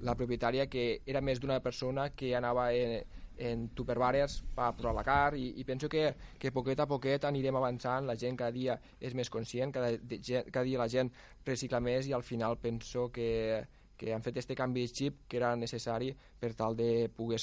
la 0.00 0.14
propietària 0.14 0.68
que 0.68 1.02
era 1.06 1.20
més 1.20 1.40
d'una 1.40 1.60
persona 1.64 2.10
que 2.14 2.34
anava 2.36 2.68
en, 2.74 3.00
en 3.38 3.68
tupperwares 3.76 4.42
a 4.56 4.72
la 4.96 5.04
car 5.04 5.34
i, 5.36 5.50
i 5.60 5.64
penso 5.64 5.88
que, 5.88 6.14
que 6.38 6.52
poquet 6.52 6.80
a 6.80 6.86
poquet 6.86 7.24
anirem 7.24 7.56
avançant, 7.56 8.06
la 8.06 8.16
gent 8.16 8.36
cada 8.36 8.50
dia 8.52 8.78
és 9.00 9.14
més 9.14 9.28
conscient, 9.30 9.72
cada, 9.72 9.90
de, 9.96 10.20
cada 10.50 10.64
dia 10.64 10.78
la 10.78 10.88
gent 10.88 11.10
recicla 11.44 11.80
més 11.80 12.06
i 12.08 12.12
al 12.16 12.22
final 12.22 12.56
penso 12.58 13.10
que, 13.12 13.64
que 13.96 14.12
han 14.12 14.22
fet 14.22 14.36
este 14.36 14.54
canvi 14.54 14.82
de 14.86 14.88
xip 14.92 15.22
que 15.28 15.36
era 15.38 15.54
necessari 15.56 16.10
per 16.40 16.54
tal 16.54 16.74
de 16.76 17.08
poder 17.08 17.38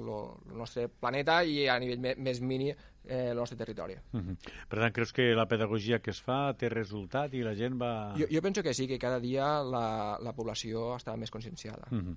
lo- 0.00 0.40
el 0.50 0.56
nostre 0.58 0.88
planeta 0.88 1.42
i 1.44 1.66
a 1.68 1.78
nivell 1.78 2.00
me- 2.00 2.14
més 2.16 2.40
mini 2.40 2.70
eh, 2.70 3.30
el 3.30 3.36
nostre 3.36 3.56
territori. 3.58 3.94
Mhm. 4.12 4.36
Per 4.68 4.78
tant, 4.78 4.92
creus 4.94 5.12
que 5.12 5.34
la 5.34 5.46
pedagogia 5.46 6.00
que 6.00 6.10
es 6.10 6.20
fa 6.22 6.54
té 6.56 6.68
resultat 6.70 7.34
i 7.34 7.42
la 7.42 7.54
gent 7.54 7.76
va... 7.80 8.14
Jo, 8.16 8.24
jo 8.30 8.40
penso 8.42 8.62
que 8.62 8.72
sí, 8.72 8.86
que 8.88 8.98
cada 8.98 9.20
dia 9.20 9.62
la, 9.62 10.18
la 10.20 10.32
població 10.32 10.96
està 10.96 11.16
més 11.16 11.30
conscienciada. 11.30 11.86
Mhm. 11.90 12.16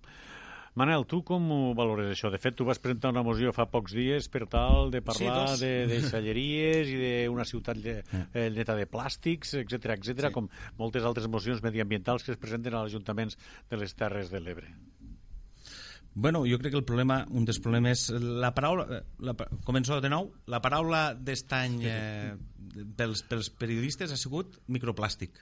Manel, 0.77 1.07
tu 1.09 1.23
com 1.25 1.41
ho 1.49 1.59
valores 1.73 2.11
això? 2.13 2.29
De 2.29 2.37
fet, 2.37 2.53
tu 2.59 2.65
vas 2.67 2.77
presentar 2.77 3.09
una 3.09 3.23
moció 3.25 3.49
fa 3.55 3.65
pocs 3.71 3.95
dies 3.97 4.27
per 4.29 4.43
tal 4.45 4.91
de 4.93 5.01
parlar 5.01 5.47
dos. 5.47 5.63
de, 5.63 5.71
de 5.89 6.01
xalleries 6.05 6.91
i 6.93 6.99
d'una 7.01 7.47
ciutat 7.49 7.79
lle, 7.81 7.95
eh, 8.29 8.43
neta 8.53 8.75
de 8.77 8.85
plàstics, 8.85 9.55
etc 9.63 9.95
etc, 9.95 10.27
Sí. 10.27 10.33
com 10.35 10.51
moltes 10.77 11.07
altres 11.07 11.25
mocions 11.33 11.63
mediambientals 11.65 12.23
que 12.23 12.35
es 12.35 12.37
presenten 12.37 12.77
als 12.77 12.93
ajuntaments 12.93 13.39
de 13.71 13.81
les 13.81 13.95
Terres 13.97 14.29
de 14.29 14.39
l'Ebre. 14.43 14.69
Bueno, 16.13 16.45
jo 16.49 16.57
crec 16.57 16.71
que 16.73 16.77
el 16.79 16.85
problema, 16.85 17.23
un 17.29 17.45
dels 17.45 17.59
problemes... 17.61 18.09
La 18.13 18.53
paraula... 18.53 19.03
La, 19.21 19.33
començo 19.65 19.97
de 20.01 20.09
nou. 20.09 20.31
La 20.49 20.61
paraula 20.61 21.11
d'est 21.13 21.53
any 21.53 21.81
eh, 21.85 22.31
pels, 22.97 23.21
pels 23.29 23.49
periodistes 23.53 24.13
ha 24.13 24.17
sigut 24.17 24.57
microplàstic. 24.67 25.37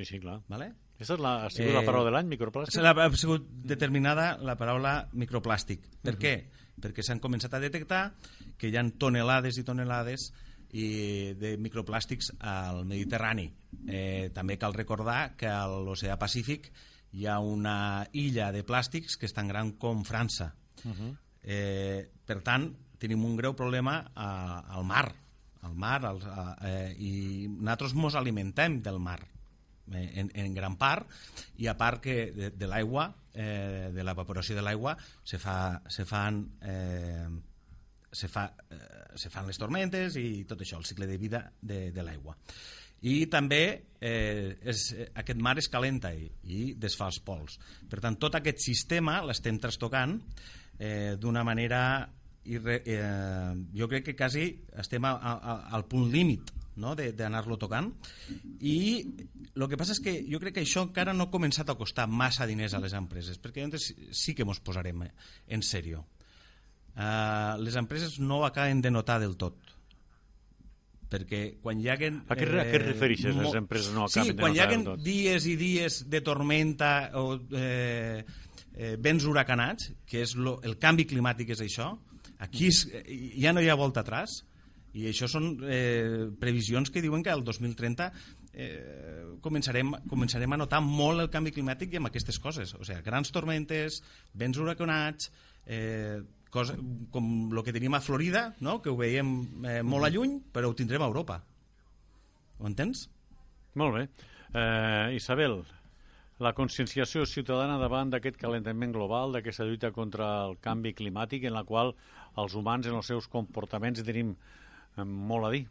Sí, 0.00 0.04
sí, 0.14 0.20
clar. 0.20 0.40
¿vale? 0.48 0.70
Aquesta 0.96 1.16
és 1.16 1.20
la, 1.20 1.32
ha 1.44 1.50
sigut 1.52 1.74
la 1.74 1.80
Eh, 1.82 1.86
paraula 1.86 2.08
de 2.08 2.12
l'any, 2.14 2.28
microplàstic? 2.28 2.84
Ha 2.84 3.08
sigut 3.16 3.46
determinada 3.68 4.38
la 4.40 4.56
paraula 4.56 5.08
microplàstic. 5.12 5.84
Per 6.04 6.14
què? 6.20 6.32
Perquè 6.80 7.04
s'han 7.04 7.20
començat 7.20 7.52
a 7.54 7.60
detectar 7.60 8.14
que 8.56 8.68
hi 8.68 8.76
ha 8.76 8.84
tonelades 8.96 9.58
i 9.60 9.64
tonelades 9.64 10.30
i 10.72 11.34
de 11.36 11.56
microplàstics 11.58 12.30
al 12.40 12.84
Mediterrani. 12.86 13.48
Eh, 13.88 14.30
també 14.32 14.56
cal 14.56 14.72
recordar 14.76 15.36
que 15.36 15.48
a 15.48 15.66
l'oceà 15.68 16.16
Pacífic 16.18 16.70
hi 17.12 17.26
ha 17.26 17.40
una 17.40 18.06
illa 18.12 18.52
de 18.52 18.62
plàstics 18.64 19.16
que 19.18 19.26
és 19.26 19.34
tan 19.34 19.48
gran 19.48 19.72
com 19.72 20.04
França. 20.04 20.54
eh, 21.42 22.08
per 22.24 22.40
tant, 22.42 22.70
tenim 22.98 23.24
un 23.24 23.36
greu 23.36 23.54
problema 23.56 24.12
a, 24.14 24.60
al 24.76 24.84
mar, 24.84 25.12
al 25.62 25.74
mar 25.74 26.04
al, 26.06 26.20
a, 26.22 26.56
eh, 26.68 26.94
i 26.98 27.48
nosaltres 27.48 27.94
mos 27.94 28.14
alimentem 28.14 28.80
del 28.82 28.98
mar 29.00 29.20
eh, 29.20 29.39
en, 29.96 30.30
en 30.34 30.54
gran 30.54 30.76
part 30.80 31.08
i 31.58 31.68
a 31.70 31.76
part 31.78 32.02
que 32.04 32.16
de, 32.36 32.50
de 32.56 32.70
l'aigua 32.70 33.10
eh, 33.34 33.90
de 33.94 34.04
l'evaporació 34.06 34.56
de 34.58 34.64
l'aigua 34.64 34.96
se, 35.24 35.38
fa, 35.38 35.80
se 35.88 36.06
fan 36.08 36.42
eh, 36.62 37.28
se, 38.10 38.28
fa, 38.28 38.48
eh, 38.70 39.16
se 39.16 39.30
fan 39.30 39.48
les 39.48 39.58
tormentes 39.58 40.18
i 40.20 40.44
tot 40.48 40.60
això, 40.60 40.78
el 40.78 40.86
cicle 40.88 41.08
de 41.10 41.18
vida 41.18 41.44
de, 41.60 41.88
de 41.94 42.06
l'aigua 42.06 42.36
i 43.00 43.24
també 43.32 43.62
eh, 44.00 44.56
és, 44.60 44.86
eh, 44.92 45.08
aquest 45.22 45.40
mar 45.40 45.56
es 45.60 45.70
calenta 45.72 46.12
i, 46.12 46.26
i 46.44 46.74
desfà 46.76 47.08
els 47.08 47.20
pols. 47.24 47.56
Per 47.88 48.00
tant, 48.02 48.18
tot 48.20 48.36
aquest 48.36 48.60
sistema 48.60 49.20
l'estem 49.24 49.56
trastocant 49.60 50.18
eh, 50.76 51.16
d'una 51.20 51.44
manera 51.46 51.80
irre, 52.44 52.80
eh, 52.84 53.54
jo 53.76 53.88
crec 53.88 54.10
que 54.10 54.16
quasi 54.16 54.50
estem 54.80 55.04
a, 55.08 55.14
a, 55.16 55.32
a, 55.32 55.56
al 55.76 55.86
punt 55.88 56.10
límit 56.12 56.52
no? 56.76 56.94
d'anar-lo 56.94 57.58
tocant. 57.60 57.90
I 58.60 58.78
el 59.54 59.66
que 59.68 59.78
passa 59.80 59.96
és 59.96 60.02
que 60.04 60.14
jo 60.28 60.40
crec 60.42 60.58
que 60.58 60.64
això 60.64 60.84
encara 60.86 61.14
no 61.16 61.28
ha 61.28 61.32
començat 61.32 61.70
a 61.70 61.78
costar 61.78 62.06
massa 62.06 62.46
diners 62.46 62.74
a 62.74 62.82
les 62.82 62.94
empreses 62.96 63.40
perquè 63.42 63.64
llavors 63.64 63.90
sí 64.16 64.34
que 64.34 64.46
ens 64.46 64.62
posarem 64.62 65.04
en 65.04 65.66
sèrio. 65.66 66.04
Uh, 66.90 67.56
les 67.62 67.76
empreses 67.78 68.18
no 68.18 68.40
ho 68.40 68.44
acaben 68.48 68.80
de 68.82 68.90
notar 68.90 69.20
del 69.22 69.36
tot 69.38 69.56
perquè 71.10 71.40
quan 71.62 71.80
hi 71.82 71.88
haguen... 71.90 72.20
A 72.30 72.36
què, 72.38 72.46
eh, 72.46 72.60
a 72.62 72.66
què 72.68 72.80
refereixes, 72.84 73.34
les 73.34 73.56
empreses 73.58 73.90
no 73.94 74.06
acaben 74.06 74.28
sí, 74.28 74.34
de 74.36 74.44
quan 74.44 74.54
hi 74.54 74.62
haguen 74.62 74.86
dies 75.02 75.48
i 75.50 75.56
dies 75.58 76.04
de 76.10 76.20
tormenta 76.22 76.92
o 77.18 77.34
eh, 77.58 78.22
eh, 78.76 78.94
vents 79.02 79.26
huracanats, 79.26 79.90
que 80.06 80.22
és 80.22 80.36
lo, 80.38 80.58
el 80.66 80.78
canvi 80.82 81.08
climàtic 81.10 81.50
és 81.56 81.64
això, 81.66 81.90
aquí 82.38 82.70
és, 82.70 82.84
ja 83.42 83.54
no 83.56 83.64
hi 83.64 83.68
ha 83.72 83.78
volta 83.80 84.04
atrás, 84.04 84.40
i 84.98 85.06
això 85.10 85.28
són 85.30 85.52
eh, 85.70 86.30
previsions 86.40 86.90
que 86.90 87.02
diuen 87.04 87.22
que 87.22 87.30
el 87.30 87.44
2030 87.46 88.08
eh, 88.52 89.36
començarem, 89.44 89.92
començarem 90.10 90.56
a 90.56 90.58
notar 90.58 90.80
molt 90.82 91.22
el 91.22 91.30
canvi 91.30 91.52
climàtic 91.54 91.94
i 91.94 92.00
amb 92.00 92.10
aquestes 92.10 92.40
coses. 92.42 92.74
O 92.74 92.82
sigui, 92.86 93.02
grans 93.06 93.30
tormentes, 93.34 94.00
vents 94.34 94.58
huracanats, 94.58 95.30
eh, 95.66 96.18
cosa, 96.50 96.74
com 97.14 97.50
el 97.52 97.62
que 97.64 97.74
tenim 97.76 97.94
a 97.94 98.02
Florida, 98.02 98.50
no? 98.60 98.80
que 98.82 98.90
ho 98.90 98.98
veiem 98.98 99.64
eh, 99.64 99.80
molt 99.86 100.08
a 100.08 100.12
lluny, 100.12 100.40
però 100.52 100.70
ho 100.70 100.76
tindrem 100.76 101.02
a 101.02 101.10
Europa. 101.10 101.40
Ho 102.58 102.66
entens? 102.68 103.06
Molt 103.78 103.94
bé. 103.94 104.08
Eh, 104.50 105.14
Isabel, 105.14 105.60
la 106.42 106.54
conscienciació 106.56 107.26
ciutadana 107.28 107.78
davant 107.78 108.10
d'aquest 108.10 108.38
calentament 108.40 108.92
global, 108.96 109.36
d'aquesta 109.36 109.66
lluita 109.68 109.92
contra 109.94 110.32
el 110.48 110.58
canvi 110.64 110.96
climàtic, 110.98 111.46
en 111.46 111.54
la 111.54 111.66
qual 111.68 111.94
els 112.40 112.56
humans 112.58 112.88
en 112.88 112.98
els 112.98 113.10
seus 113.12 113.28
comportaments 113.30 114.02
tenim 114.06 114.34
molt 114.96 115.46
a 115.46 115.50
dir. 115.54 115.66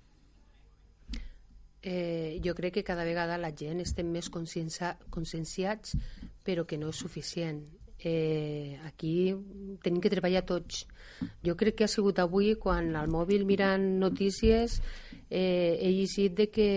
Eh, 1.81 2.41
jo 2.43 2.53
crec 2.55 2.73
que 2.73 2.83
cada 2.83 3.05
vegada 3.07 3.37
la 3.39 3.53
gent 3.55 3.79
estem 3.79 4.09
més 4.11 4.29
conscienciats, 4.29 5.95
però 6.43 6.65
que 6.67 6.77
no 6.77 6.89
és 6.91 6.99
suficient. 6.99 7.61
Eh, 7.99 8.79
aquí 8.87 9.35
tenim 9.83 9.99
que 9.99 10.11
treballar 10.11 10.45
tots. 10.47 10.85
Jo 11.43 11.55
crec 11.59 11.75
que 11.75 11.87
ha 11.87 11.91
sigut 11.91 12.19
avui 12.19 12.53
quan 12.55 12.95
al 12.95 13.11
mòbil 13.11 13.43
mirant 13.47 13.83
notícies 13.99 14.79
eh, 15.29 15.75
he 15.75 15.91
llegit 15.91 16.35
de 16.37 16.47
que, 16.47 16.69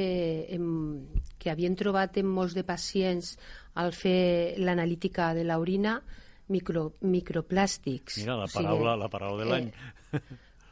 em, 0.51 1.07
que 1.39 1.51
havien 1.51 1.79
trobat 1.79 2.19
en 2.19 2.27
molts 2.27 2.57
de 2.59 2.67
pacients 2.67 3.37
al 3.75 3.95
fer 3.95 4.59
l'analítica 4.59 5.31
de 5.35 5.47
l'orina 5.47 6.01
micro, 6.51 6.93
microplàstics. 7.01 8.19
Mira, 8.23 8.37
la 8.43 8.51
paraula, 8.51 8.75
o 8.75 8.95
sigui, 8.95 9.03
la 9.05 9.13
paraula 9.15 9.45
de 9.45 9.51
l'any. 9.51 9.71
Eh, 10.13 10.23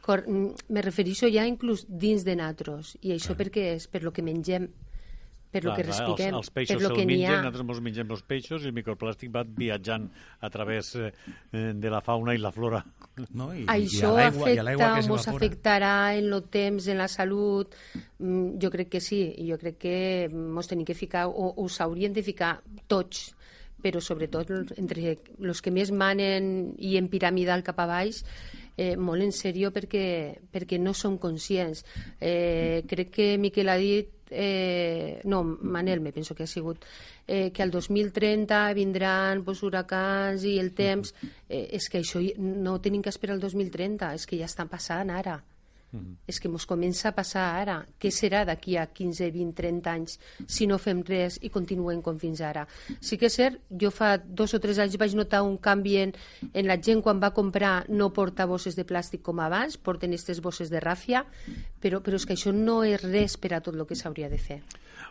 Cor 0.05 0.24
me 0.26 0.82
refereixo 0.84 1.28
ja 1.28 1.46
inclús 1.48 1.84
dins 1.88 2.24
de 2.24 2.36
natros. 2.38 2.96
I 3.05 3.14
això 3.16 3.36
per 3.36 3.51
què 3.53 3.74
és? 3.74 3.86
Per 3.90 4.03
lo 4.05 4.12
que 4.16 4.24
mengem, 4.24 4.68
per 5.51 5.64
lo 5.64 5.74
que 5.74 5.82
respirem, 5.82 6.36
els, 6.38 6.46
els 6.46 6.51
peixos 6.55 6.78
per 6.78 6.84
lo 6.84 6.94
que 6.94 7.05
n'hi 7.09 7.24
ha. 7.26 7.40
Nosaltres 7.40 7.64
ens 7.66 7.82
mengem 7.82 8.12
els 8.14 8.22
peixos 8.32 8.62
i 8.64 8.70
el 8.70 8.74
microplàstic 8.76 9.32
va 9.34 9.42
viatjant 9.44 10.07
a 10.40 10.51
través 10.55 10.92
eh, 10.94 11.11
de 11.51 11.90
la 11.90 12.01
fauna 12.07 12.36
i 12.36 12.40
la 12.40 12.53
flora. 12.55 12.84
No? 13.34 13.51
I, 13.53 13.66
Això 13.72 14.12
i 14.14 14.28
afecta, 14.28 14.92
ens 15.01 15.26
afectarà 15.34 15.94
en 16.20 16.30
el 16.30 16.46
temps, 16.55 16.86
en 16.86 17.03
la 17.03 17.09
salut? 17.11 17.74
Mm, 18.20 18.61
jo 18.62 18.70
crec 18.70 18.94
que 18.94 19.03
sí, 19.03 19.24
i 19.42 19.51
jo 19.51 19.59
crec 19.59 19.80
que 19.82 19.96
ens 20.30 20.70
tenim 20.70 20.86
que 20.86 20.94
ficar, 20.94 21.26
o, 21.26 21.51
o 21.59 21.66
s'haurien 21.68 22.14
de 22.14 22.24
ficar 22.26 22.55
tots, 22.86 23.32
però 23.82 23.98
sobretot 24.05 24.76
entre 24.78 25.16
els 25.16 25.64
que 25.64 25.74
més 25.74 25.90
manen 25.90 26.70
i 26.78 26.94
en 27.01 27.11
piramidal 27.11 27.66
cap 27.66 27.80
a 27.82 27.88
baix, 27.90 28.22
eh, 28.81 28.97
molt 28.97 29.26
en 29.26 29.35
sèrio 29.37 29.68
perquè, 29.74 30.07
perquè 30.49 30.78
no 30.81 30.95
som 30.97 31.18
conscients. 31.20 31.85
Eh, 32.20 32.81
crec 32.89 33.12
que 33.18 33.28
Miquel 33.39 33.68
ha 33.68 33.76
dit 33.76 34.16
eh, 34.31 35.20
no, 35.24 35.43
Manel, 35.45 36.01
me 36.01 36.12
penso 36.12 36.35
que 36.35 36.45
ha 36.45 36.47
sigut 36.47 36.85
eh, 37.26 37.51
que 37.53 37.62
al 37.62 37.70
2030 37.70 38.72
vindran 38.74 39.45
pues, 39.45 39.62
huracans 39.62 40.47
i 40.47 40.57
el 40.62 40.72
temps 40.72 41.12
eh, 41.49 41.66
és 41.76 41.91
que 41.91 42.01
això 42.01 42.22
no 42.39 42.78
tenim 42.81 43.03
que 43.03 43.12
esperar 43.12 43.37
el 43.37 43.43
2030 43.43 44.14
és 44.14 44.26
que 44.26 44.39
ja 44.39 44.49
estan 44.49 44.70
passant 44.70 45.11
ara 45.11 45.41
-hmm. 45.93 46.16
És 46.26 46.41
que 46.41 46.49
ens 46.49 46.66
comença 46.66 47.09
a 47.09 47.12
passar 47.12 47.61
ara. 47.61 47.86
Què 47.99 48.11
serà 48.11 48.45
d'aquí 48.45 48.76
a 48.76 48.86
15, 48.86 49.30
20, 49.30 49.53
30 49.55 49.91
anys 49.91 50.18
si 50.47 50.66
no 50.66 50.78
fem 50.78 51.03
res 51.03 51.38
i 51.43 51.51
continuem 51.51 52.03
com 52.03 52.18
fins 52.18 52.41
ara? 52.41 52.66
Sí 53.01 53.16
que 53.16 53.26
és 53.26 53.34
cert, 53.34 53.61
jo 53.70 53.91
fa 53.91 54.16
dos 54.18 54.55
o 54.55 54.61
tres 54.61 54.78
anys 54.78 54.97
vaig 54.97 55.14
notar 55.14 55.43
un 55.43 55.57
canvi 55.59 55.97
en, 55.97 56.14
en 56.55 56.66
la 56.66 56.76
gent 56.76 57.03
quan 57.03 57.20
va 57.20 57.34
comprar 57.34 57.84
no 57.88 58.12
porta 58.12 58.47
bosses 58.47 58.76
de 58.76 58.84
plàstic 58.84 59.22
com 59.22 59.41
abans, 59.41 59.76
porten 59.76 60.11
aquestes 60.11 60.41
bosses 60.41 60.70
de 60.70 60.80
ràfia, 60.80 61.24
però, 61.80 62.01
però 62.01 62.16
és 62.16 62.26
que 62.26 62.34
això 62.34 62.53
no 62.53 62.84
és 62.84 63.03
res 63.03 63.36
per 63.36 63.55
a 63.55 63.61
tot 63.61 63.74
el 63.74 63.86
que 63.86 63.97
s'hauria 63.97 64.28
de 64.28 64.38
fer. 64.38 64.62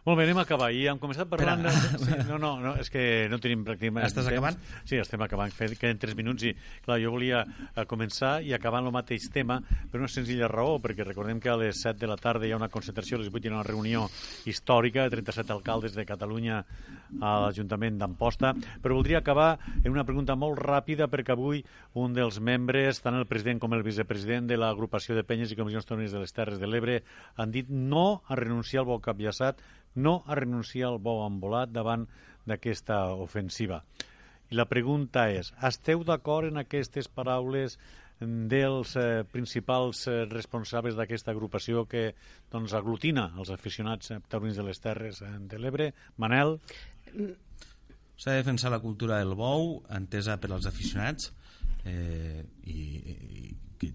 Molt 0.09 0.17
bé, 0.17 0.23
anem 0.25 0.39
a 0.41 0.43
acabar. 0.47 0.71
I 0.73 0.87
hem 0.89 0.97
començat 0.97 1.27
parlant... 1.29 1.59
De... 1.61 1.69
Sí, 1.69 2.15
no, 2.31 2.39
no, 2.41 2.55
no, 2.63 2.71
és 2.81 2.87
que 2.89 3.01
no 3.29 3.37
tenim 3.37 3.61
pràcticament... 3.61 4.07
Estàs 4.07 4.25
temps. 4.25 4.31
acabant? 4.31 4.55
Sí, 4.89 4.97
estem 4.97 5.21
acabant. 5.21 5.53
Queden 5.53 5.99
tres 6.01 6.15
minuts 6.17 6.47
i, 6.49 6.53
clar, 6.81 6.97
jo 6.97 7.11
volia 7.13 7.43
eh, 7.45 7.83
començar 7.85 8.39
i 8.41 8.55
acabar 8.57 8.81
el 8.81 8.89
mateix 8.95 9.27
tema 9.29 9.59
per 9.61 10.01
una 10.01 10.09
senzilla 10.09 10.49
raó, 10.49 10.79
perquè 10.81 11.05
recordem 11.05 11.37
que 11.43 11.51
a 11.53 11.59
les 11.61 11.83
7 11.85 12.01
de 12.01 12.09
la 12.09 12.17
tarda 12.17 12.49
hi 12.49 12.55
ha 12.55 12.57
una 12.57 12.71
concentració, 12.73 13.19
a 13.19 13.21
les 13.21 13.29
8 13.29 13.37
hi 13.37 13.51
ha 13.51 13.55
una 13.59 13.67
reunió 13.67 14.07
històrica 14.49 15.05
de 15.05 15.19
37 15.19 15.53
alcaldes 15.59 15.93
de 15.93 16.07
Catalunya 16.09 16.63
a 17.21 17.35
l'Ajuntament 17.45 18.01
d'Amposta, 18.01 18.55
però 18.81 18.97
voldria 18.97 19.21
acabar 19.21 19.51
en 19.83 19.91
una 19.93 20.07
pregunta 20.09 20.33
molt 20.33 20.57
ràpida 20.57 21.05
perquè 21.13 21.37
avui 21.37 21.61
un 22.01 22.17
dels 22.17 22.41
membres, 22.41 23.03
tant 23.05 23.17
el 23.19 23.29
president 23.29 23.61
com 23.61 23.77
el 23.77 23.85
vicepresident 23.85 24.49
de 24.49 24.57
l'agrupació 24.57 25.13
de 25.13 25.25
penyes 25.27 25.53
i 25.53 25.59
comissions 25.59 25.85
tòniques 25.85 26.17
de 26.17 26.25
les 26.25 26.33
Terres 26.33 26.57
de 26.57 26.69
l'Ebre 26.69 27.03
han 27.37 27.53
dit 27.53 27.69
no 27.69 28.23
a 28.25 28.37
renunciar 28.41 28.81
al 28.81 28.89
bo 28.89 28.97
capllaçat 29.05 29.61
no 29.99 30.19
a 30.25 30.37
renunciar 30.39 30.89
al 30.89 30.99
bo 31.03 31.19
embolat 31.25 31.71
davant 31.75 32.07
d'aquesta 32.49 33.05
ofensiva. 33.13 33.83
I 34.49 34.57
la 34.57 34.65
pregunta 34.65 35.27
és, 35.29 35.51
esteu 35.61 36.03
d'acord 36.07 36.49
en 36.49 36.57
aquestes 36.61 37.09
paraules 37.13 37.77
dels 38.19 38.95
eh, 38.99 39.23
principals 39.31 40.01
eh, 40.09 40.25
responsables 40.27 40.97
d'aquesta 40.97 41.31
agrupació 41.31 41.85
que 41.87 42.09
doncs, 42.51 42.73
aglutina 42.75 43.29
els 43.37 43.51
aficionats 43.53 44.11
taurins 44.27 44.57
de 44.59 44.65
les 44.67 44.81
Terres 44.83 45.21
eh, 45.23 45.29
de 45.39 45.59
l'Ebre? 45.61 45.91
Manel? 46.17 46.57
S'ha 48.19 48.33
de 48.33 48.41
defensar 48.41 48.73
la 48.73 48.81
cultura 48.83 49.21
del 49.21 49.37
bou, 49.39 49.77
entesa 49.95 50.35
per 50.41 50.51
als 50.51 50.67
aficionats, 50.67 51.31
eh, 51.87 52.43
i, 52.67 52.81
i, 52.99 53.53
i 53.87 53.93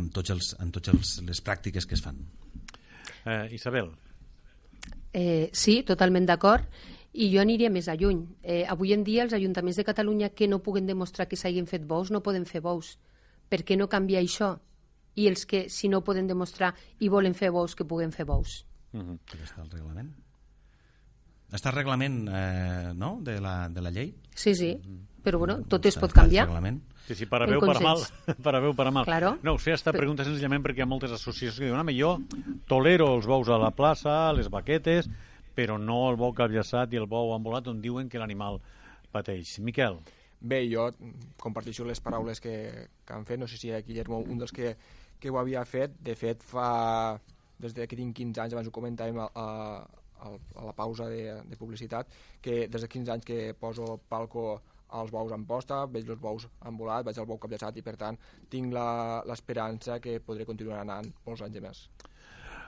amb 0.00 0.14
tots 0.14 0.32
els, 0.32 0.54
amb 0.62 0.72
tots 0.72 0.94
els, 0.94 1.12
les 1.28 1.42
pràctiques 1.44 1.84
que 1.84 1.98
es 1.98 2.04
fan. 2.04 2.22
Eh, 3.26 3.48
Isabel? 3.58 3.92
Eh, 5.16 5.48
sí, 5.56 5.80
totalment 5.88 6.26
d'acord. 6.28 6.68
I 7.16 7.30
jo 7.32 7.40
aniria 7.40 7.70
més 7.72 7.88
a 7.88 7.94
lluny. 7.96 8.20
Eh, 8.42 8.64
avui 8.68 8.92
en 8.92 9.04
dia 9.04 9.24
els 9.24 9.32
ajuntaments 9.32 9.78
de 9.80 9.84
Catalunya 9.88 10.28
que 10.36 10.48
no 10.48 10.60
puguen 10.60 10.84
demostrar 10.86 11.24
que 11.30 11.38
s'hagin 11.40 11.64
fet 11.70 11.86
bous 11.88 12.10
no 12.12 12.20
poden 12.20 12.44
fer 12.44 12.60
bous. 12.60 12.98
Per 13.48 13.62
què 13.64 13.78
no 13.80 13.88
canvia 13.88 14.20
això? 14.20 14.58
I 15.16 15.30
els 15.30 15.46
que, 15.48 15.70
si 15.72 15.88
no 15.88 16.02
poden 16.04 16.28
demostrar 16.28 16.74
i 17.00 17.08
volen 17.08 17.32
fer 17.32 17.48
bous, 17.54 17.74
que 17.74 17.88
puguen 17.88 18.12
fer 18.12 18.26
bous. 18.28 18.66
Uh 18.92 19.00
-huh. 19.00 19.18
Està 19.40 19.62
el 19.62 19.70
reglament? 19.70 20.12
Està 21.50 21.70
el 21.70 21.76
reglament 21.76 22.28
eh, 22.28 22.92
no? 22.94 23.18
de, 23.22 23.40
la, 23.40 23.68
de 23.70 23.80
la 23.80 23.90
llei? 23.90 24.14
Sí, 24.34 24.54
sí. 24.54 24.76
Però 25.26 25.40
bueno, 25.42 25.56
tot 25.66 25.86
es 25.90 25.96
pot 25.98 26.12
canviar. 26.14 26.46
Sí, 27.08 27.16
sí, 27.18 27.26
para 27.26 27.46
bé 27.46 27.56
o 27.56 27.60
para 27.60 27.80
mal. 27.80 27.98
Para 28.42 28.60
bé 28.60 28.68
o 28.68 28.74
para 28.74 28.92
mal. 28.92 29.04
Claro. 29.04 29.38
No, 29.42 29.56
us 29.58 29.64
feia 29.64 29.74
esta 29.74 29.90
pregunta 29.94 30.22
senzillament 30.22 30.62
perquè 30.62 30.84
hi 30.84 30.84
ha 30.84 30.86
moltes 30.86 31.10
associacions 31.16 31.58
que 31.58 31.66
diuen 31.66 31.80
home, 31.82 31.94
jo 31.98 32.12
tolero 32.70 33.08
els 33.16 33.26
bous 33.26 33.50
a 33.50 33.56
la 33.58 33.72
plaça, 33.74 34.14
les 34.38 34.46
baquetes, 34.54 35.08
però 35.58 35.80
no 35.82 36.04
el 36.12 36.18
bou 36.20 36.30
capllaçat 36.36 36.94
i 36.94 37.00
el 37.00 37.08
bou 37.10 37.32
ambulat 37.34 37.66
on 37.72 37.80
diuen 37.82 38.06
que 38.12 38.20
l'animal 38.22 38.60
pateix. 39.10 39.56
Miquel. 39.66 39.98
Bé, 40.38 40.60
jo 40.70 40.84
comparteixo 41.42 41.88
les 41.88 41.98
paraules 42.04 42.38
que, 42.44 42.54
que 43.02 43.16
han 43.16 43.26
fet. 43.26 43.42
No 43.42 43.50
sé 43.50 43.58
si 43.58 43.74
Guillermo, 43.88 44.20
un 44.22 44.38
dels 44.38 44.54
que, 44.54 44.76
que 45.18 45.32
ho 45.32 45.40
havia 45.42 45.64
fet. 45.66 45.98
De 45.98 46.14
fet, 46.14 46.46
fa... 46.46 46.68
Des 47.58 47.72
de 47.72 47.86
que 47.88 47.96
tinc 47.96 48.14
15 48.14 48.42
anys, 48.44 48.54
abans 48.54 48.68
ho 48.68 48.72
comentàvem 48.78 49.16
a, 49.16 49.26
a, 49.32 50.30
a 50.30 50.64
la 50.68 50.74
pausa 50.76 51.06
de, 51.08 51.38
de 51.48 51.56
publicitat, 51.56 52.10
que 52.44 52.66
des 52.68 52.82
de 52.84 52.88
15 52.94 53.14
anys 53.14 53.24
que 53.24 53.54
poso 53.58 53.96
palco 54.10 54.60
als 54.88 55.10
bous 55.10 55.32
en 55.32 55.46
posta, 55.46 55.84
veig 55.86 56.08
els 56.08 56.20
bous 56.20 56.48
en 56.64 56.76
volat, 56.76 57.04
vaig 57.06 57.18
al 57.18 57.26
bou 57.26 57.38
capllaçat 57.38 57.76
i 57.76 57.86
per 57.86 57.96
tant 57.96 58.18
tinc 58.50 58.74
l'esperança 58.74 60.00
que 60.00 60.20
podré 60.20 60.46
continuar 60.48 60.82
anant 60.82 61.10
molts 61.26 61.42
anys 61.42 61.62
més. 61.62 61.86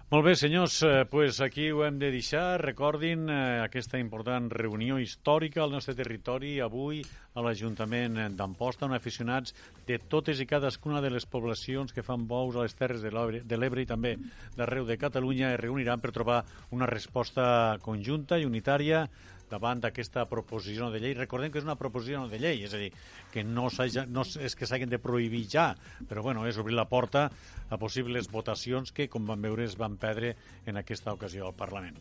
Molt 0.09 0.25
bé, 0.25 0.33
senyors, 0.41 0.83
eh, 0.83 1.05
pues 1.05 1.39
aquí 1.45 1.67
ho 1.71 1.83
hem 1.85 1.99
de 2.01 2.09
deixar. 2.11 2.63
Recordin 2.63 3.29
eh, 3.29 3.61
aquesta 3.61 3.99
important 4.01 4.47
reunió 4.49 4.97
històrica 4.97 5.61
al 5.61 5.75
nostre 5.77 5.93
territori 5.99 6.55
avui 6.65 7.03
a 7.37 7.45
l'Ajuntament 7.45 8.17
d'Amposta, 8.39 8.87
on 8.89 8.97
aficionats 8.97 9.53
de 9.85 9.99
totes 10.01 10.41
i 10.41 10.49
cadascuna 10.49 11.03
de 11.05 11.11
les 11.13 11.29
poblacions 11.29 11.93
que 11.93 12.07
fan 12.07 12.25
bous 12.25 12.57
a 12.57 12.65
les 12.65 12.79
Terres 12.79 13.05
de 13.05 13.13
l'Ebre 13.61 13.85
i 13.85 13.91
també 13.91 14.17
d'arreu 14.57 14.89
de 14.89 14.97
Catalunya 14.97 15.53
es 15.53 15.61
reuniran 15.61 16.01
per 16.01 16.17
trobar 16.17 16.41
una 16.73 16.89
resposta 16.89 17.77
conjunta 17.85 18.41
i 18.41 18.49
unitària 18.49 19.05
davant 19.51 19.83
d'aquesta 19.83 20.27
proposició 20.31 20.91
de 20.93 21.03
llei. 21.03 21.17
Recordem 21.19 21.53
que 21.53 21.61
és 21.63 21.67
una 21.69 21.79
proposició 21.81 22.27
de 22.31 22.41
llei, 22.41 22.65
és 22.69 22.75
a 22.75 22.81
dir, 22.81 22.93
que 23.33 23.45
no, 23.45 23.69
no 24.13 24.27
és 24.49 24.57
que 24.59 24.69
s'hagin 24.69 24.93
de 24.93 25.03
prohibir 25.03 25.45
ja, 25.51 25.69
però 26.09 26.25
bueno, 26.25 26.47
és 26.47 26.59
obrir 26.61 26.77
la 26.79 26.89
porta 26.89 27.29
a 27.69 27.79
possibles 27.81 28.31
votacions 28.33 28.93
que, 28.93 29.09
com 29.13 29.27
vam 29.29 29.45
veure, 29.49 29.65
es 29.65 29.79
van 29.79 29.97
perdre 30.01 30.35
en 30.67 30.81
aquesta 30.81 31.13
ocasió 31.17 31.47
al 31.49 31.57
Parlament. 31.59 31.99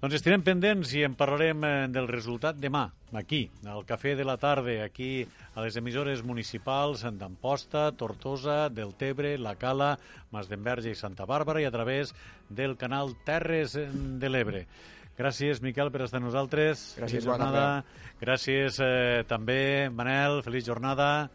Doncs 0.00 0.14
estirem 0.16 0.40
pendents 0.40 0.94
i 0.96 1.02
en 1.04 1.12
parlarem 1.12 1.64
eh, 1.68 1.70
del 1.92 2.06
resultat 2.08 2.56
demà, 2.56 2.86
aquí, 3.20 3.42
al 3.68 3.82
Cafè 3.84 4.14
de 4.16 4.24
la 4.24 4.38
Tarda, 4.40 4.78
aquí 4.86 5.26
a 5.52 5.60
les 5.60 5.76
emissores 5.76 6.22
municipals 6.24 7.02
d'Amposta, 7.04 7.82
Tortosa, 8.00 8.70
del 8.72 8.94
Tebre, 8.96 9.34
La 9.36 9.52
Cala, 9.60 9.90
Masdenverge 10.32 10.94
i 10.94 10.96
Santa 10.96 11.26
Bàrbara 11.28 11.60
i 11.60 11.68
a 11.68 11.74
través 11.74 12.14
del 12.48 12.78
canal 12.80 13.12
Terres 13.28 13.76
de 13.76 14.32
l'Ebre. 14.32 14.64
Gràcies, 15.18 15.60
Miquel, 15.60 15.90
per 15.92 16.04
estar 16.06 16.20
amb 16.20 16.28
nosaltres. 16.30 16.94
Gràcies, 16.98 17.26
bona 17.28 17.50
jornada. 17.50 17.66
Gràcies 18.20 18.80
eh, 18.84 19.22
també, 19.28 19.88
Manel, 19.92 20.40
feliç 20.46 20.66
jornada. 20.70 21.28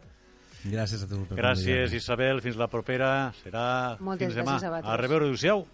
Gràcies 0.66 1.04
a 1.04 1.08
tu. 1.10 1.22
Per 1.28 1.38
gràcies. 1.38 1.94
Isabel. 1.94 2.42
Fins 2.42 2.58
la 2.58 2.66
propera. 2.72 3.32
Serà 3.44 3.66
Moltes 4.00 4.34
fins 4.34 4.42
demà. 4.42 4.58
A, 4.58 4.82
a 4.94 4.98
reveure. 4.98 5.30
Adéu-siau. 5.30 5.66